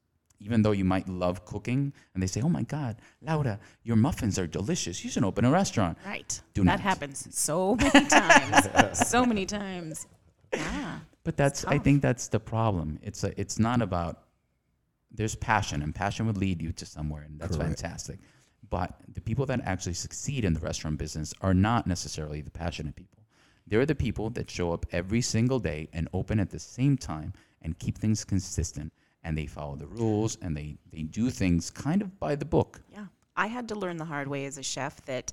even 0.40 0.62
though 0.62 0.72
you 0.72 0.84
might 0.84 1.08
love 1.08 1.44
cooking 1.44 1.92
and 2.14 2.22
they 2.22 2.26
say, 2.26 2.40
Oh 2.40 2.48
my 2.48 2.62
God, 2.62 2.96
Laura, 3.20 3.60
your 3.82 3.96
muffins 3.96 4.38
are 4.38 4.46
delicious. 4.46 5.04
You 5.04 5.10
should 5.10 5.24
open 5.24 5.44
a 5.44 5.50
restaurant. 5.50 5.98
Right. 6.04 6.40
Do 6.54 6.64
that 6.64 6.70
not. 6.72 6.80
happens 6.80 7.28
so 7.30 7.76
many 7.76 8.06
times. 8.06 8.68
so 9.08 9.24
many 9.24 9.46
times. 9.46 10.06
Ah. 10.54 11.02
But 11.22 11.36
that's 11.36 11.64
I 11.66 11.78
think 11.78 12.00
that's 12.02 12.28
the 12.28 12.40
problem. 12.40 12.98
It's 13.02 13.22
a, 13.24 13.38
it's 13.38 13.58
not 13.58 13.82
about 13.82 14.22
there's 15.12 15.34
passion 15.34 15.82
and 15.82 15.94
passion 15.94 16.26
would 16.26 16.38
lead 16.38 16.62
you 16.62 16.72
to 16.72 16.86
somewhere 16.86 17.22
and 17.22 17.38
that's 17.38 17.56
Correct. 17.56 17.80
fantastic. 17.80 18.18
But 18.70 18.94
the 19.12 19.20
people 19.20 19.46
that 19.46 19.60
actually 19.64 19.94
succeed 19.94 20.44
in 20.44 20.54
the 20.54 20.60
restaurant 20.60 20.96
business 20.96 21.34
are 21.40 21.54
not 21.54 21.86
necessarily 21.86 22.40
the 22.40 22.50
passionate 22.50 22.94
people. 22.96 23.24
They're 23.66 23.86
the 23.86 23.94
people 23.94 24.30
that 24.30 24.50
show 24.50 24.72
up 24.72 24.86
every 24.92 25.20
single 25.20 25.58
day 25.58 25.88
and 25.92 26.08
open 26.12 26.40
at 26.40 26.50
the 26.50 26.58
same 26.58 26.96
time 26.96 27.34
and 27.62 27.78
keep 27.78 27.98
things 27.98 28.24
consistent 28.24 28.92
and 29.22 29.36
they 29.36 29.46
follow 29.46 29.76
the 29.76 29.86
rules 29.86 30.38
and 30.42 30.56
they, 30.56 30.76
they 30.92 31.02
do 31.02 31.30
things 31.30 31.70
kind 31.70 32.02
of 32.02 32.18
by 32.18 32.34
the 32.34 32.44
book. 32.44 32.80
Yeah. 32.90 33.06
I 33.36 33.46
had 33.46 33.68
to 33.68 33.74
learn 33.74 33.96
the 33.96 34.04
hard 34.04 34.28
way 34.28 34.44
as 34.46 34.58
a 34.58 34.62
chef 34.62 35.04
that 35.06 35.32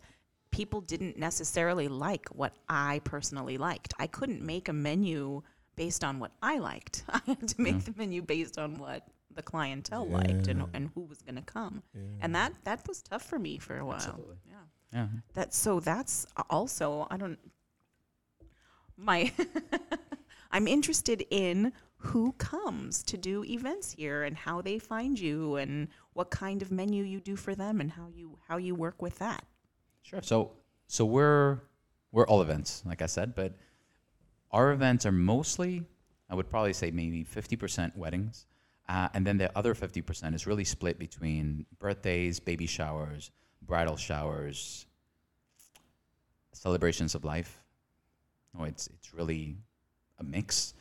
people 0.52 0.82
didn't 0.82 1.18
necessarily 1.18 1.88
like 1.88 2.28
what 2.30 2.54
I 2.70 3.02
personally 3.04 3.58
liked. 3.58 3.94
I 4.00 4.08
couldn't 4.08 4.42
make 4.42 4.70
a 4.70 4.74
menu 4.74 5.42
based 5.76 6.04
on 6.04 6.20
what 6.20 6.32
I 6.42 6.58
liked. 6.58 7.04
I 7.10 7.22
had 7.26 7.48
to 7.48 7.62
make 7.62 7.84
the 7.84 7.94
menu 7.98 8.22
based 8.22 8.58
on 8.58 8.78
what 8.78 9.08
the 9.34 9.44
clientele 9.44 10.08
liked 10.08 10.48
and, 10.48 10.66
and 10.74 10.90
who 10.96 11.02
was 11.02 11.22
going 11.22 11.36
to 11.36 11.42
come. 11.42 11.84
And 12.22 12.36
that 12.36 12.54
that 12.64 12.88
was 12.88 13.02
tough 13.02 13.24
for 13.24 13.38
me 13.38 13.60
for 13.60 13.78
a 13.78 13.86
while. 13.86 13.96
Absolutely. 13.96 14.38
Yeah. 14.46 14.56
Yeah. 14.94 15.08
That 15.34 15.54
so 15.54 15.80
that's 15.80 16.26
uh, 16.36 16.44
also 16.50 17.08
I 17.12 17.18
don't 17.18 17.38
my 18.98 19.32
I'm 20.52 20.68
interested 20.68 21.26
in 21.30 21.72
who 22.08 22.32
comes 22.34 23.04
to 23.04 23.18
do 23.18 23.44
events 23.44 23.92
here 23.92 24.24
and 24.24 24.36
how 24.38 24.62
they 24.62 24.80
find 24.80 25.20
you 25.20 25.56
and 25.58 25.88
what 26.14 26.30
kind 26.30 26.62
of 26.62 26.72
menu 26.72 27.04
you 27.04 27.20
do 27.20 27.36
for 27.36 27.54
them 27.56 27.82
and 27.82 27.92
how 27.92 28.08
you 28.16 28.38
how 28.48 28.58
you 28.58 28.74
work 28.76 29.02
with 29.02 29.20
that. 29.20 29.44
Sure. 30.04 30.22
So 30.22 30.52
so 30.88 31.06
we're 31.06 31.60
we're 32.12 32.28
all 32.28 32.42
events, 32.42 32.84
like 32.86 33.02
I 33.02 33.08
said, 33.08 33.36
but 33.36 33.54
our 34.52 34.72
events 34.72 35.06
are 35.06 35.12
mostly, 35.12 35.84
I 36.30 36.36
would 36.36 36.50
probably 36.50 36.74
say 36.74 36.92
maybe 36.92 37.24
fifty 37.24 37.56
percent 37.56 37.96
weddings, 37.98 38.46
uh, 38.88 39.10
and 39.14 39.28
then 39.28 39.38
the 39.38 39.56
other 39.58 39.74
fifty 39.76 40.02
percent 40.02 40.34
is 40.34 40.48
really 40.48 40.64
split 40.64 40.98
between 40.98 41.66
birthdays, 41.80 42.40
baby 42.40 42.68
showers, 42.68 43.32
bridal 43.62 43.98
showers, 43.98 44.86
celebrations 46.54 47.16
of 47.16 47.26
life. 47.26 47.62
No, 48.54 48.64
it's 48.64 48.88
it's 48.88 49.14
really 49.14 49.58
a 50.20 50.24
mix. 50.24 50.74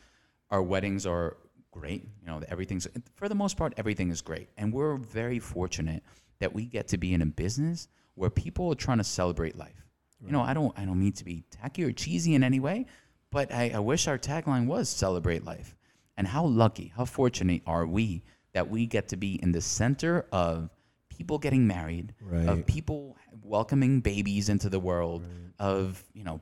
Our 0.49 0.61
weddings 0.61 1.05
are 1.05 1.37
great. 1.71 2.03
You 2.21 2.27
know, 2.27 2.41
everything's 2.47 2.87
for 3.15 3.29
the 3.29 3.35
most 3.35 3.57
part 3.57 3.73
everything 3.77 4.09
is 4.09 4.21
great, 4.21 4.49
and 4.57 4.73
we're 4.73 4.97
very 4.97 5.39
fortunate 5.39 6.03
that 6.39 6.53
we 6.53 6.65
get 6.65 6.87
to 6.89 6.97
be 6.97 7.13
in 7.13 7.21
a 7.21 7.25
business 7.25 7.87
where 8.15 8.29
people 8.29 8.71
are 8.71 8.75
trying 8.75 8.97
to 8.99 9.03
celebrate 9.03 9.57
life. 9.57 9.85
You 10.25 10.31
know, 10.31 10.41
I 10.41 10.53
don't 10.53 10.77
I 10.77 10.85
don't 10.85 10.99
mean 10.99 11.13
to 11.13 11.25
be 11.25 11.43
tacky 11.51 11.83
or 11.83 11.91
cheesy 11.91 12.33
in 12.33 12.43
any 12.43 12.59
way, 12.59 12.85
but 13.31 13.53
I, 13.53 13.71
I 13.75 13.79
wish 13.79 14.07
our 14.07 14.17
tagline 14.17 14.65
was 14.65 14.89
celebrate 14.89 15.45
life. 15.45 15.75
And 16.17 16.25
how 16.27 16.45
lucky, 16.45 16.91
how 16.95 17.05
fortunate 17.05 17.61
are 17.67 17.85
we 17.85 18.23
that 18.53 18.67
we 18.69 18.87
get 18.87 19.09
to 19.09 19.17
be 19.17 19.35
in 19.43 19.51
the 19.51 19.61
center 19.61 20.25
of 20.31 20.71
people 21.09 21.37
getting 21.37 21.67
married, 21.67 22.15
of 22.49 22.65
people 22.65 23.15
welcoming 23.43 23.99
babies 23.99 24.49
into 24.49 24.69
the 24.69 24.79
world, 24.79 25.23
of 25.59 26.03
you 26.13 26.23
know 26.23 26.41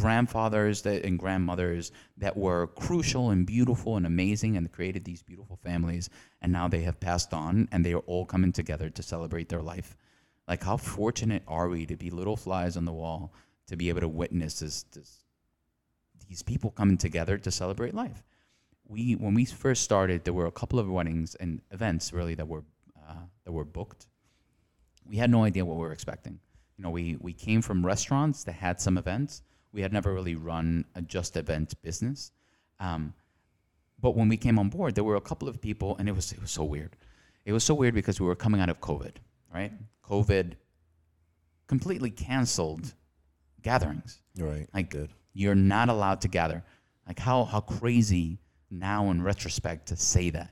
grandfathers 0.00 0.82
that, 0.82 1.04
and 1.04 1.18
grandmothers 1.18 1.92
that 2.16 2.36
were 2.36 2.66
crucial 2.68 3.30
and 3.30 3.46
beautiful 3.46 3.96
and 3.96 4.06
amazing 4.06 4.56
and 4.56 4.72
created 4.72 5.04
these 5.04 5.22
beautiful 5.22 5.56
families 5.62 6.10
and 6.42 6.52
now 6.52 6.68
they 6.68 6.82
have 6.82 6.98
passed 7.00 7.32
on 7.32 7.68
and 7.72 7.84
they 7.84 7.92
are 7.92 8.06
all 8.06 8.24
coming 8.24 8.52
together 8.52 8.90
to 8.90 9.02
celebrate 9.02 9.48
their 9.48 9.62
life 9.62 9.96
like 10.48 10.62
how 10.62 10.76
fortunate 10.76 11.42
are 11.46 11.68
we 11.68 11.86
to 11.86 11.96
be 11.96 12.10
little 12.10 12.36
flies 12.36 12.76
on 12.76 12.84
the 12.84 12.92
wall 12.92 13.32
to 13.66 13.76
be 13.76 13.88
able 13.88 14.00
to 14.00 14.08
witness 14.08 14.60
this, 14.60 14.82
this 14.92 15.24
these 16.28 16.42
people 16.42 16.70
coming 16.70 16.96
together 16.96 17.38
to 17.38 17.50
celebrate 17.50 17.94
life 17.94 18.22
we 18.90 19.14
when 19.14 19.34
we 19.34 19.44
first 19.44 19.82
started, 19.82 20.24
there 20.24 20.34
were 20.34 20.46
a 20.46 20.52
couple 20.52 20.78
of 20.78 20.90
weddings 20.90 21.36
and 21.36 21.62
events 21.70 22.12
really 22.12 22.34
that 22.34 22.48
were 22.48 22.64
uh, 23.08 23.14
that 23.44 23.52
were 23.52 23.64
booked. 23.64 24.08
We 25.06 25.16
had 25.16 25.30
no 25.30 25.44
idea 25.44 25.64
what 25.64 25.76
we 25.76 25.82
were 25.82 25.92
expecting. 25.92 26.40
You 26.76 26.84
know, 26.84 26.90
we 26.90 27.16
we 27.20 27.32
came 27.32 27.62
from 27.62 27.86
restaurants 27.86 28.44
that 28.44 28.52
had 28.54 28.80
some 28.80 28.98
events. 28.98 29.42
We 29.72 29.82
had 29.82 29.92
never 29.92 30.12
really 30.12 30.34
run 30.34 30.84
a 30.94 31.02
just 31.02 31.36
event 31.36 31.74
business. 31.82 32.32
Um, 32.78 33.14
but 34.00 34.16
when 34.16 34.28
we 34.28 34.36
came 34.36 34.58
on 34.58 34.68
board, 34.68 34.94
there 34.94 35.04
were 35.04 35.16
a 35.16 35.20
couple 35.20 35.48
of 35.48 35.60
people, 35.60 35.96
and 35.98 36.08
it 36.08 36.12
was 36.12 36.32
it 36.32 36.40
was 36.40 36.50
so 36.50 36.64
weird. 36.64 36.96
It 37.44 37.52
was 37.52 37.64
so 37.64 37.74
weird 37.74 37.94
because 37.94 38.20
we 38.20 38.26
were 38.26 38.36
coming 38.36 38.60
out 38.60 38.68
of 38.68 38.80
COVID, 38.80 39.12
right? 39.54 39.72
COVID 40.08 40.54
completely 41.66 42.10
canceled 42.10 42.94
gatherings. 43.62 44.20
Right. 44.36 44.66
Like 44.74 44.90
Good. 44.90 45.10
you're 45.34 45.54
not 45.54 45.88
allowed 45.88 46.20
to 46.22 46.28
gather. 46.28 46.64
Like 47.06 47.18
how 47.18 47.44
how 47.44 47.60
crazy 47.60 48.38
now 48.70 49.10
in 49.10 49.22
retrospect 49.22 49.88
to 49.88 49.96
say 49.96 50.30
that. 50.30 50.50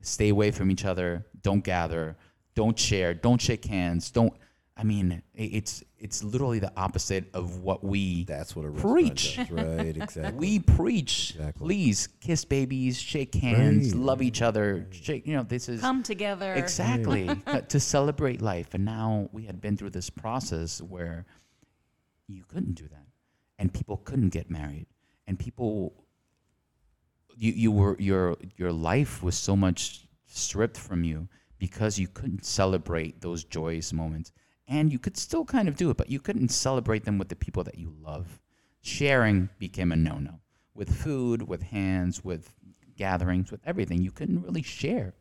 Stay 0.00 0.28
away 0.28 0.50
from 0.50 0.70
each 0.70 0.84
other. 0.84 1.26
Don't 1.42 1.64
gather. 1.64 2.16
Don't 2.54 2.78
share. 2.78 3.14
Don't 3.14 3.40
shake 3.40 3.64
hands. 3.64 4.10
Don't. 4.10 4.34
I 4.76 4.82
mean, 4.82 5.22
it's 5.34 5.84
it's 5.98 6.24
literally 6.24 6.58
the 6.58 6.72
opposite 6.76 7.26
of 7.32 7.60
what 7.60 7.84
we 7.84 8.24
That's 8.24 8.56
what 8.56 8.66
a 8.66 8.70
Preach. 8.72 9.36
does. 9.36 9.50
Right. 9.50 9.96
Exactly. 9.96 10.36
we 10.36 10.58
preach. 10.58 11.30
Exactly. 11.36 11.66
Please 11.66 12.08
kiss 12.20 12.44
babies, 12.44 12.98
shake 13.00 13.34
hands, 13.36 13.94
Right. 13.94 14.02
love 14.02 14.20
each 14.20 14.42
other. 14.42 14.88
Shake. 14.90 15.26
You 15.28 15.36
know, 15.36 15.42
this 15.44 15.68
is 15.68 15.80
Come 15.80 16.02
together. 16.02 16.54
Exactly. 16.54 17.28
uh, 17.46 17.60
to 17.68 17.78
celebrate 17.78 18.42
life. 18.42 18.74
And 18.74 18.84
now 18.84 19.28
we 19.32 19.44
had 19.44 19.60
been 19.60 19.76
through 19.76 19.90
this 19.90 20.10
process 20.10 20.82
where 20.82 21.24
you 22.26 22.42
couldn't 22.48 22.74
do 22.74 22.88
that. 22.88 23.06
And 23.60 23.72
people 23.72 23.98
couldn't 23.98 24.30
get 24.30 24.50
married. 24.50 24.86
And 25.28 25.38
people 25.38 25.94
you, 27.36 27.52
you 27.52 27.70
were 27.72 27.96
your 28.00 28.36
your 28.56 28.72
life 28.72 29.22
was 29.22 29.36
so 29.36 29.54
much 29.54 30.08
stripped 30.26 30.76
from 30.78 31.04
you 31.04 31.28
because 31.58 31.96
you 31.98 32.08
couldn't 32.08 32.44
celebrate 32.44 33.20
those 33.20 33.44
joyous 33.44 33.92
moments. 33.92 34.32
And 34.66 34.92
you 34.92 34.98
could 34.98 35.16
still 35.16 35.44
kind 35.44 35.68
of 35.68 35.76
do 35.76 35.90
it, 35.90 35.96
but 35.96 36.10
you 36.10 36.20
couldn't 36.20 36.48
celebrate 36.48 37.04
them 37.04 37.18
with 37.18 37.28
the 37.28 37.36
people 37.36 37.64
that 37.64 37.78
you 37.78 37.94
love. 38.00 38.40
Sharing 38.80 39.50
became 39.58 39.92
a 39.92 39.96
no-no. 39.96 40.40
With 40.74 40.94
food, 40.94 41.42
with 41.42 41.62
hands, 41.62 42.24
with 42.24 42.54
gatherings, 42.96 43.50
with 43.50 43.60
everything. 43.66 44.02
You 44.02 44.10
couldn't 44.10 44.42
really 44.42 44.62
share 44.62 45.14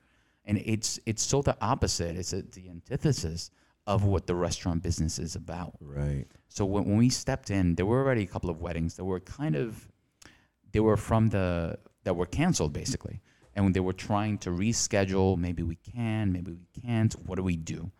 and 0.46 0.62
it's 0.66 1.00
it's 1.06 1.24
so 1.24 1.42
the 1.42 1.56
opposite. 1.62 2.16
It's 2.16 2.34
a, 2.34 2.42
the 2.42 2.70
antithesis 2.70 3.52
of 3.86 4.04
what 4.04 4.28
the 4.28 4.36
restaurant 4.36 4.82
business 4.82 5.20
is 5.20 5.36
about. 5.36 5.74
Right. 5.80 6.26
So 6.48 6.66
when, 6.66 6.86
when 6.86 6.98
we 6.98 7.10
stepped 7.10 7.50
in, 7.50 7.76
there 7.76 7.86
were 7.86 8.02
already 8.02 8.24
a 8.24 8.28
couple 8.28 8.50
of 8.50 8.62
weddings 8.62 8.96
that 8.96 9.06
were 9.06 9.20
kind 9.20 9.56
of 9.56 9.88
they 10.72 10.80
were 10.80 10.98
from 10.98 11.30
the 11.30 11.78
that 12.04 12.16
were 12.16 12.26
canceled 12.26 12.74
basically, 12.74 13.22
and 13.56 13.66
when 13.66 13.74
they 13.74 13.80
were 13.80 13.94
trying 13.94 14.38
to 14.40 14.50
reschedule, 14.50 15.38
maybe 15.38 15.64
we 15.64 15.76
can, 15.76 16.32
maybe 16.32 16.52
we 16.52 16.82
can't. 16.82 17.14
What 17.26 17.36
do 17.36 17.44
we 17.44 17.56
do? 17.56 17.92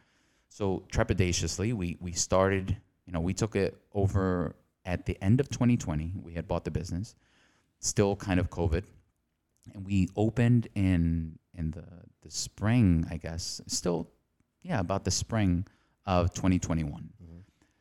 So 0.54 0.84
trepidatiously, 0.92 1.74
we 1.74 1.98
we 2.00 2.12
started. 2.12 2.78
You 3.08 3.14
know, 3.14 3.22
we 3.22 3.34
took 3.34 3.56
it 3.56 3.76
over 3.92 4.56
at 4.86 5.08
the 5.08 5.18
end 5.20 5.40
of 5.40 5.50
2020. 5.50 6.14
We 6.22 6.34
had 6.34 6.48
bought 6.48 6.64
the 6.64 6.70
business, 6.70 7.16
still 7.80 8.16
kind 8.16 8.40
of 8.40 8.52
COVID, 8.52 8.84
and 9.74 9.84
we 9.84 10.10
opened 10.16 10.68
in 10.76 11.40
in 11.56 11.72
the 11.72 11.86
the 12.22 12.30
spring, 12.30 13.08
I 13.10 13.18
guess. 13.18 13.62
Still, 13.66 14.12
yeah, 14.62 14.80
about 14.80 15.06
the 15.06 15.12
spring 15.12 15.66
of 16.06 16.32
2021. 16.36 17.02
Mm-hmm. 17.02 17.38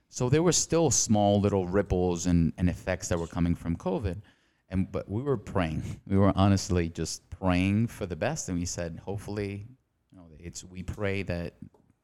So 0.08 0.30
there 0.30 0.42
were 0.42 0.52
still 0.52 0.90
small 0.90 1.42
little 1.42 1.68
ripples 1.68 2.24
and, 2.24 2.54
and 2.56 2.70
effects 2.70 3.08
that 3.08 3.18
were 3.18 3.26
coming 3.26 3.54
from 3.54 3.76
COVID. 3.76 4.16
And 4.70 4.90
but 4.90 5.10
we 5.10 5.20
were 5.20 5.36
praying. 5.36 5.82
We 6.06 6.16
were 6.16 6.32
honestly 6.34 6.88
just 6.88 7.28
praying 7.28 7.88
for 7.88 8.06
the 8.06 8.16
best. 8.16 8.48
And 8.48 8.58
we 8.58 8.64
said, 8.64 8.98
hopefully, 9.04 9.66
you 10.10 10.16
know, 10.16 10.24
it's 10.38 10.64
we 10.64 10.82
pray 10.82 11.22
that 11.24 11.52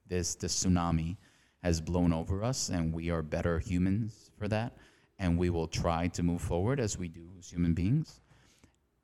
this 0.08 0.34
this 0.34 0.64
tsunami 0.64 1.16
has 1.62 1.80
blown 1.80 2.12
over 2.12 2.42
us 2.44 2.68
and 2.68 2.92
we 2.92 3.10
are 3.10 3.22
better 3.22 3.58
humans 3.58 4.30
for 4.38 4.48
that. 4.48 4.76
And 5.18 5.36
we 5.36 5.50
will 5.50 5.66
try 5.66 6.06
to 6.08 6.22
move 6.22 6.40
forward 6.40 6.78
as 6.78 6.96
we 6.96 7.08
do 7.08 7.28
as 7.38 7.50
human 7.50 7.74
beings. 7.74 8.20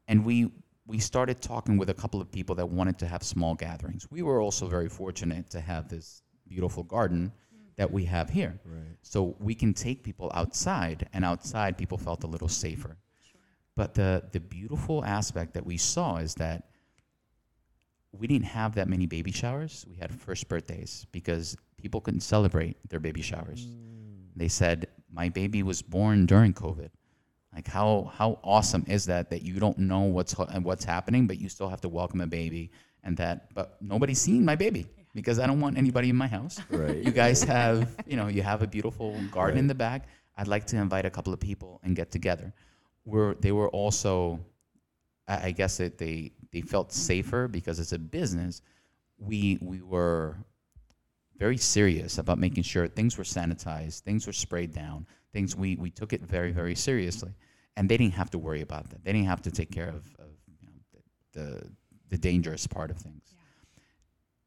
And 0.07 0.25
we 0.25 0.51
we 0.87 0.99
started 0.99 1.41
talking 1.41 1.79
with 1.79 1.91
a 1.91 1.95
couple 1.95 2.21
of 2.21 2.31
people 2.31 2.55
that 2.57 2.69
wanted 2.69 2.99
to 2.99 3.07
have 3.07 3.23
small 3.23 3.55
gatherings. 3.55 4.07
We 4.11 4.23
were 4.23 4.41
also 4.41 4.67
very 4.67 4.89
fortunate 4.89 5.51
to 5.51 5.61
have 5.61 5.89
this 5.89 6.23
beautiful 6.47 6.83
garden 6.83 7.33
that 7.77 7.91
we 7.91 8.05
have 8.05 8.31
here. 8.31 8.61
Right. 8.65 8.97
So 9.03 9.35
we 9.41 9.55
can 9.55 9.73
take 9.75 10.03
people 10.03 10.31
outside, 10.35 11.09
and 11.13 11.25
outside 11.25 11.79
people 11.79 11.99
felt 11.99 12.23
a 12.25 12.27
little 12.27 12.49
safer. 12.49 12.97
But 13.75 13.95
the, 13.95 14.25
the 14.31 14.41
beautiful 14.41 15.05
aspect 15.05 15.55
that 15.55 15.67
we 15.67 15.77
saw 15.77 16.17
is 16.17 16.35
that 16.35 16.69
we 18.19 18.27
didn't 18.27 18.47
have 18.47 18.75
that 18.77 18.89
many 18.89 19.07
baby 19.07 19.33
showers. 19.33 19.85
We 19.89 19.97
had 19.97 20.13
first 20.13 20.49
birthdays 20.49 21.07
because 21.13 21.57
people 21.77 22.01
couldn't 22.01 22.21
celebrate 22.21 22.77
their 22.89 23.01
baby 23.01 23.23
showers. 23.23 23.67
Mm. 23.67 24.29
They 24.37 24.49
said, 24.49 24.89
My 25.13 25.29
baby 25.29 25.63
was 25.63 25.83
born 25.83 26.27
during 26.27 26.53
COVID. 26.53 26.91
Like 27.55 27.69
how 27.69 28.11
how 28.13 28.41
awesome 28.43 28.85
is 28.89 29.07
that 29.07 29.31
that 29.31 29.43
you 29.43 29.61
don't 29.61 29.79
know 29.79 30.01
what's 30.01 30.33
what's 30.33 30.85
happening, 30.85 31.29
but 31.29 31.39
you 31.39 31.49
still 31.49 31.69
have 31.69 31.81
to 31.83 31.89
welcome 31.89 32.21
a 32.21 32.27
baby, 32.27 32.73
and 33.05 33.17
that 33.19 33.55
but 33.55 33.77
nobody's 33.81 34.21
seen 34.21 34.45
my 34.45 34.57
baby 34.57 34.87
because 35.15 35.39
I 35.39 35.47
don't 35.47 35.61
want 35.61 35.79
anybody 35.79 36.11
in 36.11 36.17
my 36.17 36.27
house. 36.27 36.61
Right. 36.69 36.97
You 36.97 37.13
guys 37.13 37.45
have 37.45 37.95
you 38.07 38.17
know 38.17 38.27
you 38.27 38.43
have 38.43 38.63
a 38.63 38.67
beautiful 38.67 39.17
garden 39.31 39.59
in 39.59 39.69
the 39.69 39.75
back. 39.75 40.09
I'd 40.37 40.49
like 40.49 40.67
to 40.67 40.77
invite 40.77 41.07
a 41.07 41.11
couple 41.11 41.33
of 41.33 41.39
people 41.39 41.81
and 41.85 41.95
get 41.95 42.11
together. 42.11 42.53
We're 43.05 43.35
they 43.35 43.53
were 43.53 43.69
also, 43.69 44.41
I 45.29 45.47
I 45.47 45.51
guess 45.53 45.77
that 45.77 45.97
they 45.97 46.33
they 46.55 46.61
felt 46.61 46.93
safer 46.93 47.49
because 47.49 47.81
as 47.81 47.93
a 47.93 47.99
business. 47.99 48.63
We 49.19 49.59
we 49.61 49.83
were 49.83 50.37
very 51.37 51.57
serious 51.57 52.19
about 52.19 52.39
making 52.39 52.63
sure 52.63 52.87
things 52.87 53.19
were 53.19 53.25
sanitized, 53.25 54.01
things 54.03 54.27
were 54.27 54.33
sprayed 54.33 54.73
down, 54.73 55.05
things 55.33 55.57
we, 55.57 55.75
we 55.75 55.91
took 55.91 56.13
it 56.13 56.23
very, 56.23 56.53
very 56.53 56.77
seriously. 56.77 57.33
And 57.77 57.89
they 57.89 57.97
didn't 57.97 58.15
have 58.15 58.31
to 58.31 58.39
worry 58.39 58.61
about 58.61 58.89
that. 58.91 59.05
They 59.05 59.13
didn't 59.13 59.27
have 59.27 59.43
to 59.43 59.51
take 59.51 59.73
care 59.73 59.89
of, 59.89 60.07
of 60.21 60.31
you 60.61 60.69
know, 60.69 61.01
the, 61.33 61.41
the, 61.41 61.71
the 62.11 62.19
dangerous 62.19 62.69
part 62.69 62.93
of 62.93 62.99
things. 62.99 63.35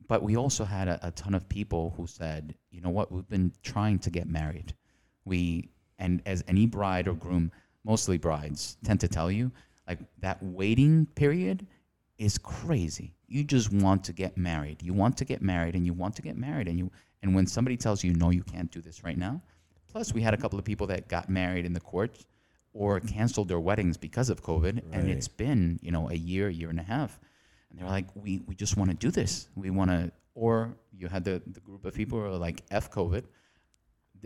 But 0.08 0.24
we 0.24 0.38
also 0.38 0.64
had 0.64 0.88
a, 0.88 0.97
a 1.05 1.12
ton 1.12 1.34
of 1.34 1.49
people 1.49 1.93
who 1.97 2.08
said, 2.08 2.55
you 2.72 2.80
know 2.80 2.89
what, 2.89 3.12
we've 3.12 3.28
been 3.28 3.51
trying 3.64 3.99
to 3.99 4.10
get 4.10 4.30
married. 4.30 4.74
We, 5.26 5.72
and 5.99 6.22
as 6.26 6.41
any 6.47 6.68
bride 6.68 7.10
or 7.10 7.16
groom, 7.16 7.51
mostly 7.84 8.18
brides, 8.18 8.78
tend 8.86 9.01
to 9.01 9.10
tell 9.10 9.30
you, 9.30 9.51
like 9.86 9.99
that 10.20 10.41
waiting 10.41 11.05
period 11.16 11.68
is 12.18 12.38
crazy. 12.38 13.13
You 13.28 13.43
just 13.43 13.72
want 13.72 14.03
to 14.05 14.13
get 14.13 14.38
married. 14.38 14.82
You 14.82 14.93
want 14.93 15.18
to 15.18 15.26
get 15.26 15.41
married 15.41 15.76
and 15.76 15.86
you 15.86 15.93
want 15.93 16.15
to 16.15 16.22
get 16.22 16.38
married 16.38 16.68
and 16.68 16.78
you 16.78 16.91
and 17.22 17.36
when 17.36 17.47
somebody 17.47 17.78
tells 17.78 18.03
you 18.03 18.13
no 18.13 18.30
you 18.30 18.43
can't 18.43 18.72
do 18.72 18.82
this 18.82 19.03
right 19.03 19.18
now. 19.18 19.41
Plus 19.91 20.13
we 20.13 20.22
had 20.22 20.34
a 20.34 20.38
couple 20.38 20.59
of 20.59 20.65
people 20.65 20.88
that 20.88 21.07
got 21.07 21.30
married 21.30 21.65
in 21.65 21.74
the 21.74 21.80
court 21.80 22.18
or 22.74 22.99
canceled 22.99 23.47
their 23.47 23.59
weddings 23.59 23.97
because 23.97 24.30
of 24.30 24.43
COVID 24.43 24.82
and 24.91 25.09
it's 25.09 25.28
been, 25.28 25.80
you 25.82 25.91
know, 25.91 26.09
a 26.09 26.13
year, 26.13 26.49
year 26.49 26.70
and 26.70 26.80
a 26.80 26.84
half. 26.84 27.20
And 27.70 27.80
they're 27.80 27.88
like, 27.88 28.07
We 28.15 28.41
we 28.47 28.55
just 28.55 28.78
want 28.78 28.89
to 28.91 28.95
do 28.95 29.11
this. 29.11 29.49
We 29.55 29.70
wanna 29.70 30.11
or 30.34 30.76
you 30.91 31.07
had 31.07 31.24
the, 31.24 31.41
the 31.45 31.59
group 31.59 31.86
of 31.86 31.93
people 31.93 32.20
who 32.20 32.26
are 32.26 32.38
like 32.38 32.63
F 32.72 32.91
COVID. 32.91 33.24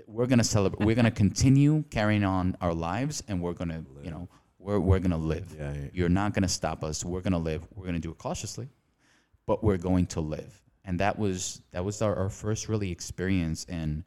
We're 0.07 0.27
gonna 0.27 0.43
celebrate 0.43 0.85
we're 0.85 0.95
gonna 0.95 1.11
continue 1.11 1.83
carrying 1.89 2.23
on 2.23 2.55
our 2.61 2.73
lives 2.73 3.23
and 3.27 3.41
we're 3.41 3.53
gonna, 3.53 3.83
you 4.03 4.11
know, 4.11 4.29
we're 4.61 4.79
we're 4.79 4.99
gonna 4.99 5.17
live. 5.17 5.55
Yeah. 5.57 5.73
yeah. 5.73 5.89
You're 5.93 6.09
not 6.09 6.33
going 6.33 6.43
to 6.43 6.49
stop 6.49 6.83
us. 6.83 7.03
We're 7.03 7.21
going 7.21 7.33
to 7.33 7.39
live. 7.39 7.67
We're 7.75 7.85
going 7.85 7.95
to 7.95 8.01
do 8.01 8.11
it 8.11 8.17
cautiously, 8.17 8.69
but 9.45 9.63
we're 9.63 9.77
going 9.77 10.05
to 10.07 10.21
live. 10.21 10.61
And 10.85 10.99
that 10.99 11.17
was 11.17 11.61
that 11.71 11.83
was 11.83 12.01
our, 12.01 12.15
our 12.15 12.29
first 12.29 12.69
really 12.69 12.91
experience 12.91 13.65
in 13.65 14.03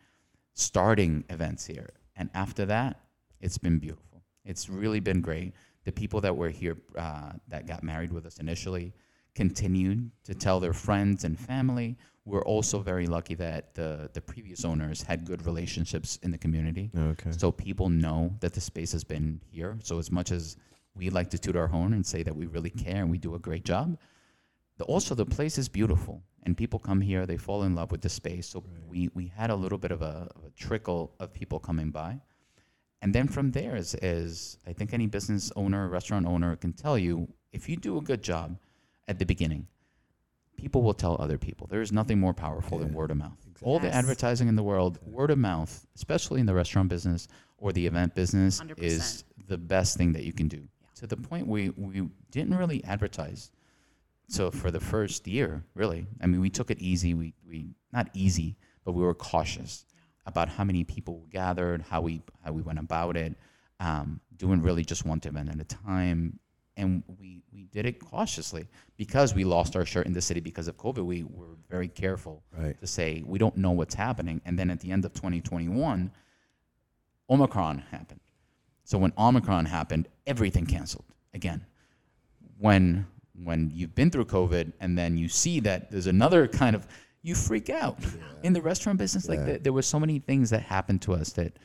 starting 0.55 1.25
events 1.29 1.67
here. 1.67 1.91
And 2.17 2.31
after 2.35 2.65
that, 2.67 3.01
it's 3.41 3.59
been 3.59 3.79
beautiful. 3.79 4.23
It's 4.45 4.69
really 4.69 5.01
been 5.01 5.21
great. 5.21 5.53
The 5.85 5.93
people 5.93 6.21
that 6.23 6.37
were 6.37 6.51
here 6.51 6.79
uh, 6.97 7.33
that 7.49 7.67
got 7.67 7.83
married 7.83 8.13
with 8.13 8.25
us 8.27 8.39
initially 8.39 8.93
continued 9.35 10.11
to 10.25 10.35
tell 10.35 10.61
their 10.61 10.73
friends 10.73 11.25
and 11.25 11.39
family. 11.39 11.97
We're 12.25 12.45
also 12.45 12.79
very 12.79 13.07
lucky 13.07 13.35
that 13.35 13.75
the 13.75 14.09
the 14.13 14.21
previous 14.21 14.65
owners 14.65 15.03
had 15.03 15.25
good 15.27 15.45
relationships 15.45 16.19
in 16.23 16.31
the 16.31 16.39
community. 16.39 16.91
Okay. 16.97 17.33
So 17.33 17.53
people 17.53 17.89
know 17.91 18.35
that 18.41 18.53
the 18.55 18.61
space 18.61 18.93
has 18.93 19.05
been 19.05 19.41
here. 19.51 19.77
So 19.83 19.99
as 19.99 20.11
much 20.11 20.31
as 20.33 20.57
we 20.95 21.11
like 21.11 21.29
to 21.31 21.39
toot 21.39 21.57
our 21.57 21.67
horn 21.67 21.93
and 21.93 22.07
say 22.07 22.23
that 22.23 22.35
we 22.35 22.47
really 22.47 22.71
care 22.71 23.03
and 23.03 23.11
we 23.11 23.19
do 23.19 23.35
a 23.35 23.39
great 23.39 23.65
job, 23.65 23.99
the, 24.79 24.85
also 24.85 25.15
the 25.15 25.27
place 25.27 25.59
is 25.59 25.69
beautiful 25.69 26.23
and 26.45 26.57
people 26.57 26.79
come 26.79 27.01
here, 27.01 27.27
they 27.27 27.37
fall 27.37 27.65
in 27.65 27.75
love 27.75 27.91
with 27.91 28.01
the 28.01 28.09
space. 28.09 28.47
So 28.49 28.61
Right. 28.61 28.89
we, 28.89 29.09
we 29.15 29.27
had 29.27 29.51
a 29.51 29.55
little 29.57 29.79
bit 29.79 29.91
of 29.91 30.03
a, 30.03 30.29
of 30.37 30.45
a 30.47 30.51
trickle 30.51 31.13
of 31.19 31.33
people 31.33 31.59
coming 31.59 31.91
by. 31.91 32.21
And 33.03 33.15
then 33.15 33.29
from 33.29 33.51
there 33.51 33.77
is, 33.77 33.95
is 33.97 34.59
I 34.67 34.73
think 34.73 34.95
any 34.95 35.07
business 35.07 35.53
owner, 35.57 35.89
restaurant 35.89 36.27
owner 36.27 36.57
can 36.57 36.73
tell 36.73 36.97
you 36.97 37.29
if 37.53 37.69
you 37.69 37.77
do 37.77 37.99
a 37.99 38.01
good 38.01 38.23
job 38.23 38.57
at 39.09 39.19
the 39.19 39.27
beginning, 39.27 39.67
people 40.57 40.83
will 40.83 40.95
tell 40.95 41.17
other 41.21 41.39
people. 41.39 41.67
There 41.69 41.83
is 41.83 41.93
nothing 41.93 42.19
more 42.19 42.35
powerful 42.35 42.79
than 42.79 42.93
word 42.93 43.11
of 43.11 43.17
mouth. 43.17 43.39
All 43.63 43.79
the 43.79 43.93
advertising 43.93 44.49
in 44.49 44.57
the 44.57 44.63
world, 44.63 44.99
word 45.07 45.31
of 45.31 45.39
mouth, 45.39 45.87
especially 45.95 46.41
in 46.41 46.47
the 46.47 46.55
restaurant 46.55 46.89
business 46.89 47.29
or 47.59 47.73
the 47.73 47.87
event 47.87 48.15
business, 48.15 48.61
100%. 48.61 48.79
is 48.79 49.25
the 49.47 49.59
best 49.59 49.97
thing 49.97 50.13
that 50.13 50.25
you 50.25 50.33
can 50.33 50.49
do 50.49 50.69
to 50.97 51.07
the 51.07 51.17
point 51.17 51.47
we 51.47 51.71
we 51.71 52.09
didn't 52.31 52.57
really 52.57 52.83
advertise. 52.85 53.51
So 54.29 54.51
for 54.51 54.71
the 54.71 54.81
first 54.81 55.27
year, 55.27 55.65
really, 55.75 56.07
I 56.21 56.27
mean, 56.27 56.41
we 56.41 56.51
took 56.51 56.71
it 56.71 56.79
easy. 56.79 57.15
We 57.15 57.35
we 57.47 57.75
not 57.93 58.09
easy, 58.15 58.57
but 58.85 58.93
we 58.93 59.03
were 59.03 59.15
cautious 59.15 59.85
about 60.27 60.49
how 60.49 60.65
many 60.65 60.85
people 60.85 61.27
gathered, 61.31 61.83
how 61.83 62.01
we 62.01 62.23
how 62.43 62.53
we 62.53 62.63
went 62.63 62.79
about 62.79 63.17
it, 63.17 63.37
um, 63.81 64.21
doing 64.37 64.63
really 64.63 64.85
just 64.85 65.05
one 65.05 65.21
event 65.25 65.51
at 65.51 65.61
a 65.61 65.65
time, 65.65 66.39
and 66.77 67.03
we 67.21 67.43
we 67.53 67.65
did 67.65 67.87
it 67.87 68.01
cautiously 68.01 68.67
because 68.97 69.35
we 69.35 69.45
lost 69.45 69.77
our 69.77 69.85
shirt 69.85 70.07
in 70.07 70.13
the 70.13 70.21
city 70.21 70.41
because 70.41 70.67
of 70.69 70.77
COVID. 70.77 71.05
We 71.05 71.23
were 71.25 71.57
very 71.71 71.89
careful 71.89 72.43
Right. 72.57 72.79
to 72.81 72.87
say 72.87 73.23
we 73.25 73.39
don't 73.39 73.57
know 73.57 73.71
what's 73.71 73.95
happening, 73.95 74.41
and 74.45 74.59
then 74.59 74.71
at 74.71 74.81
the 74.81 74.91
end 74.91 75.05
of 75.05 75.13
2021, 75.15 76.11
Omicron 77.31 77.79
happened. 77.91 78.21
So 78.85 78.99
when 78.99 79.13
Omicron 79.17 79.65
happened, 79.67 80.09
everything 80.27 80.67
canceled 80.67 81.05
again. 81.33 81.65
When 82.59 83.07
when 83.43 83.71
you've 83.75 83.95
been 83.95 84.11
through 84.11 84.27
COVID 84.27 84.73
and 84.81 84.97
then 84.97 85.17
you 85.19 85.29
see 85.29 85.59
that 85.61 85.91
there's 85.91 86.07
another 86.07 86.47
kind 86.47 86.77
of 86.77 86.87
you 87.23 87.35
freak 87.35 87.69
out 87.71 87.99
in 88.45 88.53
the 88.53 88.61
restaurant 88.61 88.99
business. 88.99 89.29
Like 89.29 89.39
Yeah. 89.41 89.45
there, 89.47 89.59
there 89.59 89.73
were 89.73 89.83
so 89.83 89.99
many 89.99 90.19
things 90.21 90.51
that 90.51 90.63
happened 90.63 91.03
to 91.03 91.15
us 91.15 91.33
that 91.33 91.59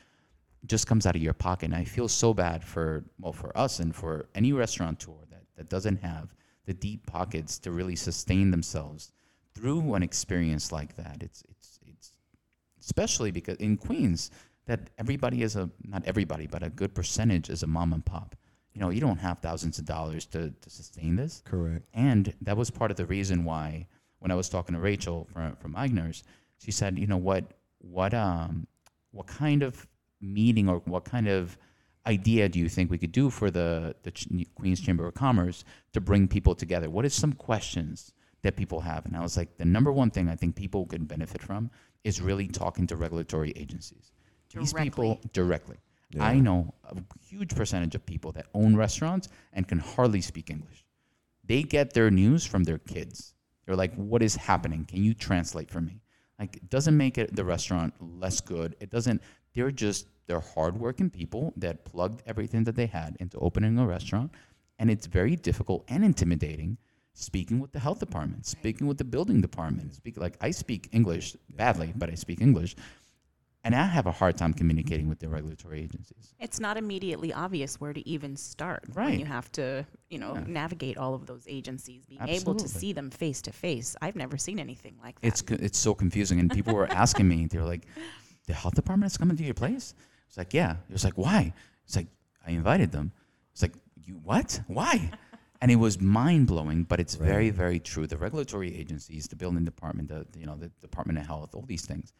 just 0.66 0.88
comes 0.88 1.06
out 1.06 1.16
of 1.16 1.22
your 1.22 1.34
pocket. 1.34 1.66
And 1.66 1.76
I 1.76 1.84
feel 1.84 2.08
so 2.08 2.34
bad 2.34 2.64
for 2.64 3.06
well 3.20 3.34
for 3.34 3.58
us 3.58 3.80
and 3.80 3.96
for 3.96 4.30
any 4.36 4.54
restaurateur 4.54 5.26
that, 5.30 5.44
that 5.56 5.70
doesn't 5.70 6.02
have 6.02 6.34
the 6.66 6.74
deep 6.74 7.06
pockets 7.06 7.58
to 7.60 7.72
really 7.72 7.96
sustain 7.96 8.52
themselves 8.52 9.12
through 9.56 9.94
an 9.96 10.04
experience 10.04 10.72
like 10.72 10.96
that. 10.96 11.18
It's 11.22 11.44
it's 11.50 11.80
it's 11.86 12.14
especially 12.80 13.32
because 13.32 13.58
in 13.58 13.78
Queens 13.78 14.32
that 14.66 14.92
everybody 14.98 15.42
is 15.42 15.56
a 15.56 15.70
not 15.84 16.04
everybody, 16.06 16.48
but 16.48 16.64
a 16.64 16.70
good 16.70 16.94
percentage 16.94 17.50
is 17.50 17.64
a 17.64 17.68
mom 17.68 17.94
and 17.94 18.06
pop. 18.06 18.36
You 18.74 18.82
know, 18.82 18.92
you 18.92 19.02
don't 19.02 19.18
have 19.18 19.40
thousands 19.40 19.80
of 19.80 19.86
dollars 19.86 20.26
to, 20.28 20.52
to 20.52 20.70
sustain 20.70 21.16
this. 21.16 21.42
Correct. 21.44 21.86
And 21.94 22.34
that 22.42 22.56
was 22.56 22.70
part 22.70 22.92
of 22.92 22.98
the 22.98 23.06
reason 23.06 23.44
why, 23.44 23.88
when 24.20 24.30
I 24.32 24.36
was 24.36 24.48
talking 24.48 24.76
to 24.76 24.80
Rachel 24.82 25.28
from 25.34 25.56
from 25.56 25.74
Aigner's, 25.74 26.24
she 26.60 26.72
said, 26.72 27.00
you 27.00 27.08
know 27.08 27.18
what, 27.18 27.46
what 27.80 28.14
um, 28.14 28.68
what 29.12 29.26
kind 29.26 29.64
of 29.64 29.88
meeting 30.22 30.70
or 30.70 30.78
what 30.86 31.06
kind 31.06 31.28
of 31.28 31.58
idea 32.08 32.50
do 32.50 32.60
you 32.60 32.70
think 32.70 32.90
we 32.90 32.98
could 32.98 33.12
do 33.12 33.30
for 33.30 33.52
the 33.52 33.96
the 34.04 34.12
Ch- 34.12 34.28
Queens 34.56 34.80
Chamber 34.80 35.08
of 35.08 35.14
Commerce 35.14 35.64
to 35.94 36.02
bring 36.02 36.28
people 36.28 36.56
together? 36.56 36.90
What 36.90 37.06
is 37.06 37.14
some 37.14 37.34
questions 37.34 38.14
that 38.42 38.56
people 38.56 38.80
have? 38.82 39.06
And 39.06 39.16
I 39.16 39.22
was 39.22 39.38
like, 39.38 39.58
the 39.58 39.66
number 39.66 39.92
one 39.92 40.10
thing 40.12 40.30
I 40.30 40.36
think 40.36 40.56
people 40.56 40.86
could 40.86 41.08
benefit 41.08 41.42
from 41.42 41.70
is 42.04 42.22
really 42.22 42.48
talking 42.48 42.88
to 42.88 42.96
regulatory 42.96 43.52
agencies. 43.56 44.12
These 44.54 44.74
people 44.74 45.20
directly. 45.34 45.78
Yeah. 46.12 46.26
I 46.26 46.40
know 46.40 46.74
a 46.86 46.96
huge 47.24 47.56
percentage 47.56 47.94
of 47.94 48.04
people 48.06 48.32
that 48.32 48.48
own 48.56 48.76
restaurants 48.76 49.30
and 49.54 49.68
can 49.68 49.78
hardly 49.78 50.22
speak 50.22 50.50
English. 50.50 50.84
They 51.46 51.62
get 51.62 51.94
their 51.94 52.10
news 52.10 52.46
from 52.46 52.64
their 52.64 52.80
kids. 52.80 53.36
They're 53.66 53.76
like, 53.76 53.94
"What 53.96 54.24
is 54.24 54.36
happening? 54.36 54.86
Can 54.86 55.04
you 55.04 55.14
translate 55.14 55.70
for 55.70 55.82
me?" 55.82 56.02
Like, 56.40 56.56
it 56.56 56.70
doesn't 56.70 56.98
make 56.98 57.18
it 57.18 57.36
the 57.36 57.44
restaurant 57.44 57.94
less 58.00 58.42
good. 58.42 58.76
It 58.80 58.90
doesn't. 58.90 59.22
They're 59.54 59.72
just 59.72 60.08
they're 60.28 60.40
hardworking 60.40 61.10
people 61.10 61.54
that 61.58 61.86
plugged 61.86 62.22
everything 62.28 62.64
that 62.66 62.76
they 62.76 62.86
had 62.86 63.18
into 63.20 63.38
opening 63.40 63.78
a 63.80 63.86
restaurant, 63.88 64.32
and 64.78 64.92
it's 64.92 65.08
very 65.08 65.36
difficult 65.36 65.84
and 65.88 66.04
intimidating 66.06 66.78
speaking 67.14 67.60
with 67.60 67.72
the 67.74 67.80
health 67.80 68.00
department, 68.00 68.46
speaking 68.46 68.88
with 68.88 68.98
the 68.98 69.04
building 69.04 69.42
department. 69.42 69.88
Mm-hmm. 69.88 69.96
Speak 69.96 70.18
like 70.18 70.38
I 70.40 70.52
speak 70.52 70.90
English 70.92 71.36
badly, 71.50 71.92
but 71.96 72.10
I 72.10 72.16
speak 72.16 72.42
English, 72.42 72.76
and 73.64 73.76
I 73.76 73.86
have 73.86 74.06
a 74.06 74.12
hard 74.12 74.38
time 74.38 74.54
communicating 74.54 75.10
with 75.10 75.20
the 75.20 75.28
regulatory 75.28 75.82
agencies. 75.82 76.34
It's 76.40 76.60
not 76.60 76.78
immediately 76.78 77.34
obvious 77.34 77.82
where 77.82 77.92
to 77.92 78.08
even 78.08 78.38
start 78.38 78.84
when 78.94 79.20
you 79.20 79.26
have 79.26 79.52
to, 79.54 79.86
you 80.10 80.18
know, 80.20 80.36
Yeah. 80.36 80.44
navigate 80.48 80.98
all 80.98 81.14
of 81.14 81.26
those 81.26 81.46
agencies, 81.48 82.06
being 82.06 82.22
able 82.28 82.56
to 82.56 82.68
see 82.68 82.94
them 82.94 83.10
face 83.10 83.42
to 83.42 83.52
face. 83.52 83.96
I've 84.02 84.16
never 84.16 84.38
seen 84.38 84.60
anything 84.60 84.96
like 85.04 85.20
that. 85.20 85.28
It's 85.28 85.42
it's 85.50 85.80
so 85.80 85.94
confusing, 85.94 86.40
and 86.40 86.50
people 86.52 86.74
were 86.74 86.90
asking 86.90 87.28
me. 87.28 87.48
They're 87.48 87.66
like, 87.66 87.86
"The 88.50 88.58
health 88.62 88.76
department 88.76 89.12
is 89.12 89.18
coming 89.18 89.38
to 89.38 89.44
your 89.50 89.60
place?" 89.64 89.94
It's 90.28 90.38
like, 90.42 90.54
"Yeah." 90.54 90.72
It 90.90 90.94
was 90.94 91.06
like, 91.08 91.18
"Why?" 91.26 91.54
It's 91.86 91.96
like, 91.96 92.10
"I 92.46 92.52
invited 92.52 92.92
them." 92.92 93.12
It's 93.54 93.62
like, 93.62 93.76
"You 94.08 94.16
what? 94.16 94.60
Why?" 94.68 94.96
And 95.62 95.70
it 95.70 95.76
was 95.76 96.00
mind 96.00 96.48
blowing, 96.48 96.86
but 96.86 97.02
it's 97.02 97.16
very 97.16 97.50
very 97.50 97.80
true. 97.92 98.08
The 98.08 98.18
regulatory 98.18 98.72
agencies, 98.82 99.28
the 99.28 99.36
building 99.36 99.66
department, 99.66 100.08
the 100.08 100.26
you 100.42 100.46
know 100.46 100.56
the 100.56 100.72
Department 100.88 101.20
of 101.20 101.26
Health, 101.26 101.54
all 101.54 101.68
these 101.74 101.86
things 101.86 102.14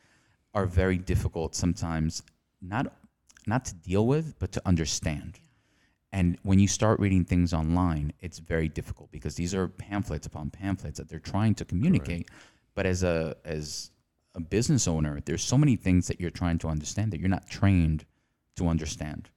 are 0.54 0.66
very 0.66 0.98
difficult 0.98 1.56
sometimes. 1.56 2.22
Not 2.62 2.86
not 3.48 3.66
to 3.66 3.74
deal 3.76 4.06
with, 4.14 4.38
but 4.40 4.52
to 4.52 4.62
understand. 4.66 5.40
And 6.12 6.38
when 6.44 6.60
you 6.60 6.68
start 6.68 7.00
reading 7.00 7.24
things 7.24 7.54
online, 7.54 8.14
it's 8.20 8.40
very 8.40 8.68
difficult 8.68 9.12
because 9.12 9.36
these 9.36 9.54
are 9.54 9.68
pamphlets 9.68 10.28
upon 10.28 10.50
pamphlets 10.50 10.98
that 10.98 11.08
they're 11.08 11.20
trying 11.34 11.56
to 11.56 11.66
communicate. 11.66 12.30
But 12.76 12.86
as 12.86 13.04
a 13.04 13.36
as 13.46 13.92
a 14.40 14.42
business 14.42 14.88
owner, 14.88 15.20
there's 15.26 15.44
so 15.44 15.58
many 15.58 15.76
things 15.76 16.08
that 16.08 16.20
you're 16.20 16.30
trying 16.42 16.58
to 16.60 16.68
understand 16.68 17.12
that 17.12 17.20
you're 17.20 17.30
not 17.38 17.50
trained 17.50 18.06
to 18.56 18.68
understand. 18.68 19.30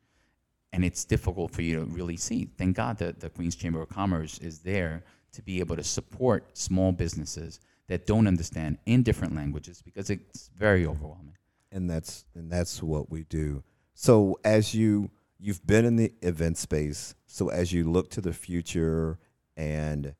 And 0.72 0.84
it's 0.84 1.05
difficult 1.05 1.50
for 1.50 1.62
you 1.62 1.80
to 1.80 1.84
really 1.84 2.16
see. 2.16 2.48
Thank 2.57 2.76
God 2.76 2.98
that 2.98 3.20
the 3.20 3.28
Queens 3.28 3.57
Chamber 3.57 3.82
of 3.82 3.88
Commerce 3.88 4.38
is 4.38 4.61
there 4.61 5.03
to 5.32 5.42
be 5.42 5.61
able 5.61 5.76
to 5.76 5.84
support 5.84 6.57
small 6.57 6.92
businesses 6.92 7.61
that 7.88 8.07
don't 8.07 8.26
understand 8.26 8.78
in 8.86 9.03
different 9.03 9.34
languages 9.34 9.82
because 9.82 10.09
it's 10.09 10.50
very 10.57 10.86
overwhelming. 10.86 11.36
and 11.72 11.88
that's 11.90 12.24
and 12.34 12.50
that's 12.50 12.82
what 12.82 13.11
we 13.11 13.24
do. 13.24 13.62
So 13.94 14.38
as 14.44 14.74
you 14.74 15.11
you've 15.40 15.66
been 15.66 15.84
in 15.84 15.96
the 15.96 16.12
event 16.22 16.59
space, 16.59 17.14
so 17.26 17.48
as 17.48 17.72
you 17.72 17.90
look 17.90 18.11
to 18.11 18.20
the 18.20 18.32
future 18.32 19.18
and 19.57 20.14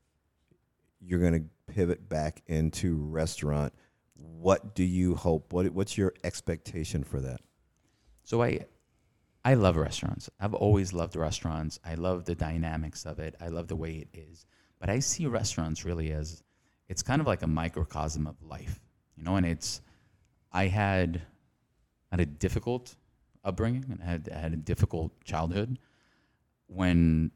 you're 1.01 1.21
going 1.21 1.45
to 1.45 1.73
pivot 1.73 2.09
back 2.09 2.43
into 2.47 2.97
restaurant, 3.05 3.73
what 4.23 4.75
do 4.75 4.85
you 4.85 5.15
hope? 5.15 5.53
What 5.53 5.71
what's 5.73 5.97
your 5.99 6.15
expectation 6.25 7.05
for 7.05 7.21
that? 7.21 7.41
So 8.25 8.43
I 8.43 8.67
I 9.45 9.55
love 9.55 9.77
restaurants. 9.77 10.31
I've 10.39 10.55
always 10.55 10.93
loved 10.93 11.17
restaurants. 11.17 11.79
I 11.85 11.95
love 11.95 12.25
the 12.25 12.35
dynamics 12.35 13.05
of 13.05 13.19
it. 13.19 13.35
I 13.41 13.49
love 13.49 13.69
the 13.69 13.77
way 13.77 13.95
it 13.97 14.09
is. 14.13 14.47
But 14.79 14.89
I 14.91 15.01
see 15.01 15.27
restaurants 15.27 15.85
really 15.85 16.13
as 16.13 16.43
it's 16.89 17.03
kind 17.03 17.21
of 17.21 17.27
like 17.27 17.43
a 17.43 17.47
microcosm 17.47 18.27
of 18.27 18.41
life. 18.43 18.81
You 19.17 19.25
know, 19.25 19.37
and 19.37 19.47
it's 19.47 19.81
I 20.53 20.67
had 20.67 21.23
had 22.11 22.21
a 22.21 22.27
difficult 22.27 22.95
upbringing 23.45 23.87
and 23.91 24.01
I 24.03 24.05
had 24.05 24.29
had 24.33 24.53
a 24.53 24.57
difficult 24.57 25.13
childhood 25.25 25.79
when 26.67 27.33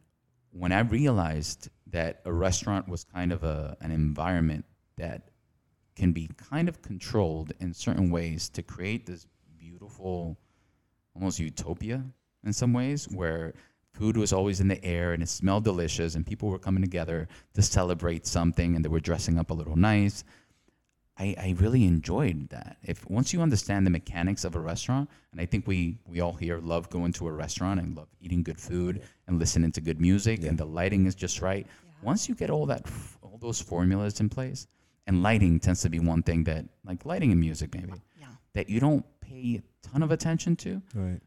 when 0.50 0.72
I 0.72 0.80
realized 0.80 1.68
that 1.88 2.20
a 2.24 2.32
restaurant 2.32 2.88
was 2.88 3.04
kind 3.04 3.32
of 3.32 3.42
a 3.44 3.76
an 3.80 3.90
environment 3.90 4.64
that 4.96 5.30
can 5.96 6.12
be 6.12 6.28
kind 6.50 6.68
of 6.68 6.82
controlled 6.82 7.52
in 7.58 7.72
certain 7.74 8.10
ways 8.10 8.48
to 8.50 8.62
create 8.62 9.06
this 9.06 9.26
beautiful 9.58 10.36
almost 11.14 11.40
utopia 11.40 12.04
in 12.44 12.52
some 12.52 12.72
ways 12.72 13.06
where 13.10 13.54
food 13.92 14.16
was 14.16 14.32
always 14.32 14.60
in 14.60 14.68
the 14.68 14.84
air 14.84 15.14
and 15.14 15.22
it 15.22 15.28
smelled 15.28 15.64
delicious 15.64 16.14
and 16.14 16.26
people 16.26 16.50
were 16.50 16.58
coming 16.58 16.82
together 16.82 17.26
to 17.54 17.62
celebrate 17.62 18.26
something 18.26 18.76
and 18.76 18.84
they 18.84 18.88
were 18.88 19.00
dressing 19.00 19.38
up 19.38 19.50
a 19.50 19.54
little 19.54 19.76
nice. 19.76 20.22
I, 21.18 21.34
I 21.38 21.56
really 21.58 21.84
enjoyed 21.84 22.50
that. 22.50 22.76
If 22.82 23.08
once 23.08 23.32
you 23.32 23.40
understand 23.40 23.86
the 23.86 23.90
mechanics 23.90 24.44
of 24.44 24.54
a 24.54 24.60
restaurant 24.60 25.08
and 25.32 25.40
i 25.40 25.46
think 25.46 25.66
we 25.66 25.96
we 26.06 26.20
all 26.20 26.34
here 26.34 26.58
love 26.58 26.90
going 26.90 27.12
to 27.14 27.26
a 27.26 27.32
restaurant 27.32 27.80
and 27.80 27.96
love 27.96 28.08
eating 28.20 28.42
good 28.42 28.60
food 28.60 29.02
and 29.26 29.38
listening 29.38 29.72
to 29.72 29.80
good 29.80 29.98
music 29.98 30.44
and 30.44 30.58
the 30.58 30.66
lighting 30.66 31.06
is 31.06 31.14
just 31.14 31.40
right. 31.40 31.66
Once 32.02 32.28
you 32.28 32.34
get 32.34 32.50
all 32.50 32.66
that 32.66 32.86
all 33.22 33.38
those 33.40 33.62
formulas 33.62 34.20
in 34.20 34.28
place 34.28 34.66
and 35.06 35.22
lighting 35.22 35.60
tends 35.60 35.80
to 35.82 35.88
be 35.88 35.98
one 35.98 36.22
thing 36.22 36.44
that 36.44 36.64
like 36.84 37.04
lighting 37.04 37.30
and 37.32 37.40
music 37.40 37.74
maybe 37.74 37.92
Yeah. 38.20 38.26
that 38.54 38.68
you 38.68 38.80
don't 38.80 39.04
pay 39.20 39.60
a 39.62 39.88
ton 39.88 40.02
of 40.02 40.10
attention 40.10 40.56
to 40.56 40.82
Right. 40.94 41.20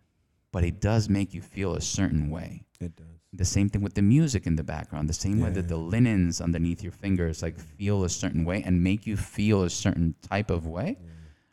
but 0.52 0.64
it 0.64 0.80
does 0.82 1.10
make 1.10 1.34
you 1.34 1.42
feel 1.42 1.74
a 1.76 1.82
certain 1.82 2.30
way. 2.30 2.64
It 2.80 2.96
does. 2.96 3.06
The 3.32 3.46
same 3.46 3.70
thing 3.70 3.82
with 3.84 3.94
the 3.94 4.02
music 4.02 4.48
in 4.48 4.56
the 4.56 4.64
background, 4.64 5.08
the 5.08 5.14
same 5.14 5.40
way 5.40 5.52
that 5.52 5.68
the 5.68 5.78
linens 5.78 6.42
underneath 6.42 6.82
your 6.82 6.92
fingers 6.92 7.44
like 7.44 7.60
feel 7.60 8.04
a 8.04 8.10
certain 8.10 8.44
way 8.44 8.64
and 8.64 8.84
make 8.84 9.06
you 9.06 9.16
feel 9.18 9.64
a 9.64 9.70
certain 9.70 10.16
type 10.22 10.50
of 10.50 10.66
way. 10.66 10.98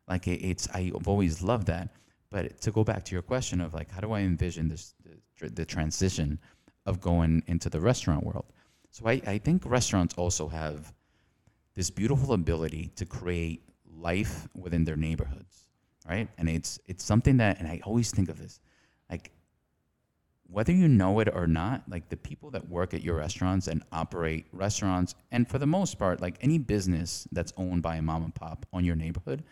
Like 0.09 0.27
it, 0.27 0.41
it's, 0.43 0.69
I've 0.73 1.07
always 1.07 1.43
loved 1.43 1.67
that. 1.67 1.91
But 2.31 2.61
to 2.63 2.71
go 2.71 2.83
back 2.83 3.05
to 3.05 3.13
your 3.15 3.23
question 3.23 3.61
of 3.61 3.75
like, 3.75 3.91
how 3.91 4.01
do 4.01 4.13
I 4.13 4.21
envision 4.21 4.69
this, 4.69 4.95
the, 5.39 5.51
the 5.51 5.65
transition 5.67 6.39
of 6.87 7.01
going 7.01 7.43
into 7.47 7.69
the 7.69 7.81
restaurant 7.81 8.25
world? 8.25 8.47
So 8.91 9.07
I, 9.07 9.21
I 9.27 9.39
think 9.39 9.63
restaurants 9.67 10.15
also 10.17 10.49
have 10.49 10.95
this 11.77 11.91
beautiful 11.91 12.33
ability 12.33 12.91
to 12.97 13.05
create 13.05 13.63
life 13.99 14.49
within 14.55 14.85
their 14.85 14.97
neighborhoods, 14.97 15.69
right? 16.09 16.29
And 16.39 16.49
it's 16.49 16.81
it's 16.87 17.05
something 17.05 17.37
that, 17.37 17.61
and 17.61 17.69
I 17.69 17.81
always 17.85 18.11
think 18.11 18.29
of 18.29 18.39
this, 18.39 18.59
like 19.09 19.31
whether 20.49 20.73
you 20.73 20.89
know 20.89 21.21
it 21.21 21.29
or 21.33 21.47
not, 21.47 21.83
like 21.89 22.09
the 22.09 22.17
people 22.17 22.51
that 22.53 22.69
work 22.69 22.95
at 22.95 23.03
your 23.03 23.17
restaurants 23.17 23.69
and 23.69 23.83
operate 23.93 24.47
restaurants, 24.53 25.15
and 25.31 25.49
for 25.49 25.59
the 25.59 25.67
most 25.67 25.99
part, 25.99 26.21
like 26.21 26.37
any 26.41 26.59
business 26.59 27.29
that's 27.31 27.53
owned 27.57 27.83
by 27.83 27.97
a 27.97 28.03
mom 28.03 28.25
and 28.25 28.35
pop 28.35 28.65
on 28.73 28.85
your 28.85 28.97
neighborhood, 28.97 29.45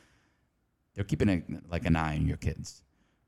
they're 0.94 1.04
keeping 1.04 1.28
a, 1.28 1.42
like 1.70 1.84
an 1.84 1.96
eye 1.96 2.16
on 2.16 2.26
your 2.26 2.36
kids. 2.38 2.82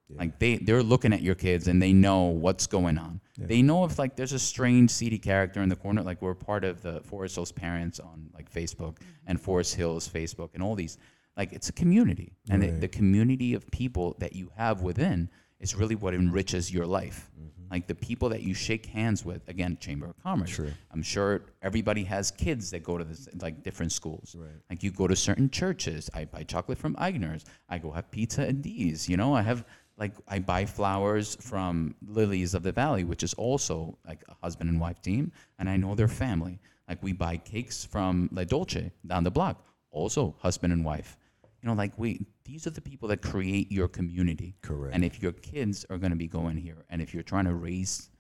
Yeah. 0.09 0.19
Like 0.21 0.39
they 0.39 0.57
they're 0.59 0.83
looking 0.83 1.13
at 1.13 1.21
your 1.23 1.35
kids 1.35 1.67
and 1.69 1.83
they 1.83 1.93
know 1.93 2.25
what's 2.25 2.67
going 2.67 2.97
on. 2.97 3.21
Yeah. 3.37 3.47
They 3.47 3.63
know 3.63 3.85
if 3.85 3.99
like 3.99 4.15
there's 4.17 4.33
a 4.33 4.39
strange 4.39 4.91
seedy 4.91 5.19
character 5.19 5.63
in 5.63 5.69
the 5.69 5.77
corner. 5.77 6.03
Like 6.03 6.23
we're 6.23 6.35
part 6.35 6.65
of 6.65 6.81
the 6.83 7.01
Forest 7.01 7.35
Hills 7.35 7.53
parents 7.53 7.99
on 7.99 8.31
like 8.33 8.51
Facebook 8.51 8.99
and 9.27 9.41
Forest 9.41 9.75
Hills 9.75 10.09
Facebook 10.09 10.51
and 10.55 10.63
all 10.63 10.75
these. 10.77 10.97
Like 11.37 11.53
it's 11.53 11.69
a 11.69 11.73
community, 11.73 12.33
and 12.49 12.63
the, 12.63 12.71
Right. 12.71 12.81
the 12.81 12.89
community 12.89 13.53
of 13.55 13.71
people 13.71 14.17
that 14.21 14.35
you 14.35 14.51
have 14.57 14.83
within 14.83 15.29
is 15.61 15.75
really 15.75 15.95
what 15.95 16.15
enriches 16.15 16.73
your 16.73 16.87
life. 16.87 17.31
Mm-hmm. 17.39 17.73
Like 17.73 17.87
the 17.89 17.95
people 17.95 18.29
that 18.29 18.43
you 18.43 18.55
shake 18.55 18.87
hands 18.87 19.25
with. 19.25 19.47
Again, 19.49 19.77
Chamber 19.81 20.07
of 20.07 20.23
Commerce. 20.23 20.51
Sure. 20.51 20.69
I'm 20.93 21.03
sure 21.03 21.43
everybody 21.63 22.05
has 22.05 22.31
kids 22.31 22.71
that 22.71 22.83
go 22.85 22.97
to 22.97 23.05
this, 23.05 23.29
like 23.41 23.63
different 23.65 23.91
schools. 23.93 24.37
Right. 24.39 24.49
Like 24.71 24.83
you 24.85 24.91
go 24.93 25.09
to 25.09 25.17
certain 25.17 25.51
churches. 25.51 26.09
I 26.15 26.27
buy 26.27 26.45
chocolate 26.45 26.79
from 26.79 26.95
Aigner's. 26.97 27.45
I 27.69 27.79
go 27.79 27.91
have 27.91 28.09
pizza 28.11 28.47
at 28.49 28.63
these. 28.63 29.09
You 29.09 29.17
know, 29.17 29.35
I 29.35 29.43
have 29.43 29.65
like 29.99 30.13
I 30.29 30.39
buy 30.39 30.65
flowers 30.67 31.37
from 31.41 31.95
Lilies 32.07 32.55
of 32.55 32.63
the 32.63 32.73
Valley, 32.73 33.05
which 33.05 33.23
is 33.23 33.35
also 33.35 33.99
like 34.07 34.23
a 34.29 34.35
husband 34.43 34.71
and 34.71 34.81
wife 34.81 35.01
team, 35.01 35.33
and 35.59 35.69
I 35.69 35.77
know 35.77 35.95
their 35.95 36.09
family. 36.09 36.61
Like 36.89 37.03
we 37.03 37.13
buy 37.13 37.39
cakes 37.39 37.85
from 37.85 38.29
La 38.33 38.45
Dolce 38.45 38.93
down 39.07 39.25
the 39.25 39.31
block, 39.31 39.65
also 39.91 40.37
husband 40.39 40.73
and 40.73 40.85
wife. 40.85 41.17
You 41.63 41.69
know, 41.69 41.75
like 41.75 41.99
we 41.99 42.27
these 42.45 42.67
are 42.67 42.71
the 42.71 42.81
people 42.81 43.09
that 43.09 43.23
create 43.23 43.73
your 43.73 43.89
community. 43.89 44.55
Correct. 44.63 44.95
And 44.95 45.05
if 45.05 45.23
your 45.23 45.33
kids 45.33 45.85
are 45.91 45.99
going 45.99 46.11
to 46.11 46.17
be 46.17 46.29
going 46.29 46.57
here, 46.57 46.85
and 46.91 47.01
if 47.01 47.15
you're 47.15 47.23
trying 47.23 47.47
to 47.47 47.55
raise 47.55 48.11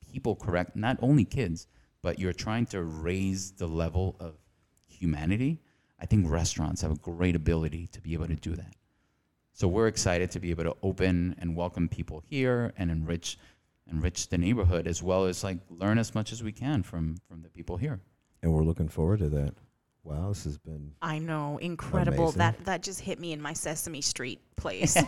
people 0.00 0.36
correct, 0.36 0.76
not 0.76 0.96
only 1.02 1.24
kids, 1.24 1.66
but 2.02 2.18
you're 2.18 2.32
trying 2.32 2.66
to 2.66 2.82
raise 2.82 3.52
the 3.52 3.66
level 3.66 4.16
of 4.20 4.36
humanity, 4.86 5.60
I 6.00 6.06
think 6.06 6.30
restaurants 6.30 6.80
have 6.82 6.92
a 6.92 6.96
great 6.96 7.34
ability 7.34 7.88
to 7.88 8.00
be 8.00 8.14
able 8.14 8.28
to 8.28 8.36
do 8.36 8.54
that. 8.54 8.74
So 9.58 9.66
we're 9.66 9.88
excited 9.88 10.30
to 10.30 10.38
be 10.38 10.50
able 10.50 10.62
to 10.62 10.76
open 10.84 11.34
and 11.40 11.56
welcome 11.56 11.88
people 11.88 12.22
here 12.24 12.72
and 12.78 12.92
enrich 12.92 13.38
enrich 13.90 14.28
the 14.28 14.38
neighborhood 14.38 14.86
as 14.86 15.02
well 15.02 15.24
as 15.24 15.42
like 15.42 15.58
learn 15.68 15.98
as 15.98 16.14
much 16.14 16.30
as 16.30 16.44
we 16.44 16.52
can 16.52 16.84
from 16.84 17.16
from 17.28 17.42
the 17.42 17.48
people 17.48 17.76
here. 17.76 17.98
and 18.40 18.52
we're 18.52 18.62
looking 18.62 18.88
forward 18.88 19.18
to 19.18 19.28
that. 19.28 19.54
Wow, 20.04 20.28
this 20.28 20.44
has 20.44 20.58
been 20.58 20.92
I 21.02 21.18
know, 21.18 21.58
incredible. 21.58 22.26
Amazing. 22.26 22.38
That 22.38 22.64
that 22.66 22.82
just 22.84 23.00
hit 23.00 23.18
me 23.18 23.32
in 23.32 23.42
my 23.42 23.52
Sesame 23.52 24.00
Street 24.00 24.40
place. 24.54 24.96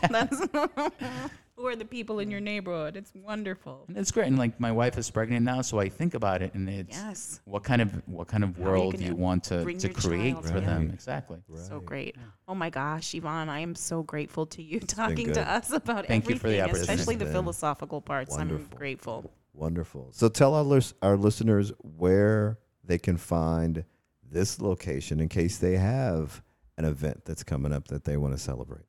That's 1.60 1.66
who 1.66 1.68
are 1.68 1.76
the 1.76 1.84
people 1.84 2.20
in 2.20 2.30
your 2.30 2.40
neighborhood? 2.40 2.96
It's 2.96 3.12
wonderful. 3.14 3.84
And 3.88 3.96
it's 3.98 4.10
great. 4.10 4.26
And 4.28 4.38
like 4.38 4.58
my 4.58 4.72
wife 4.72 4.96
is 4.96 5.10
pregnant 5.10 5.44
now, 5.44 5.60
so 5.62 5.78
I 5.78 5.88
think 5.88 6.14
about 6.14 6.42
it 6.42 6.54
and 6.54 6.68
it's 6.68 6.96
Yes, 6.96 7.40
what 7.44 7.64
kind 7.64 7.82
of 7.82 7.90
what 8.06 8.28
kind 8.28 8.44
of 8.44 8.56
How 8.56 8.62
are 8.62 8.76
you 8.76 8.82
world 8.82 8.96
do 8.96 9.04
you 9.04 9.14
want 9.14 9.44
to, 9.44 9.64
to 9.64 9.88
create 9.90 10.32
child 10.32 10.46
for 10.46 10.60
them? 10.60 10.86
Right. 10.86 10.94
Exactly. 10.94 11.38
so 11.54 11.80
great. 11.80 12.16
Oh 12.48 12.54
my 12.54 12.70
gosh, 12.70 13.14
Yvan, 13.14 13.48
I 13.48 13.60
am 13.60 13.74
so 13.74 14.02
grateful 14.02 14.46
to 14.46 14.62
you 14.62 14.78
been 14.78 14.86
talking 14.86 15.32
to 15.32 15.48
us 15.48 15.72
about 15.72 16.06
Thank 16.06 16.28
you 16.28 16.34
everything, 16.34 16.38
for 16.38 16.48
the 16.48 16.60
opportunity. 16.62 16.92
especially 16.92 17.16
the 17.16 17.24
This 17.24 17.28
has 17.28 17.34
been 17.34 17.42
philosophical 17.42 18.00
parts. 18.00 18.36
I'm 18.36 18.66
grateful. 18.74 19.30
Wonderful. 19.52 20.08
So 20.12 20.28
tell 20.28 20.54
our, 20.54 20.62
lis- 20.62 20.94
our 21.02 21.16
listeners 21.16 21.72
where 21.78 22.58
they 22.84 22.98
can 22.98 23.16
find 23.16 23.84
this 24.30 24.60
location 24.60 25.20
in 25.20 25.28
case 25.28 25.58
they 25.58 25.76
have 25.76 26.42
an 26.78 26.84
event 26.84 27.24
that's 27.24 27.42
coming 27.42 27.72
up 27.72 27.88
that 27.88 28.04
they 28.04 28.16
want 28.16 28.32
to 28.32 28.38
celebrate. 28.38 28.84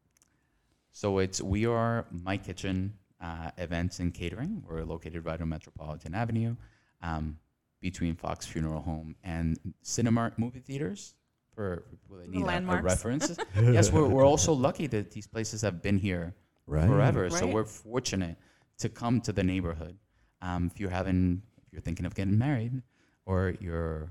So 0.91 1.19
it's 1.19 1.41
we 1.41 1.65
are 1.65 2.05
My 2.11 2.37
Kitchen 2.37 2.93
uh, 3.21 3.51
Events 3.57 3.99
and 3.99 4.13
Catering. 4.13 4.63
We're 4.67 4.83
located 4.83 5.25
right 5.25 5.39
on 5.41 5.49
Metropolitan 5.49 6.13
Avenue, 6.15 6.55
um, 7.01 7.37
between 7.81 8.15
Fox 8.15 8.45
Funeral 8.45 8.81
Home 8.81 9.15
and 9.23 9.57
Cinemart 9.83 10.37
movie 10.37 10.59
theaters. 10.59 11.15
For 11.55 11.83
people 11.89 12.17
that 12.17 12.29
need 12.29 12.41
a- 12.41 12.45
a, 12.45 12.47
landmarks. 12.47 12.83
reference. 12.83 13.37
yes, 13.61 13.91
we're, 13.91 14.07
we're 14.07 14.25
also 14.25 14.53
lucky 14.53 14.87
that 14.87 15.11
these 15.11 15.27
places 15.27 15.61
have 15.61 15.81
been 15.81 15.97
here 15.97 16.33
Right. 16.67 16.87
forever. 16.87 17.29
So 17.29 17.47
we're 17.47 17.65
fortunate 17.65 18.37
to 18.77 18.87
come 18.87 19.19
to 19.21 19.33
the 19.33 19.43
neighborhood. 19.43 19.97
Um, 20.41 20.69
if 20.73 20.79
you're 20.79 20.89
having, 20.89 21.41
if 21.65 21.73
you're 21.73 21.81
thinking 21.81 22.05
of 22.05 22.15
getting 22.15 22.37
married, 22.37 22.81
or 23.25 23.55
you're 23.59 24.09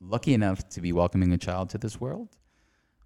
lucky 0.00 0.34
enough 0.34 0.68
to 0.70 0.80
be 0.82 0.92
welcoming 0.92 1.32
a 1.32 1.38
child 1.38 1.70
to 1.70 1.78
this 1.78 1.98
world, 2.00 2.28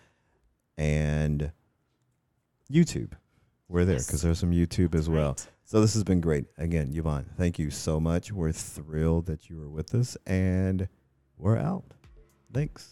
and 0.77 1.51
YouTube. 2.69 3.13
We're 3.69 3.85
there 3.85 3.95
Yes. 3.95 4.07
because 4.07 4.21
there's 4.23 4.39
some 4.39 4.51
YouTube 4.51 4.93
as 4.93 5.07
well. 5.09 5.37
So 5.69 5.79
this 5.81 5.93
has 5.93 6.03
been 6.03 6.19
great. 6.19 6.45
Again, 6.57 6.91
Yvan, 6.95 7.27
thank 7.37 7.59
you 7.59 7.69
so 7.69 7.99
much. 7.99 8.31
We're 8.31 8.51
thrilled 8.51 9.27
that 9.27 9.51
you 9.51 9.57
were 9.59 9.69
with 9.69 9.93
us, 9.93 10.17
and 10.25 10.87
we're 11.37 11.57
out. 11.57 11.83
Thanks. 12.51 12.89